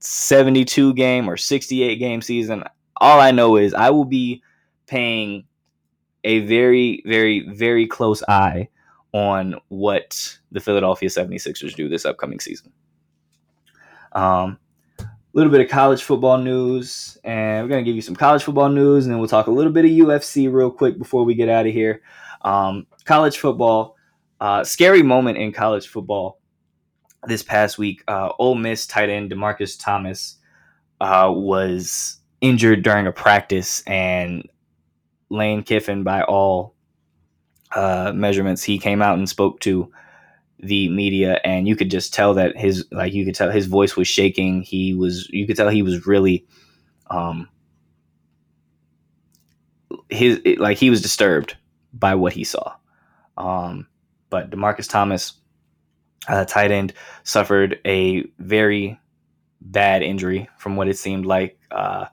72 0.00 0.94
game 0.94 1.28
or 1.28 1.36
68 1.36 1.96
game 1.96 2.20
season, 2.20 2.64
all 2.96 3.20
I 3.20 3.30
know 3.30 3.56
is 3.56 3.72
I 3.72 3.90
will 3.90 4.04
be 4.04 4.42
paying 4.86 5.44
a 6.24 6.40
very, 6.40 7.02
very, 7.06 7.48
very 7.48 7.86
close 7.86 8.22
eye 8.28 8.68
on 9.12 9.56
what 9.68 10.38
the 10.50 10.60
Philadelphia 10.60 11.08
76ers 11.08 11.74
do 11.74 11.88
this 11.88 12.04
upcoming 12.04 12.40
season. 12.40 12.72
Um, 14.12 14.58
little 15.32 15.50
bit 15.50 15.60
of 15.60 15.68
college 15.68 16.02
football 16.02 16.38
news, 16.38 17.16
and 17.24 17.64
we're 17.64 17.68
going 17.68 17.84
to 17.84 17.88
give 17.88 17.96
you 17.96 18.02
some 18.02 18.16
college 18.16 18.42
football 18.42 18.68
news, 18.68 19.04
and 19.04 19.12
then 19.12 19.18
we'll 19.18 19.28
talk 19.28 19.46
a 19.46 19.50
little 19.50 19.72
bit 19.72 19.84
of 19.84 19.90
UFC 19.90 20.52
real 20.52 20.70
quick 20.70 20.98
before 20.98 21.24
we 21.24 21.34
get 21.34 21.48
out 21.48 21.66
of 21.66 21.72
here. 21.72 22.02
Um, 22.42 22.86
college 23.04 23.38
football, 23.38 23.96
uh, 24.40 24.64
scary 24.64 25.02
moment 25.02 25.38
in 25.38 25.52
college 25.52 25.88
football 25.88 26.38
this 27.26 27.42
past 27.42 27.78
week. 27.78 28.02
Uh, 28.08 28.30
Ole 28.38 28.56
Miss 28.56 28.86
tight 28.86 29.08
end 29.08 29.30
Demarcus 29.30 29.78
Thomas 29.78 30.36
uh, 31.00 31.32
was 31.34 32.18
injured 32.40 32.82
during 32.82 33.06
a 33.06 33.12
practice, 33.12 33.82
and 33.86 34.46
Lane 35.30 35.62
Kiffin, 35.62 36.02
by 36.02 36.22
all 36.22 36.74
uh, 37.74 38.12
measurements, 38.14 38.62
he 38.62 38.78
came 38.78 39.00
out 39.00 39.16
and 39.16 39.28
spoke 39.28 39.60
to 39.60 39.90
the 40.62 40.88
media, 40.88 41.40
and 41.44 41.66
you 41.66 41.74
could 41.76 41.90
just 41.90 42.14
tell 42.14 42.34
that 42.34 42.56
his 42.56 42.86
like 42.92 43.12
you 43.12 43.24
could 43.24 43.34
tell 43.34 43.50
his 43.50 43.66
voice 43.66 43.96
was 43.96 44.08
shaking. 44.08 44.62
He 44.62 44.94
was 44.94 45.28
you 45.30 45.46
could 45.46 45.56
tell 45.56 45.68
he 45.68 45.82
was 45.82 46.06
really 46.06 46.46
um 47.10 47.48
his 50.08 50.40
like 50.58 50.78
he 50.78 50.90
was 50.90 51.02
disturbed 51.02 51.56
by 51.92 52.14
what 52.14 52.32
he 52.32 52.44
saw. 52.44 52.74
Um, 53.36 53.88
but 54.30 54.50
Demarcus 54.50 54.88
Thomas, 54.88 55.34
uh, 56.28 56.44
tight 56.44 56.70
end, 56.70 56.92
suffered 57.24 57.80
a 57.84 58.24
very 58.38 58.98
bad 59.60 60.02
injury 60.02 60.48
from 60.58 60.76
what 60.76 60.88
it 60.88 60.98
seemed 60.98 61.26
like 61.26 61.58
uh, 61.70 62.06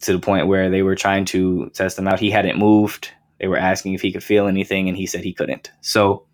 to 0.00 0.12
the 0.12 0.18
point 0.18 0.46
where 0.46 0.70
they 0.70 0.82
were 0.82 0.94
trying 0.94 1.24
to 1.26 1.70
test 1.70 1.98
him 1.98 2.08
out. 2.08 2.20
He 2.20 2.30
hadn't 2.30 2.58
moved. 2.58 3.10
They 3.38 3.48
were 3.48 3.56
asking 3.56 3.94
if 3.94 4.02
he 4.02 4.12
could 4.12 4.24
feel 4.24 4.48
anything, 4.48 4.88
and 4.88 4.96
he 4.96 5.06
said 5.06 5.24
he 5.24 5.32
couldn't. 5.32 5.70
So 5.80 6.26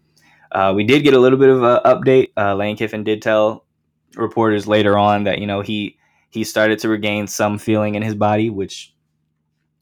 uh, 0.55 0.73
we 0.75 0.85
did 0.85 1.03
get 1.03 1.15
a 1.15 1.19
little 1.19 1.39
bit 1.39 1.49
of 1.49 1.63
an 1.63 1.81
update. 1.85 2.29
Uh, 2.37 2.55
Lane 2.55 2.77
Kiffin 2.77 3.03
did 3.03 3.21
tell 3.21 3.67
reporters 4.15 4.69
later 4.69 4.97
on 4.97 5.25
that 5.25 5.41
you 5.41 5.47
know 5.47 5.61
he 5.61 5.99
he 6.31 6.45
started 6.45 6.79
to 6.81 6.89
regain 6.89 7.27
some 7.27 7.59
feeling 7.59 7.97
in 7.97 8.03
his 8.03 8.15
body, 8.15 8.51
which 8.51 8.95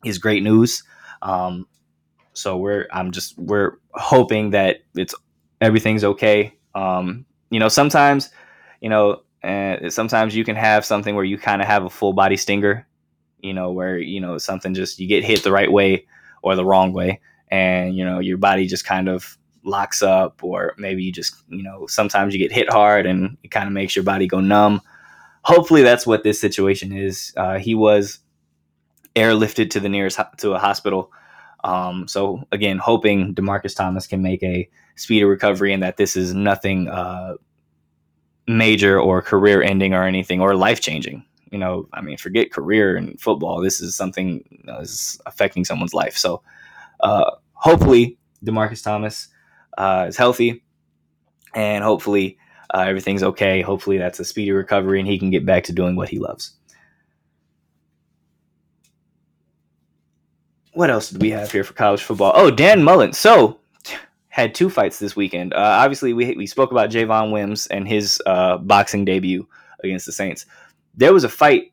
is 0.05 0.19
great 0.19 0.43
news. 0.43 0.83
Um, 1.21 1.67
so 2.33 2.57
we're 2.57 2.87
I'm 2.91 3.13
just 3.13 3.39
we're 3.39 3.73
hoping 3.93 4.51
that 4.51 4.79
it's 4.95 5.15
everything's 5.61 6.05
okay. 6.05 6.57
Um, 6.75 7.27
you 7.51 7.61
know, 7.61 7.69
sometimes 7.69 8.31
you 8.81 8.89
know, 8.89 9.23
uh, 9.45 9.91
sometimes 9.91 10.35
you 10.35 10.43
can 10.43 10.57
have 10.57 10.85
something 10.87 11.15
where 11.15 11.25
you 11.25 11.37
kind 11.37 11.61
of 11.61 11.69
have 11.69 11.85
a 11.85 11.91
full 11.91 12.15
body 12.15 12.39
stinger. 12.39 12.87
You 13.41 13.53
know, 13.53 13.73
where 13.73 13.99
you 13.99 14.21
know 14.21 14.39
something 14.39 14.73
just 14.73 14.99
you 14.99 15.07
get 15.07 15.23
hit 15.23 15.43
the 15.43 15.53
right 15.53 15.71
way 15.71 16.07
or 16.43 16.57
the 16.57 16.65
wrong 16.65 16.95
way, 16.95 17.21
and 17.51 17.95
you 17.95 18.07
know 18.07 18.21
your 18.21 18.39
body 18.39 18.67
just 18.67 18.87
kind 18.87 19.09
of 19.09 19.37
locks 19.65 20.03
up 20.03 20.43
or 20.43 20.75
maybe 20.77 21.03
you 21.03 21.13
just 21.13 21.35
you 21.49 21.63
know 21.63 21.87
sometimes 21.87 22.35
you 22.35 22.41
get 22.41 22.53
hit 22.53 22.71
hard 22.71 23.07
and 23.07 23.37
it 23.43 23.51
kind 23.51 23.67
of 23.67 23.73
makes 23.73 23.95
your 23.95 24.05
body 24.05 24.27
go 24.27 24.41
numb. 24.41 24.81
Hopefully 25.45 25.83
that's 25.83 26.07
what 26.07 26.23
this 26.23 26.41
situation 26.41 26.93
is. 26.93 27.33
Uh, 27.37 27.59
he 27.59 27.75
was 27.75 28.21
airlifted 29.17 29.71
to 29.71 29.81
the 29.81 29.89
nearest 29.89 30.17
ho- 30.17 30.29
to 30.39 30.53
a 30.53 30.59
hospital. 30.59 31.13
Um, 31.65 32.09
so 32.09 32.43
again 32.51 32.79
hoping 32.79 33.35
demarcus 33.35 33.75
thomas 33.77 34.07
can 34.07 34.21
make 34.21 34.43
a 34.43 34.69
speedy 34.97 35.25
recovery 35.25 35.73
and 35.73 35.83
that 35.83 35.97
this 35.97 36.17
is 36.17 36.35
nothing 36.35 36.89
uh, 36.89 37.35
major 38.49 38.99
or 38.99 39.23
career 39.23 39.63
ending 39.63 39.95
or 39.95 40.05
anything 40.05 40.41
or 40.41 40.57
life 40.57 40.81
changing. 40.81 41.25
You 41.51 41.59
know 41.59 41.87
i 41.93 42.01
mean 42.01 42.17
forget 42.17 42.51
career 42.51 42.97
and 42.97 43.21
football. 43.21 43.61
This 43.61 43.81
is 43.81 43.95
something 43.95 44.43
is 44.81 45.21
affecting 45.27 45.65
someone's 45.65 45.95
life. 45.95 46.17
So 46.17 46.43
uh, 47.01 47.31
hopefully 47.53 48.19
demarcus 48.45 48.83
thomas 48.83 49.29
uh, 49.79 50.07
is 50.09 50.17
healthy, 50.17 50.63
and 51.55 51.85
hopefully 51.85 52.39
uh, 52.73 52.85
everything's 52.87 53.23
okay. 53.23 53.61
Hopefully 53.61 53.99
that's 53.99 54.21
a 54.21 54.25
speedy 54.25 54.53
recovery 54.53 54.99
and 54.99 55.09
he 55.09 55.19
can 55.19 55.31
get 55.31 55.45
back 55.45 55.65
to 55.65 55.73
doing 55.73 55.95
what 55.97 56.09
he 56.09 56.19
loves. 56.19 56.53
What 60.73 60.89
else 60.89 61.11
did 61.11 61.21
we 61.21 61.31
have 61.31 61.53
here 61.53 61.65
for 61.65 61.75
college 61.75 62.03
football? 62.03 62.33
Oh, 62.35 62.51
Dan 62.51 62.83
Mullen. 62.83 63.13
So 63.13 63.61
had 64.29 64.55
two 64.55 64.71
fights 64.71 64.99
this 64.99 65.15
weekend. 65.15 65.53
Uh, 65.53 65.59
obviously, 65.59 66.15
we 66.15 66.35
we 66.35 66.47
spoke 66.47 66.71
about 66.71 66.89
Javon 66.89 67.31
Wims 67.31 67.67
and 67.67 67.87
his 67.87 68.23
uh, 68.25 68.57
boxing 68.57 69.05
debut 69.05 69.47
against 69.85 70.07
the 70.07 70.13
Saints. 70.13 70.47
There 70.95 71.13
was 71.13 71.25
a 71.25 71.29
fight 71.29 71.73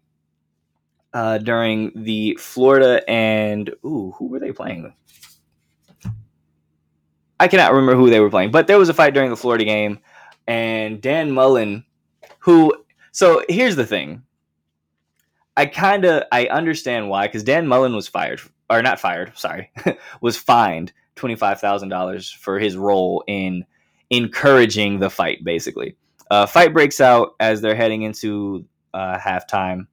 uh, 1.13 1.37
during 1.37 1.93
the 1.95 2.37
Florida 2.37 3.01
and 3.09 3.69
ooh, 3.85 4.13
who 4.17 4.27
were 4.27 4.39
they 4.39 4.51
playing? 4.51 4.93
I 7.39 7.47
cannot 7.47 7.73
remember 7.73 7.95
who 7.95 8.09
they 8.09 8.19
were 8.19 8.29
playing, 8.29 8.51
but 8.51 8.67
there 8.67 8.77
was 8.77 8.89
a 8.89 8.93
fight 8.93 9.13
during 9.13 9.29
the 9.29 9.37
Florida 9.37 9.63
game, 9.63 9.99
and 10.47 11.01
Dan 11.01 11.31
Mullen, 11.31 11.85
who 12.39 12.73
so 13.11 13.43
here's 13.49 13.75
the 13.75 13.85
thing. 13.85 14.23
I 15.55 15.65
kind 15.65 16.05
of 16.05 16.23
I 16.31 16.47
understand 16.47 17.09
why 17.09 17.27
because 17.27 17.43
Dan 17.43 17.67
Mullen 17.67 17.95
was 17.95 18.07
fired 18.07 18.41
or 18.69 18.81
not 18.81 18.99
fired, 18.99 19.37
sorry, 19.37 19.71
was 20.21 20.37
fined 20.37 20.91
twenty 21.15 21.35
five 21.35 21.59
thousand 21.59 21.89
dollars 21.89 22.29
for 22.29 22.59
his 22.59 22.75
role 22.75 23.23
in 23.27 23.65
encouraging 24.09 24.99
the 24.99 25.09
fight. 25.09 25.43
Basically, 25.43 25.95
uh, 26.31 26.45
fight 26.45 26.73
breaks 26.73 26.99
out 26.99 27.35
as 27.39 27.61
they're 27.61 27.75
heading 27.75 28.01
into 28.01 28.65
uh, 28.93 29.17
halftime, 29.17 29.87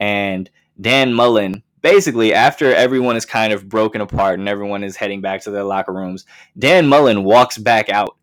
and 0.00 0.50
Dan 0.80 1.12
Mullen 1.12 1.62
basically 1.82 2.34
after 2.34 2.74
everyone 2.74 3.16
is 3.16 3.24
kind 3.24 3.52
of 3.52 3.68
broken 3.68 4.00
apart 4.00 4.38
and 4.38 4.48
everyone 4.48 4.84
is 4.84 4.96
heading 4.96 5.20
back 5.20 5.42
to 5.42 5.50
their 5.50 5.64
locker 5.64 5.92
rooms, 5.92 6.26
Dan 6.58 6.86
Mullen 6.86 7.24
walks 7.24 7.58
back 7.58 7.88
out 7.88 8.16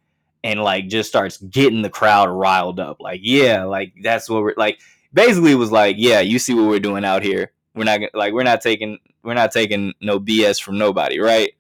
and 0.44 0.62
like 0.62 0.88
just 0.88 1.10
starts 1.10 1.38
getting 1.38 1.82
the 1.82 1.90
crowd 1.90 2.30
riled 2.30 2.80
up. 2.80 3.00
Like, 3.00 3.22
yeah, 3.24 3.64
like 3.64 3.94
that's 4.04 4.30
what 4.30 4.44
we're 4.44 4.54
like. 4.58 4.80
Basically, 5.14 5.56
was 5.56 5.72
like, 5.72 5.96
yeah, 5.98 6.20
you 6.20 6.40
see 6.40 6.54
what 6.54 6.68
we're 6.68 6.80
doing 6.80 7.06
out 7.06 7.24
here. 7.24 7.52
We're 7.74 7.86
not 7.86 8.02
like 8.14 8.34
we're 8.34 8.44
not 8.44 8.62
taking 8.62 9.00
we're 9.24 9.34
not 9.34 9.52
taking 9.52 9.94
no 10.02 10.20
BS 10.20 10.62
from 10.62 10.78
nobody, 10.78 11.20
right? 11.20 11.52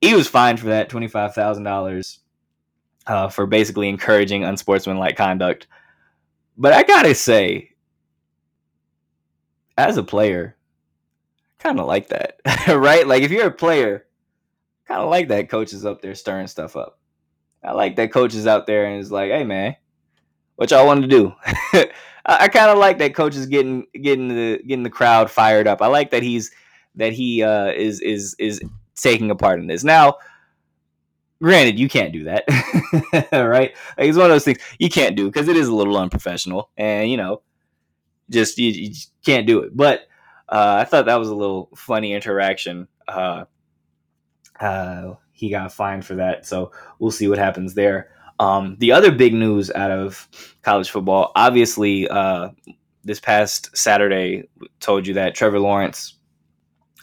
He 0.00 0.14
was 0.14 0.28
fined 0.28 0.60
for 0.60 0.66
that 0.66 0.88
twenty 0.88 1.08
five 1.08 1.34
thousand 1.34 1.66
uh, 1.66 1.70
dollars 1.70 2.20
for 3.32 3.46
basically 3.46 3.88
encouraging 3.88 4.44
unsportsmanlike 4.44 5.16
conduct. 5.16 5.66
But 6.56 6.72
I 6.74 6.82
gotta 6.82 7.14
say, 7.14 7.70
as 9.76 9.96
a 9.96 10.02
player, 10.02 10.56
kind 11.58 11.80
of 11.80 11.86
like 11.86 12.08
that, 12.08 12.40
right? 12.68 13.06
Like 13.06 13.22
if 13.22 13.30
you're 13.30 13.46
a 13.46 13.52
player, 13.52 14.06
kind 14.86 15.00
of 15.00 15.10
like 15.10 15.28
that 15.28 15.48
coach 15.48 15.72
is 15.72 15.84
up 15.84 16.02
there 16.02 16.14
stirring 16.14 16.46
stuff 16.46 16.76
up. 16.76 16.98
I 17.62 17.72
like 17.72 17.96
that 17.96 18.12
coach 18.12 18.34
is 18.34 18.46
out 18.46 18.66
there 18.66 18.86
and 18.86 19.00
is 19.00 19.10
like, 19.12 19.30
"Hey 19.30 19.44
man, 19.44 19.76
what 20.56 20.70
y'all 20.70 20.86
want 20.86 21.02
to 21.02 21.08
do?" 21.08 21.32
I, 21.44 21.88
I 22.24 22.48
kind 22.48 22.70
of 22.70 22.78
like 22.78 22.98
that 22.98 23.14
coach 23.14 23.34
is 23.34 23.46
getting 23.46 23.86
getting 24.00 24.28
the 24.28 24.62
getting 24.66 24.84
the 24.84 24.90
crowd 24.90 25.30
fired 25.30 25.66
up. 25.66 25.82
I 25.82 25.88
like 25.88 26.10
that 26.10 26.22
he's 26.22 26.50
that 26.94 27.12
he 27.12 27.42
uh, 27.42 27.72
is 27.72 28.00
is 28.00 28.36
is 28.38 28.62
taking 28.94 29.30
a 29.30 29.36
part 29.36 29.60
in 29.60 29.66
this. 29.66 29.82
Now, 29.82 30.16
granted, 31.42 31.78
you 31.78 31.88
can't 31.88 32.12
do 32.12 32.24
that, 32.24 32.44
right? 33.32 33.74
Like, 33.96 34.08
it's 34.08 34.18
one 34.18 34.26
of 34.26 34.32
those 34.32 34.44
things 34.44 34.58
you 34.78 34.88
can't 34.88 35.16
do 35.16 35.26
because 35.26 35.48
it 35.48 35.56
is 35.56 35.68
a 35.68 35.74
little 35.74 35.96
unprofessional, 35.96 36.70
and 36.76 37.10
you 37.10 37.16
know, 37.16 37.42
just 38.30 38.58
you, 38.58 38.70
you 38.70 38.94
can't 39.24 39.46
do 39.46 39.60
it. 39.60 39.76
But 39.76 40.07
uh, 40.48 40.76
I 40.80 40.84
thought 40.84 41.06
that 41.06 41.18
was 41.18 41.28
a 41.28 41.34
little 41.34 41.70
funny 41.76 42.12
interaction. 42.12 42.88
Uh, 43.06 43.44
uh, 44.60 45.14
he 45.32 45.50
got 45.50 45.72
fined 45.72 46.04
for 46.04 46.16
that, 46.16 46.46
so 46.46 46.72
we'll 46.98 47.10
see 47.10 47.28
what 47.28 47.38
happens 47.38 47.74
there. 47.74 48.10
Um, 48.40 48.76
the 48.78 48.92
other 48.92 49.10
big 49.10 49.34
news 49.34 49.70
out 49.70 49.90
of 49.90 50.28
college 50.62 50.90
football, 50.90 51.32
obviously, 51.36 52.08
uh, 52.08 52.50
this 53.04 53.20
past 53.20 53.76
Saturday, 53.76 54.48
told 54.80 55.06
you 55.06 55.14
that 55.14 55.34
Trevor 55.34 55.60
Lawrence. 55.60 56.14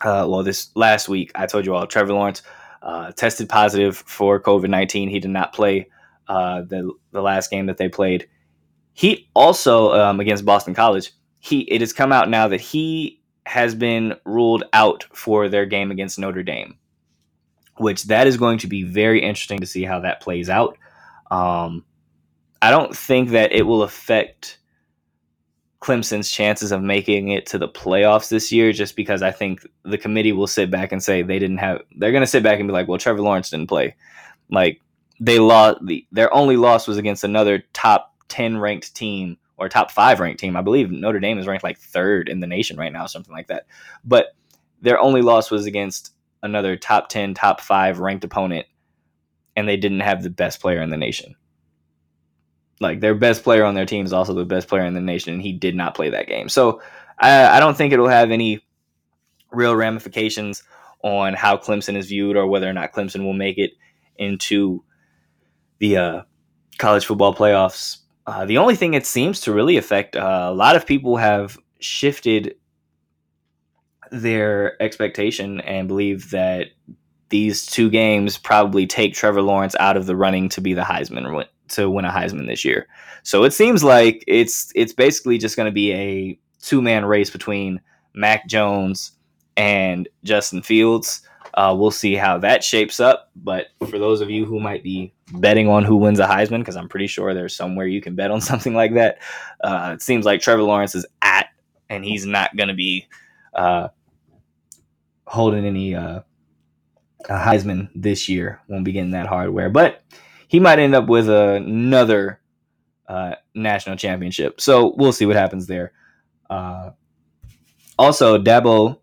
Uh, 0.02 0.26
well, 0.30 0.44
this 0.44 0.70
last 0.76 1.08
week, 1.08 1.32
I 1.36 1.46
told 1.46 1.66
you 1.66 1.76
all 1.76 1.88
Trevor 1.88 2.14
Lawrence 2.14 2.42
uh, 2.82 3.12
tested 3.12 3.48
positive 3.48 3.98
for 3.98 4.42
COVID 4.42 4.70
nineteen. 4.70 5.10
He 5.10 5.20
did 5.20 5.32
not 5.32 5.54
play 5.54 5.88
the 6.28 6.92
the 7.12 7.22
last 7.22 7.50
game 7.52 7.66
that 7.68 7.78
they 7.78 7.90
played. 7.90 8.28
He 8.94 9.30
also 9.34 9.94
um, 9.94 10.20
against 10.20 10.46
Boston 10.46 10.74
College. 10.74 11.12
He 11.40 11.62
it 11.62 11.82
has 11.82 11.94
come 11.94 12.12
out 12.12 12.30
now 12.30 12.48
that 12.48 12.62
he 12.62 13.22
has 13.46 13.76
been 13.76 14.16
ruled 14.26 14.64
out 14.74 15.06
for 15.14 15.50
their 15.50 15.66
game 15.66 15.92
against 15.92 16.20
Notre 16.20 16.44
Dame, 16.44 16.78
which 17.78 18.06
that 18.06 18.28
is 18.28 18.38
going 18.38 18.58
to 18.60 18.68
be 18.68 18.84
very 18.84 19.22
interesting 19.22 19.60
to 19.60 19.68
see 19.68 19.84
how 19.84 20.00
that 20.00 20.22
plays 20.22 20.50
out. 20.50 20.78
Um, 21.32 21.86
I 22.62 22.72
don't 22.72 22.96
think 22.96 23.30
that 23.30 23.52
it 23.52 23.64
will 23.64 23.84
affect 23.84 24.60
Clemson's 25.82 26.32
chances 26.32 26.72
of 26.72 26.82
making 26.82 27.30
it 27.30 27.46
to 27.48 27.60
the 27.60 27.70
playoffs 27.70 28.30
this 28.30 28.52
year 28.52 28.72
just 28.72 28.96
because 28.96 29.22
I 29.22 29.32
think 29.32 29.68
the 29.84 30.00
committee 30.00 30.32
will 30.32 30.48
sit 30.48 30.72
back 30.72 30.92
and 30.92 31.04
say 31.04 31.22
they 31.22 31.38
didn't 31.38 31.60
have 31.60 31.82
they're 31.98 32.12
going 32.12 32.24
to 32.24 32.28
sit 32.28 32.42
back 32.42 32.60
and 32.60 32.68
be 32.68 32.74
like, 32.74 32.88
"Well, 32.88 32.98
Trevor 32.98 33.22
Lawrence 33.22 33.52
didn't 33.52 33.68
play." 33.68 33.96
Like 34.50 34.82
they 35.20 35.38
lost 35.38 35.86
the 35.86 36.06
their 36.12 36.34
only 36.34 36.58
loss 36.58 36.88
was 36.88 36.98
against 36.98 37.24
another 37.24 37.64
top 37.74 38.16
10 38.30 38.58
ranked 38.58 38.96
team 38.96 39.38
or 39.58 39.70
top 39.70 39.92
5 39.92 40.20
ranked 40.20 40.40
team. 40.40 40.56
I 40.56 40.62
believe 40.62 40.92
Notre 40.92 41.20
Dame 41.20 41.38
is 41.38 41.48
ranked 41.48 41.64
like 41.64 41.80
3rd 41.80 42.30
in 42.30 42.40
the 42.40 42.48
nation 42.48 42.78
right 42.78 42.92
now, 42.92 43.06
something 43.06 43.34
like 43.34 43.48
that. 43.48 43.68
But 44.04 44.36
their 44.82 45.00
only 45.00 45.22
loss 45.22 45.50
was 45.50 45.66
against 45.66 46.14
another 46.44 46.76
top 46.76 47.10
10, 47.10 47.34
top 47.34 47.62
5 47.62 48.00
ranked 48.00 48.24
opponent 48.24 48.68
and 49.56 49.68
they 49.68 49.78
didn't 49.78 50.02
have 50.02 50.22
the 50.22 50.30
best 50.30 50.60
player 50.60 50.82
in 50.82 50.90
the 50.90 50.98
nation 50.98 51.36
like 52.80 53.00
their 53.00 53.16
best 53.16 53.44
player 53.44 53.64
on 53.64 53.76
their 53.76 53.86
team 53.86 54.06
is 54.06 54.14
also 54.14 54.34
the 54.34 54.46
best 54.46 54.68
player 54.68 54.86
in 54.86 54.94
the 54.94 55.02
nation, 55.02 55.34
and 55.34 55.42
he 55.42 55.54
did 55.54 55.76
not 55.76 55.96
play 55.96 56.10
that 56.10 56.28
game. 56.28 56.50
So 56.50 56.82
I, 57.18 57.58
I 57.58 57.60
don't 57.60 57.78
think 57.78 57.94
it'll 57.94 58.08
have 58.08 58.32
any 58.32 58.66
real 59.52 59.76
ramifications 59.76 60.64
on 61.02 61.34
how 61.34 61.58
Clemson 61.58 61.96
is 61.96 62.08
viewed 62.08 62.36
or 62.36 62.48
whether 62.48 62.70
or 62.70 62.74
not 62.74 62.92
Clemson 62.92 63.24
will 63.24 63.34
make 63.34 63.58
it 63.58 63.72
into 64.18 64.84
the 65.80 65.98
uh, 65.98 66.22
college 66.78 67.06
football 67.06 67.34
playoffs. 67.34 67.98
Uh, 68.28 68.46
the 68.46 68.58
only 68.58 68.76
thing 68.76 68.94
it 68.94 69.06
seems 69.06 69.42
to 69.42 69.54
really 69.54 69.78
affect 69.78 70.16
uh, 70.16 70.48
a 70.50 70.54
lot 70.54 70.76
of 70.76 70.86
people 70.86 71.18
have 71.18 71.58
shifted 71.80 72.56
their 74.12 74.82
expectation 74.82 75.62
and 75.62 75.88
believe 75.88 76.32
that 76.32 76.68
these 77.30 77.66
two 77.66 77.90
games 77.90 78.38
probably 78.38 78.88
take 78.88 79.14
Trevor 79.14 79.42
Lawrence 79.42 79.76
out 79.80 79.98
of 79.98 80.06
the 80.06 80.16
running 80.16 80.50
to 80.50 80.62
be 80.62 80.74
the 80.74 80.82
Heisman 80.82 81.46
to 81.70 81.90
win 81.90 82.06
a 82.06 82.12
Heisman 82.12 82.48
this 82.48 82.64
year. 82.64 82.88
So 83.24 83.44
it 83.44 83.52
seems 83.52 83.84
like 83.84 84.24
it's 84.28 84.72
it's 84.76 84.94
basically 84.94 85.38
just 85.38 85.56
going 85.56 85.66
to 85.66 85.74
be 85.74 85.92
a 85.94 86.40
two 86.62 86.82
man 86.82 87.06
race 87.06 87.30
between 87.30 87.82
Mac 88.14 88.48
Jones 88.48 89.12
and 89.58 90.08
Justin 90.24 90.62
Fields. 90.62 91.22
Uh, 91.56 91.74
we'll 91.78 91.92
see 91.92 92.16
how 92.16 92.38
that 92.38 92.64
shapes 92.64 93.00
up. 93.00 93.32
But 93.36 93.68
for 93.90 93.98
those 93.98 94.22
of 94.22 94.30
you 94.30 94.46
who 94.46 94.60
might 94.60 94.84
be 94.84 95.14
betting 95.36 95.70
on 95.70 95.84
who 95.86 95.96
wins 95.96 96.20
a 96.20 96.28
Heisman, 96.28 96.60
because 96.60 96.76
I'm 96.76 96.90
pretty 96.90 97.08
sure 97.08 97.34
there's 97.34 97.56
somewhere 97.56 97.88
you 97.88 98.02
can 98.02 98.16
bet 98.16 98.30
on 98.32 98.42
something 98.42 98.74
like 98.74 98.94
that, 98.96 99.20
uh, 99.64 99.92
it 99.94 100.02
seems 100.02 100.26
like 100.26 100.42
Trevor 100.42 100.64
Lawrence 100.64 100.96
is 100.96 101.06
at, 101.22 101.48
and 101.90 102.04
he's 102.04 102.26
not 102.26 102.56
going 102.58 102.68
to 102.68 102.74
be 102.74 103.08
uh, 103.54 103.88
holding 105.26 105.66
any 105.66 105.96
uh, 105.96 106.22
Heisman 107.30 107.90
this 107.96 108.28
year. 108.28 108.60
Won't 108.68 108.86
be 108.86 108.92
getting 108.92 109.12
that 109.12 109.28
hardware, 109.28 109.70
but 109.70 110.04
he 110.48 110.60
might 110.60 110.80
end 110.80 110.94
up 110.94 111.08
with 111.08 111.30
another 111.30 112.42
uh, 113.08 113.36
national 113.54 113.96
championship. 113.96 114.60
So 114.60 114.94
we'll 114.98 115.14
see 115.14 115.26
what 115.26 115.36
happens 115.38 115.68
there. 115.68 115.94
Uh, 116.50 116.92
also, 117.98 118.38
Dabo 118.38 119.00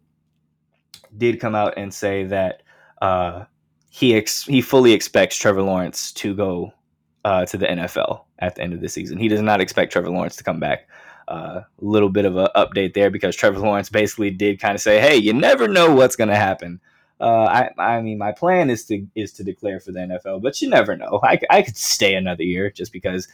did 1.16 1.40
come 1.40 1.54
out 1.54 1.74
and 1.76 1.92
say 1.92 2.24
that 2.24 2.62
uh, 3.00 3.44
he 3.90 4.14
ex- 4.14 4.44
he 4.44 4.60
fully 4.60 4.92
expects 4.92 5.36
Trevor 5.36 5.62
Lawrence 5.62 6.12
to 6.12 6.34
go 6.34 6.72
uh, 7.24 7.44
to 7.46 7.56
the 7.56 7.66
NFL 7.66 8.24
at 8.38 8.54
the 8.54 8.62
end 8.62 8.72
of 8.72 8.80
the 8.80 8.88
season. 8.88 9.18
He 9.18 9.28
does 9.28 9.42
not 9.42 9.60
expect 9.60 9.92
Trevor 9.92 10.10
Lawrence 10.10 10.36
to 10.36 10.44
come 10.44 10.60
back. 10.60 10.88
A 11.28 11.32
uh, 11.32 11.64
little 11.78 12.08
bit 12.08 12.24
of 12.24 12.36
an 12.36 12.48
update 12.56 12.94
there 12.94 13.08
because 13.08 13.36
Trevor 13.36 13.60
Lawrence 13.60 13.88
basically 13.88 14.30
did 14.30 14.60
kind 14.60 14.74
of 14.74 14.80
say, 14.80 15.00
"Hey, 15.00 15.16
you 15.16 15.32
never 15.32 15.68
know 15.68 15.94
what's 15.94 16.16
going 16.16 16.28
to 16.28 16.36
happen." 16.36 16.80
Uh, 17.20 17.44
I, 17.44 17.70
I 17.78 18.00
mean, 18.00 18.18
my 18.18 18.32
plan 18.32 18.70
is 18.70 18.84
to 18.86 19.06
is 19.14 19.32
to 19.34 19.44
declare 19.44 19.78
for 19.78 19.92
the 19.92 20.00
NFL, 20.00 20.42
but 20.42 20.60
you 20.60 20.68
never 20.68 20.96
know. 20.96 21.20
I, 21.22 21.38
I 21.48 21.62
could 21.62 21.76
stay 21.76 22.14
another 22.14 22.42
year 22.42 22.70
just 22.70 22.92
because. 22.92 23.28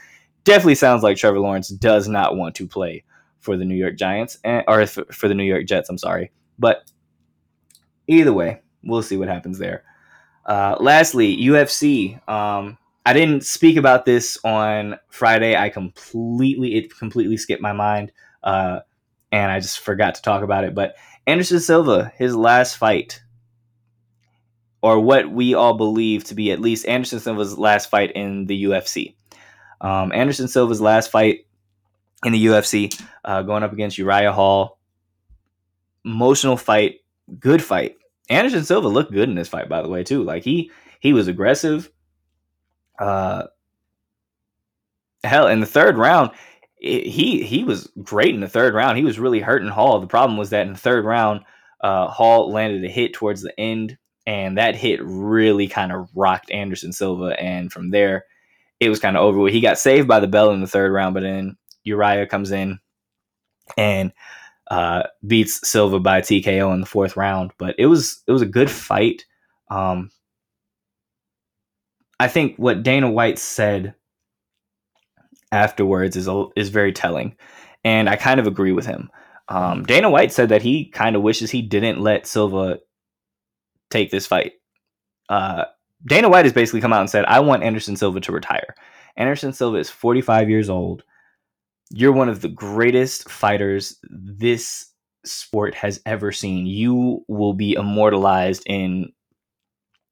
Definitely 0.44 0.76
sounds 0.76 1.02
like 1.02 1.18
Trevor 1.18 1.40
Lawrence 1.40 1.68
does 1.68 2.08
not 2.08 2.36
want 2.36 2.54
to 2.54 2.66
play 2.66 3.04
for 3.38 3.58
the 3.58 3.66
New 3.66 3.74
York 3.74 3.96
Giants 3.96 4.38
and 4.44 4.64
or 4.66 4.86
for 4.86 5.28
the 5.28 5.34
New 5.34 5.44
York 5.44 5.66
Jets. 5.66 5.90
I'm 5.90 5.98
sorry, 5.98 6.30
but 6.58 6.90
either 8.08 8.32
way, 8.32 8.60
we'll 8.82 9.02
see 9.02 9.16
what 9.16 9.28
happens 9.28 9.58
there. 9.58 9.84
Uh, 10.44 10.76
lastly, 10.80 11.36
UFC. 11.36 12.26
Um, 12.28 12.78
I 13.06 13.12
didn't 13.12 13.44
speak 13.44 13.76
about 13.76 14.04
this 14.04 14.38
on 14.44 14.98
Friday. 15.08 15.56
I 15.56 15.68
completely 15.68 16.76
it 16.76 16.96
completely 16.96 17.36
skipped 17.36 17.62
my 17.62 17.72
mind, 17.72 18.12
uh, 18.42 18.80
and 19.30 19.52
I 19.52 19.60
just 19.60 19.78
forgot 19.80 20.16
to 20.16 20.22
talk 20.22 20.42
about 20.42 20.64
it. 20.64 20.74
But 20.74 20.96
Anderson 21.26 21.60
Silva, 21.60 22.12
his 22.16 22.34
last 22.34 22.76
fight 22.76 23.22
or 24.82 25.00
what 25.00 25.30
we 25.30 25.54
all 25.54 25.74
believe 25.74 26.24
to 26.24 26.34
be 26.34 26.52
at 26.52 26.60
least 26.60 26.86
Anderson 26.86 27.20
Silva's 27.20 27.58
last 27.58 27.90
fight 27.90 28.12
in 28.12 28.46
the 28.46 28.64
UFC. 28.64 29.14
Um, 29.80 30.12
Anderson 30.12 30.48
Silva's 30.48 30.80
last 30.80 31.10
fight 31.10 31.46
in 32.24 32.32
the 32.32 32.46
UFC, 32.46 33.00
uh, 33.24 33.42
going 33.42 33.62
up 33.62 33.72
against 33.72 33.98
Uriah 33.98 34.32
Hall. 34.32 34.78
Emotional 36.04 36.56
fight, 36.56 37.00
good 37.38 37.62
fight. 37.62 37.96
Anderson 38.30 38.64
Silva 38.64 38.88
looked 38.88 39.12
good 39.12 39.28
in 39.28 39.34
this 39.34 39.48
fight, 39.48 39.68
by 39.68 39.82
the 39.82 39.88
way, 39.88 40.04
too. 40.04 40.22
Like 40.22 40.44
he 40.44 40.70
he 41.00 41.12
was 41.12 41.28
aggressive. 41.28 41.90
Uh, 42.98 43.44
hell, 45.24 45.48
in 45.48 45.60
the 45.60 45.66
third 45.66 45.96
round, 45.96 46.30
it, 46.80 47.06
he 47.06 47.42
he 47.42 47.64
was 47.64 47.90
great 48.02 48.34
in 48.34 48.40
the 48.40 48.48
third 48.48 48.74
round. 48.74 48.98
He 48.98 49.04
was 49.04 49.18
really 49.18 49.40
hurting 49.40 49.68
Hall. 49.68 50.00
The 50.00 50.06
problem 50.06 50.38
was 50.38 50.50
that 50.50 50.66
in 50.66 50.72
the 50.72 50.78
third 50.78 51.04
round, 51.04 51.42
uh, 51.80 52.08
Hall 52.08 52.52
landed 52.52 52.84
a 52.84 52.88
hit 52.88 53.14
towards 53.14 53.42
the 53.42 53.58
end 53.58 53.96
and 54.28 54.58
that 54.58 54.76
hit 54.76 55.00
really 55.02 55.68
kind 55.68 55.90
of 55.90 56.10
rocked 56.14 56.50
Anderson 56.50 56.92
Silva. 56.92 57.34
And 57.40 57.72
from 57.72 57.88
there, 57.88 58.26
it 58.78 58.90
was 58.90 59.00
kind 59.00 59.16
of 59.16 59.22
over. 59.22 59.48
He 59.48 59.62
got 59.62 59.78
saved 59.78 60.06
by 60.06 60.20
the 60.20 60.26
bell 60.26 60.50
in 60.50 60.60
the 60.60 60.66
third 60.66 60.92
round, 60.92 61.14
but 61.14 61.22
then 61.22 61.56
Uriah 61.84 62.26
comes 62.26 62.50
in 62.50 62.78
and 63.78 64.12
uh, 64.70 65.04
beats 65.26 65.66
Silva 65.68 65.98
by 65.98 66.20
TKO 66.20 66.72
in 66.74 66.80
the 66.80 66.86
fourth 66.86 67.16
round. 67.16 67.52
But 67.58 67.74
it 67.78 67.86
was 67.86 68.22
it 68.26 68.32
was 68.32 68.42
a 68.42 68.46
good 68.46 68.70
fight. 68.70 69.24
Um, 69.70 70.10
I 72.20 72.28
think 72.28 72.56
what 72.56 72.82
Dana 72.82 73.10
White 73.10 73.38
said 73.38 73.94
afterwards 75.52 76.16
is 76.16 76.28
is 76.56 76.68
very 76.68 76.92
telling, 76.92 77.36
and 77.84 78.08
I 78.08 78.16
kind 78.16 78.40
of 78.40 78.46
agree 78.46 78.72
with 78.72 78.86
him. 78.86 79.10
Um, 79.48 79.84
Dana 79.84 80.10
White 80.10 80.32
said 80.32 80.50
that 80.50 80.62
he 80.62 80.86
kind 80.86 81.16
of 81.16 81.22
wishes 81.22 81.50
he 81.50 81.62
didn't 81.62 82.00
let 82.00 82.26
Silva 82.26 82.80
take 83.90 84.10
this 84.10 84.26
fight. 84.26 84.52
Uh, 85.28 85.64
Dana 86.06 86.28
White 86.28 86.44
has 86.44 86.52
basically 86.52 86.80
come 86.80 86.92
out 86.92 87.00
and 87.00 87.10
said, 87.10 87.24
I 87.24 87.40
want 87.40 87.62
Anderson 87.62 87.96
Silva 87.96 88.20
to 88.20 88.32
retire. 88.32 88.74
Anderson 89.16 89.52
Silva 89.52 89.78
is 89.78 89.90
45 89.90 90.48
years 90.50 90.68
old. 90.68 91.02
You're 91.90 92.12
one 92.12 92.28
of 92.28 92.40
the 92.40 92.48
greatest 92.48 93.30
fighters 93.30 93.98
this 94.02 94.92
sport 95.24 95.74
has 95.74 96.00
ever 96.06 96.32
seen. 96.32 96.66
You 96.66 97.24
will 97.28 97.54
be 97.54 97.74
immortalized 97.74 98.62
in 98.66 99.12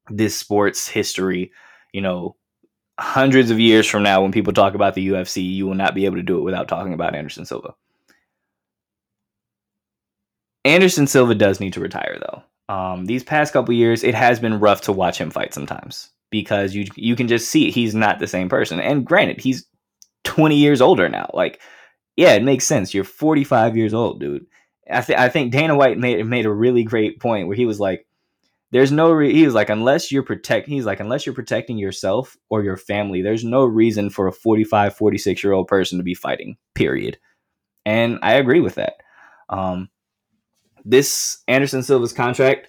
this 0.08 0.36
sport's 0.36 0.88
history. 0.88 1.52
You 1.92 2.00
know, 2.00 2.36
hundreds 2.98 3.50
of 3.50 3.60
years 3.60 3.86
from 3.86 4.02
now, 4.02 4.22
when 4.22 4.32
people 4.32 4.52
talk 4.52 4.74
about 4.74 4.94
the 4.94 5.08
UFC, 5.08 5.54
you 5.54 5.66
will 5.66 5.74
not 5.74 5.94
be 5.94 6.06
able 6.06 6.16
to 6.16 6.22
do 6.22 6.38
it 6.38 6.42
without 6.42 6.68
talking 6.68 6.92
about 6.92 7.14
Anderson 7.14 7.44
Silva. 7.44 7.74
Anderson 10.64 11.06
Silva 11.06 11.34
does 11.34 11.60
need 11.60 11.74
to 11.74 11.80
retire, 11.80 12.18
though. 12.20 12.42
Um, 12.74 13.06
these 13.06 13.22
past 13.22 13.52
couple 13.52 13.72
years, 13.74 14.02
it 14.02 14.14
has 14.14 14.40
been 14.40 14.58
rough 14.58 14.80
to 14.82 14.92
watch 14.92 15.18
him 15.18 15.30
fight 15.30 15.54
sometimes 15.54 16.10
because 16.30 16.74
you 16.74 16.86
you 16.96 17.14
can 17.14 17.28
just 17.28 17.48
see 17.48 17.70
he's 17.70 17.94
not 17.94 18.18
the 18.18 18.26
same 18.26 18.48
person. 18.48 18.80
And 18.80 19.04
granted, 19.06 19.40
he's 19.40 19.64
20 20.26 20.56
years 20.56 20.80
older 20.80 21.08
now. 21.08 21.30
Like, 21.32 21.60
yeah, 22.16 22.34
it 22.34 22.42
makes 22.42 22.66
sense. 22.66 22.92
You're 22.92 23.04
45 23.04 23.76
years 23.76 23.94
old, 23.94 24.20
dude. 24.20 24.46
I, 24.90 25.00
th- 25.00 25.18
I 25.18 25.28
think 25.28 25.52
Dana 25.52 25.76
White 25.76 25.98
made 25.98 26.24
made 26.26 26.46
a 26.46 26.52
really 26.52 26.84
great 26.84 27.20
point 27.20 27.46
where 27.46 27.56
he 27.56 27.66
was 27.66 27.80
like, 27.80 28.06
"There's 28.70 28.92
no 28.92 29.10
re-, 29.10 29.32
he 29.32 29.44
was 29.44 29.54
like 29.54 29.70
unless 29.70 30.12
you're 30.12 30.22
protect 30.22 30.68
he's 30.68 30.84
like 30.84 31.00
unless 31.00 31.26
you're 31.26 31.34
protecting 31.34 31.76
yourself 31.78 32.36
or 32.50 32.62
your 32.62 32.76
family, 32.76 33.20
there's 33.22 33.44
no 33.44 33.64
reason 33.64 34.10
for 34.10 34.28
a 34.28 34.32
45, 34.32 34.96
46 34.96 35.42
year 35.42 35.52
old 35.52 35.66
person 35.66 35.98
to 35.98 36.04
be 36.04 36.14
fighting. 36.14 36.56
Period." 36.74 37.18
And 37.84 38.18
I 38.22 38.34
agree 38.34 38.60
with 38.60 38.76
that. 38.76 38.94
Um, 39.48 39.88
this 40.84 41.42
Anderson 41.48 41.82
Silva's 41.82 42.12
contract 42.12 42.68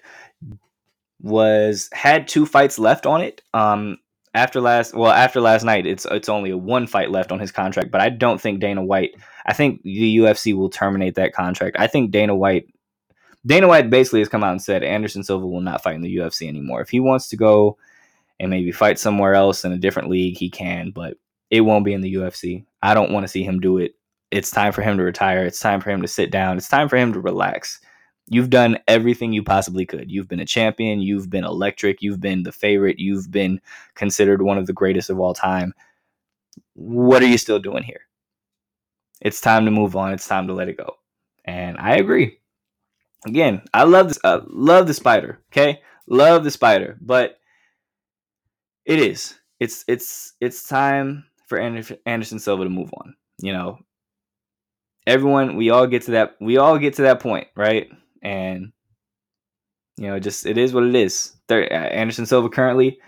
was 1.20 1.88
had 1.92 2.28
two 2.28 2.46
fights 2.46 2.78
left 2.78 3.06
on 3.06 3.20
it. 3.20 3.42
Um, 3.54 3.98
after 4.34 4.60
last, 4.60 4.94
well, 4.94 5.10
after 5.10 5.40
last 5.40 5.64
night, 5.64 5.86
it's 5.86 6.06
it's 6.10 6.28
only 6.28 6.52
one 6.52 6.86
fight 6.86 7.10
left 7.10 7.32
on 7.32 7.38
his 7.38 7.52
contract. 7.52 7.90
But 7.90 8.00
I 8.00 8.08
don't 8.08 8.40
think 8.40 8.60
Dana 8.60 8.84
White. 8.84 9.14
I 9.46 9.52
think 9.52 9.82
the 9.82 10.18
UFC 10.18 10.54
will 10.54 10.70
terminate 10.70 11.14
that 11.16 11.32
contract. 11.32 11.76
I 11.78 11.86
think 11.86 12.10
Dana 12.10 12.34
White. 12.34 12.68
Dana 13.46 13.68
White 13.68 13.88
basically 13.88 14.20
has 14.20 14.28
come 14.28 14.44
out 14.44 14.52
and 14.52 14.62
said 14.62 14.82
Anderson 14.82 15.22
Silva 15.22 15.46
will 15.46 15.60
not 15.60 15.82
fight 15.82 15.94
in 15.94 16.02
the 16.02 16.16
UFC 16.16 16.48
anymore. 16.48 16.80
If 16.80 16.90
he 16.90 17.00
wants 17.00 17.28
to 17.28 17.36
go 17.36 17.78
and 18.40 18.50
maybe 18.50 18.72
fight 18.72 18.98
somewhere 18.98 19.34
else 19.34 19.64
in 19.64 19.72
a 19.72 19.78
different 19.78 20.10
league, 20.10 20.36
he 20.36 20.50
can, 20.50 20.90
but 20.90 21.16
it 21.50 21.62
won't 21.62 21.84
be 21.84 21.94
in 21.94 22.00
the 22.00 22.14
UFC. 22.14 22.64
I 22.82 22.94
don't 22.94 23.12
want 23.12 23.24
to 23.24 23.28
see 23.28 23.42
him 23.42 23.60
do 23.60 23.78
it. 23.78 23.94
It's 24.30 24.50
time 24.50 24.72
for 24.72 24.82
him 24.82 24.98
to 24.98 25.04
retire. 25.04 25.44
It's 25.44 25.60
time 25.60 25.80
for 25.80 25.90
him 25.90 26.02
to 26.02 26.08
sit 26.08 26.30
down. 26.30 26.56
It's 26.56 26.68
time 26.68 26.88
for 26.88 26.96
him 26.96 27.12
to 27.14 27.20
relax. 27.20 27.80
You've 28.30 28.50
done 28.50 28.78
everything 28.86 29.32
you 29.32 29.42
possibly 29.42 29.86
could. 29.86 30.10
You've 30.10 30.28
been 30.28 30.40
a 30.40 30.46
champion. 30.46 31.00
You've 31.00 31.30
been 31.30 31.44
electric. 31.44 32.02
You've 32.02 32.20
been 32.20 32.42
the 32.42 32.52
favorite. 32.52 32.98
You've 32.98 33.30
been 33.30 33.60
considered 33.94 34.42
one 34.42 34.58
of 34.58 34.66
the 34.66 34.72
greatest 34.72 35.10
of 35.10 35.18
all 35.18 35.34
time. 35.34 35.74
what 36.74 37.22
are 37.22 37.26
you 37.26 37.38
still 37.38 37.58
doing 37.58 37.82
here? 37.82 38.02
It's 39.20 39.40
time 39.40 39.64
to 39.64 39.70
move 39.70 39.96
on. 39.96 40.12
It's 40.12 40.28
time 40.28 40.46
to 40.48 40.52
let 40.52 40.68
it 40.68 40.76
go. 40.76 40.96
And 41.44 41.78
I 41.78 41.96
agree. 41.96 42.38
Again, 43.26 43.62
I 43.74 43.84
love 43.84 44.08
this. 44.08 44.18
Uh, 44.22 44.40
love 44.46 44.86
the 44.86 44.94
spider. 44.94 45.40
Okay, 45.50 45.80
love 46.06 46.44
the 46.44 46.50
spider, 46.50 46.96
but 47.00 47.38
it 48.84 49.00
is. 49.00 49.34
It's 49.58 49.84
it's 49.88 50.34
it's 50.40 50.68
time 50.68 51.24
for 51.46 51.58
Anderson 51.58 52.38
Silva 52.38 52.64
to 52.64 52.70
move 52.70 52.90
on. 52.94 53.16
You 53.40 53.52
know, 53.52 53.78
everyone. 55.06 55.56
We 55.56 55.70
all 55.70 55.86
get 55.88 56.02
to 56.02 56.12
that. 56.12 56.36
We 56.40 56.58
all 56.58 56.78
get 56.78 56.94
to 56.94 57.02
that 57.02 57.18
point, 57.20 57.48
right? 57.56 57.90
And 58.22 58.72
you 59.96 60.06
know, 60.06 60.18
just 60.18 60.46
it 60.46 60.58
is 60.58 60.72
what 60.72 60.84
it 60.84 60.94
is. 60.94 61.32
There, 61.48 61.70
Anderson 61.72 62.26
Silva 62.26 62.48
currently 62.48 63.00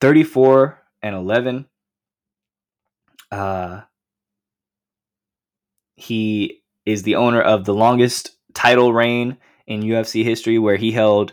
34 0.00 0.78
and 1.02 1.14
11. 1.14 1.66
Uh, 3.30 3.82
he 5.94 6.62
is 6.84 7.04
the 7.04 7.14
owner 7.14 7.40
of 7.40 7.64
the 7.64 7.74
longest 7.74 8.36
title 8.54 8.92
reign 8.92 9.38
in 9.66 9.82
UFC 9.82 10.24
history, 10.24 10.58
where 10.58 10.76
he 10.76 10.90
held 10.90 11.32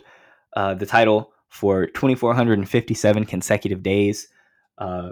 uh, 0.56 0.74
the 0.74 0.86
title 0.86 1.32
for 1.48 1.86
2,457 1.86 3.24
consecutive 3.26 3.82
days. 3.82 4.28
Uh, 4.78 5.10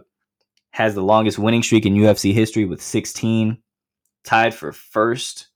has 0.71 0.95
the 0.95 1.03
longest 1.03 1.39
winning 1.39 1.63
streak 1.63 1.85
in 1.85 1.95
UFC 1.95 2.33
history 2.33 2.65
with 2.65 2.81
16. 2.81 3.59
Tied 4.25 4.55
for 4.55 4.73
first 4.73 5.48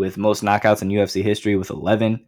with 0.00 0.16
most 0.16 0.42
knockouts 0.42 0.80
in 0.80 0.88
UFC 0.88 1.22
history 1.22 1.56
with 1.56 1.70
11. 1.70 2.24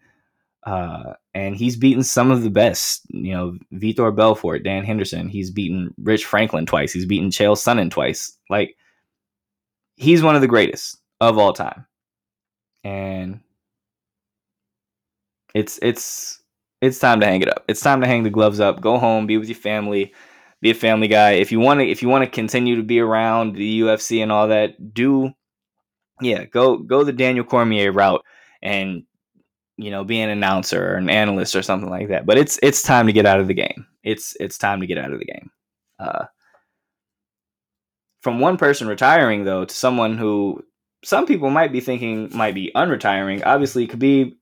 Uh, 0.64 1.14
and 1.34 1.56
he's 1.56 1.74
beaten 1.74 2.04
some 2.04 2.30
of 2.30 2.42
the 2.42 2.50
best, 2.50 3.02
you 3.08 3.32
know, 3.32 3.58
Vitor 3.72 4.14
Belfort, 4.14 4.62
Dan 4.62 4.84
Henderson. 4.84 5.28
He's 5.28 5.50
beaten 5.50 5.92
Rich 6.00 6.26
Franklin 6.26 6.66
twice. 6.66 6.92
He's 6.92 7.06
beaten 7.06 7.30
Chael 7.30 7.56
Sonnen 7.56 7.90
twice. 7.90 8.36
Like, 8.48 8.76
he's 9.96 10.22
one 10.22 10.36
of 10.36 10.42
the 10.42 10.48
greatest 10.48 10.98
of 11.20 11.38
all 11.38 11.54
time. 11.54 11.86
And 12.84 13.40
it's 15.54 15.78
it's 15.82 16.40
it's 16.80 16.98
time 16.98 17.20
to 17.20 17.26
hang 17.26 17.40
it 17.40 17.48
up. 17.48 17.64
It's 17.68 17.80
time 17.80 18.00
to 18.02 18.06
hang 18.06 18.22
the 18.22 18.30
gloves 18.30 18.60
up. 18.60 18.80
Go 18.80 18.98
home, 18.98 19.26
be 19.26 19.38
with 19.38 19.48
your 19.48 19.56
family, 19.56 20.12
be 20.60 20.70
a 20.70 20.74
family 20.74 21.08
guy. 21.08 21.32
If 21.32 21.50
you 21.50 21.60
want 21.60 21.80
to 21.80 21.86
if 21.86 22.02
you 22.02 22.08
want 22.08 22.24
to 22.24 22.30
continue 22.30 22.76
to 22.76 22.82
be 22.82 23.00
around 23.00 23.54
the 23.54 23.80
UFC 23.80 24.22
and 24.22 24.30
all 24.30 24.48
that, 24.48 24.92
do 24.92 25.32
yeah, 26.24 26.44
go 26.44 26.78
go 26.78 27.04
the 27.04 27.12
Daniel 27.12 27.44
Cormier 27.44 27.92
route 27.92 28.24
and 28.62 29.04
you 29.76 29.90
know, 29.90 30.04
be 30.04 30.20
an 30.20 30.30
announcer 30.30 30.92
or 30.92 30.96
an 30.96 31.10
analyst 31.10 31.56
or 31.56 31.62
something 31.62 31.90
like 31.90 32.08
that. 32.08 32.26
But 32.26 32.38
it's 32.38 32.58
it's 32.62 32.82
time 32.82 33.06
to 33.06 33.12
get 33.12 33.26
out 33.26 33.40
of 33.40 33.48
the 33.48 33.54
game. 33.54 33.86
It's 34.02 34.36
it's 34.38 34.58
time 34.58 34.80
to 34.80 34.86
get 34.86 34.98
out 34.98 35.12
of 35.12 35.18
the 35.18 35.24
game. 35.24 35.50
Uh, 35.98 36.26
from 38.20 38.40
one 38.40 38.56
person 38.56 38.86
retiring 38.86 39.44
though 39.44 39.64
to 39.64 39.74
someone 39.74 40.18
who 40.18 40.64
some 41.04 41.26
people 41.26 41.50
might 41.50 41.72
be 41.72 41.80
thinking 41.80 42.30
might 42.32 42.54
be 42.54 42.70
unretiring. 42.74 43.42
Obviously, 43.44 43.88
Khabib 43.88 44.36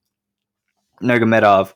Nurmagomedov 1.03 1.73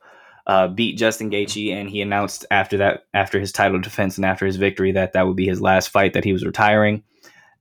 uh, 0.47 0.69
beat 0.69 0.99
Justin 0.99 1.31
Gaethje, 1.31 1.73
and 1.73 1.89
he 1.89 2.03
announced 2.03 2.45
after 2.51 2.77
that, 2.79 3.05
after 3.15 3.41
his 3.41 3.53
title 3.53 3.81
defense 3.81 4.17
and 4.17 4.27
after 4.27 4.45
his 4.45 4.57
victory, 4.57 4.93
that 4.93 5.15
that 5.15 5.27
would 5.27 5.37
be 5.37 5.47
his 5.47 5.63
last 5.63 5.89
fight, 5.89 6.13
that 6.13 6.25
he 6.25 6.35
was 6.35 6.45
retiring. 6.45 7.03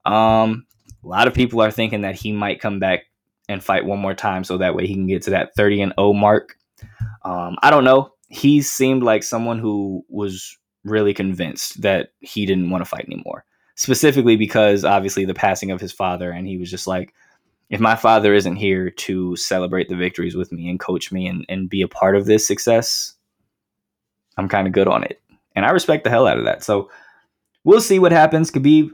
Um, 0.06 0.66
a 1.04 1.08
lot 1.08 1.28
of 1.28 1.34
people 1.34 1.62
are 1.62 1.72
thinking 1.72 2.01
that 2.01 2.16
he 2.16 2.32
might 2.32 2.62
come 2.62 2.80
back 2.80 3.06
and 3.49 3.64
fight 3.64 3.86
one 3.86 3.99
more 3.99 4.14
time 4.14 4.43
so 4.43 4.58
that 4.58 4.76
way 4.76 4.88
he 4.88 4.93
can 4.93 5.08
get 5.08 5.24
to 5.24 5.32
that 5.32 5.54
30 5.56 5.82
and 5.82 5.93
0 5.99 6.14
mark. 6.14 6.58
Um, 7.24 7.58
I 7.62 7.70
don't 7.70 7.84
know. 7.84 8.14
He 8.28 8.62
seemed 8.62 9.04
like 9.04 9.24
someone 9.24 9.60
who 9.60 10.06
was 10.10 10.58
really 10.84 11.14
convinced 11.14 11.82
that 11.82 12.10
he 12.20 12.45
didn't 12.45 12.70
want 12.70 12.84
to 12.84 12.89
fight 12.89 13.06
anymore. 13.06 13.45
Specifically 13.76 14.36
because 14.36 14.86
obviously 14.86 15.26
the 15.26 15.34
passing 15.34 15.72
of 15.72 15.82
his 15.82 15.91
father, 15.91 16.32
and 16.32 16.47
he 16.47 16.58
was 16.58 16.70
just 16.70 16.88
like, 16.88 17.14
if 17.70 17.80
my 17.80 17.95
father 17.95 18.34
isn't 18.34 18.56
here 18.56 18.89
to 18.89 19.36
celebrate 19.36 19.89
the 19.89 19.95
victories 19.95 20.36
with 20.36 20.51
me 20.51 20.70
and 20.70 20.80
coach 20.80 21.12
me 21.12 21.28
and, 21.28 21.45
and 21.49 21.70
be 21.70 21.82
a 21.82 21.88
part 21.88 22.16
of 22.16 22.26
this 22.26 22.45
success, 22.45 23.14
I'm 24.38 24.47
kind 24.47 24.68
of 24.68 24.74
good 24.74 24.88
on 24.88 25.04
it. 25.04 25.22
And 25.56 25.66
I 25.66 25.72
respect 25.72 26.04
the 26.04 26.10
hell 26.10 26.28
out 26.28 26.38
of 26.38 26.45
that. 26.45 26.64
So 26.64 26.89
we'll 27.64 27.82
see 27.82 27.99
what 27.99 28.12
happens. 28.12 28.51
Khabib 28.51 28.91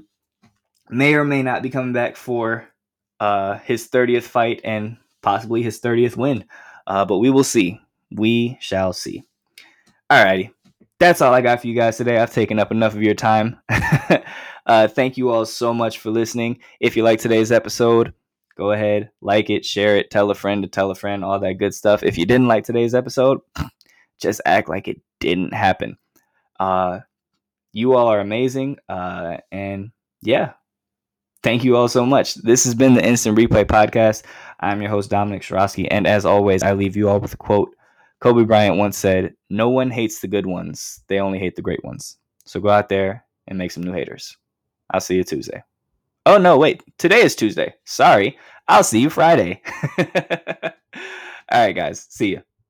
may 0.90 1.14
or 1.14 1.24
may 1.24 1.44
not 1.44 1.62
be 1.62 1.70
coming 1.70 1.94
back 1.94 2.16
for 2.16 2.68
uh, 3.20 3.58
his 3.60 3.88
30th 3.90 4.24
fight 4.24 4.62
and 4.64 4.98
possibly 5.22 5.62
his 5.62 5.80
30th 5.80 6.18
win. 6.18 6.46
Uh, 6.88 7.06
but 7.06 7.18
we 7.20 7.30
will 7.30 7.44
see. 7.44 7.80
We 8.12 8.58
shall 8.60 8.94
see. 8.94 9.24
Alrighty. 10.10 10.52
That's 11.00 11.22
all 11.22 11.34
I 11.34 11.42
got 11.42 11.62
for 11.62 11.68
you 11.68 11.76
guys 11.76 11.98
today. 11.98 12.18
I've 12.18 12.34
taken 12.34 12.60
up 12.60 12.72
enough 12.72 12.94
of 12.94 13.04
your 13.04 13.14
time. 13.14 13.60
uh, 14.66 14.88
thank 14.88 15.18
you 15.18 15.30
all 15.30 15.46
so 15.46 15.74
much 15.74 16.00
for 16.00 16.10
listening. 16.10 16.60
If 16.80 16.98
you 16.98 17.04
like 17.04 17.20
today's 17.20 17.52
episode, 17.52 18.14
go 18.58 18.72
ahead, 18.72 19.12
like 19.22 19.50
it, 19.50 19.64
share 19.64 19.96
it, 19.96 20.12
tell 20.12 20.30
a 20.32 20.36
friend 20.36 20.64
to 20.64 20.68
tell 20.68 20.92
a 20.92 20.96
friend, 20.96 21.24
all 21.24 21.40
that 21.40 21.54
good 21.54 21.74
stuff. 21.74 22.04
If 22.04 22.18
you 22.18 22.26
didn't 22.26 22.48
like 22.48 22.66
today's 22.66 22.94
episode, 22.94 23.40
just 24.20 24.42
act 24.46 24.68
like 24.68 24.88
it 24.90 25.00
didn't 25.20 25.54
happen. 25.54 25.98
Uh, 26.60 27.00
you 27.72 27.94
all 27.94 28.08
are 28.08 28.20
amazing. 28.20 28.78
Uh, 28.90 29.38
and 29.52 29.92
yeah, 30.22 30.54
Thank 31.42 31.64
you 31.64 31.78
all 31.78 31.88
so 31.88 32.06
much. 32.06 32.36
This 32.36 32.66
has 32.66 32.76
been 32.76 32.96
the 32.96 33.06
Instant 33.06 33.38
Replay 33.38 33.64
Podcast. 33.64 34.24
I'm 34.60 34.82
your 34.82 34.92
host, 34.92 35.10
Dominic 35.10 35.42
Shirosky. 35.42 35.88
And 35.90 36.06
as 36.06 36.26
always, 36.26 36.64
I 36.64 36.74
leave 36.74 36.98
you 36.98 37.08
all 37.08 37.20
with 37.20 37.34
a 37.34 37.38
quote. 37.38 37.74
Kobe 38.20 38.44
Bryant 38.44 38.78
once 38.78 38.98
said, 38.98 39.34
No 39.50 39.70
one 39.70 39.90
hates 39.90 40.20
the 40.20 40.28
good 40.28 40.46
ones, 40.46 41.02
they 41.08 41.20
only 41.20 41.40
hate 41.40 41.56
the 41.56 41.62
great 41.62 41.84
ones. 41.86 42.18
So 42.46 42.60
go 42.60 42.70
out 42.70 42.90
there 42.90 43.24
and 43.48 43.58
make 43.58 43.72
some 43.72 43.84
new 43.84 43.94
haters. 43.94 44.36
I'll 44.92 45.00
see 45.00 45.16
you 45.16 45.24
Tuesday. 45.24 45.64
Oh, 46.26 46.38
no, 46.38 46.58
wait. 46.58 46.84
Today 46.98 47.22
is 47.22 47.36
Tuesday. 47.36 47.74
Sorry. 47.86 48.38
I'll 48.68 48.84
see 48.84 49.00
you 49.00 49.10
Friday. 49.10 49.62
all 49.98 50.06
right, 51.52 51.74
guys. 51.74 52.06
See 52.10 52.32
you. 52.32 52.42